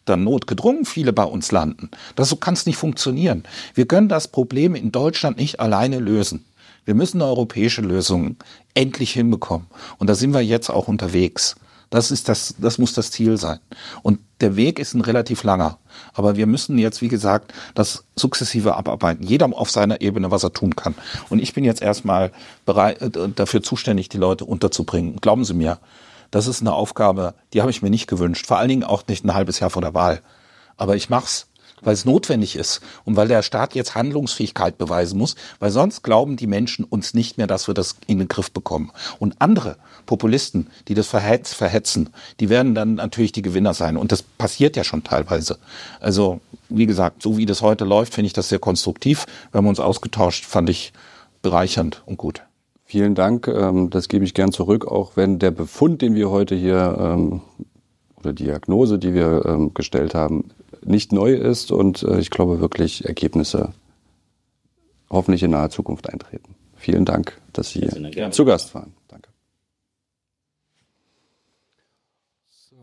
dann 0.06 0.24
notgedrungen 0.24 0.86
viele 0.86 1.14
bei 1.14 1.24
uns 1.24 1.52
landen. 1.52 1.90
Das 2.16 2.30
so 2.30 2.36
kann 2.36 2.54
es 2.54 2.68
nicht 2.68 2.78
funktionieren. 2.78 3.44
Wir 3.74 3.88
können 3.88 4.08
das 4.08 4.28
Problem 4.28 4.76
in 4.76 4.92
Deutschland 4.92 5.38
nicht 5.38 5.60
alleine 5.60 6.00
lösen. 6.00 6.46
Wir 6.86 6.94
müssen 6.94 7.22
eine 7.22 7.30
europäische 7.30 7.82
Lösung 7.82 8.38
endlich 8.76 9.12
hinbekommen. 9.14 9.66
Und 9.98 10.08
da 10.08 10.14
sind 10.14 10.34
wir 10.34 10.42
jetzt 10.42 10.70
auch 10.70 10.88
unterwegs. 10.88 11.56
Das 11.96 12.12
ist 12.12 12.28
das, 12.28 12.56
das 12.58 12.78
muss 12.78 12.92
das 12.92 13.10
Ziel 13.10 13.38
sein. 13.38 13.60
Und 14.04 14.20
der 14.42 14.58
Weg 14.58 14.80
ist 14.80 14.94
ein 14.96 15.00
relativ 15.00 15.44
langer. 15.44 15.80
Aber 16.14 16.36
wir 16.36 16.46
müssen 16.46 16.78
jetzt, 16.78 17.02
wie 17.02 17.08
gesagt, 17.08 17.54
das 17.74 18.04
sukzessive 18.18 18.76
abarbeiten. 18.76 19.26
Jeder 19.26 19.46
auf 19.54 19.72
seiner 19.72 20.02
Ebene, 20.02 20.30
was 20.30 20.44
er 20.44 20.52
tun 20.52 20.76
kann. 20.76 20.94
Und 21.30 21.40
ich 21.40 21.54
bin 21.54 21.64
jetzt 21.64 21.82
erstmal 21.82 22.34
bereit, 22.66 23.02
äh, 23.02 23.30
dafür 23.34 23.64
zuständig, 23.64 24.10
die 24.10 24.18
Leute 24.18 24.44
unterzubringen. 24.44 25.22
Glauben 25.22 25.46
Sie 25.46 25.54
mir, 25.54 25.80
das 26.32 26.48
ist 26.48 26.60
eine 26.60 26.74
Aufgabe, 26.74 27.34
die 27.54 27.62
habe 27.62 27.72
ich 27.72 27.82
mir 27.82 27.90
nicht 27.90 28.08
gewünscht. 28.08 28.46
Vor 28.46 28.58
allen 28.58 28.68
Dingen 28.68 28.84
auch 28.84 29.08
nicht 29.08 29.24
ein 29.24 29.34
halbes 29.34 29.62
Jahr 29.62 29.70
vor 29.70 29.82
der 29.82 29.94
Wahl. 29.94 30.22
Aber 30.76 30.98
ich 30.98 31.10
mach's 31.10 31.48
weil 31.86 31.94
es 31.94 32.04
notwendig 32.04 32.58
ist 32.58 32.82
und 33.06 33.16
weil 33.16 33.30
der 33.30 33.42
Staat 33.42 33.76
jetzt 33.76 33.96
Handlungsfähigkeit 33.96 34.78
beweisen 34.78 35.18
muss, 35.18 35.36
weil 35.60 35.72
sonst 35.72 36.04
glauben 36.04 36.36
die 36.36 36.48
Menschen 36.48 36.84
uns 36.84 37.14
nicht 37.14 37.38
mehr, 37.38 37.48
dass 37.48 37.68
wir 37.68 37.74
das 37.74 37.96
in 38.08 38.20
den 38.20 38.28
Griff 38.28 38.52
bekommen. 38.52 38.92
Und 39.20 39.36
andere 39.40 39.78
Populisten, 40.06 40.68
die 40.90 40.94
das 40.94 41.08
verhetzen, 41.08 42.10
die 42.40 42.50
werden 42.50 42.76
dann 42.76 42.96
natürlich 42.96 43.32
die 43.32 43.42
Gewinner 43.42 43.74
sein. 43.74 43.96
Und 43.96 44.12
das 44.12 44.22
passiert 44.24 44.76
ja 44.76 44.84
schon 44.84 45.04
teilweise. 45.04 45.58
Also 46.02 46.42
wie 46.68 46.86
gesagt, 46.86 47.22
so 47.22 47.38
wie 47.38 47.46
das 47.46 47.62
heute 47.62 47.86
läuft, 47.86 48.14
finde 48.14 48.28
ich 48.28 48.34
das 48.34 48.50
sehr 48.50 48.60
konstruktiv. 48.60 49.26
Wir 49.52 49.60
haben 49.60 49.68
uns 49.68 49.80
ausgetauscht, 49.80 50.46
fand 50.46 50.70
ich 50.70 50.92
bereichernd 51.42 52.02
und 52.06 52.18
gut. 52.18 52.42
Vielen 52.84 53.16
Dank. 53.16 53.48
Ähm, 53.48 53.90
das 53.90 54.10
gebe 54.10 54.26
ich 54.26 54.34
gern 54.34 54.52
zurück, 54.52 54.86
auch 54.88 55.14
wenn 55.16 55.40
der 55.40 55.52
Befund, 55.52 56.02
den 56.02 56.16
wir 56.16 56.30
heute 56.30 56.56
hier 56.56 56.98
ähm, 57.00 57.42
oder 58.18 58.34
Diagnose, 58.34 59.00
die 59.00 59.14
wir 59.14 59.44
ähm, 59.46 59.74
gestellt 59.74 60.14
haben, 60.14 60.52
nicht 60.86 61.12
neu 61.12 61.34
ist 61.34 61.72
und 61.72 62.04
äh, 62.04 62.20
ich 62.20 62.30
glaube 62.30 62.60
wirklich 62.60 63.06
Ergebnisse 63.06 63.74
hoffentlich 65.10 65.44
in 65.44 65.52
naher 65.52 65.70
Zukunft 65.70 66.10
eintreten. 66.10 66.56
Vielen 66.76 67.06
Dank, 67.06 67.42
dass 67.54 67.72
Sie 67.72 67.82
hier 67.82 68.32
zu 68.32 68.46
Gast 68.46 68.74
waren. 68.76 68.94
Danke. 69.08 69.30
So. 72.46 72.76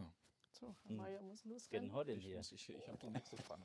So, 0.50 0.74
Herr 0.86 0.96
Mayer 0.96 1.22
muss 1.22 1.44
losgehen. 1.44 1.90
Ich, 2.08 2.68
ich 2.68 2.88
habe 2.88 2.98
die 3.00 3.10
nächste 3.10 3.36
Frage. 3.36 3.62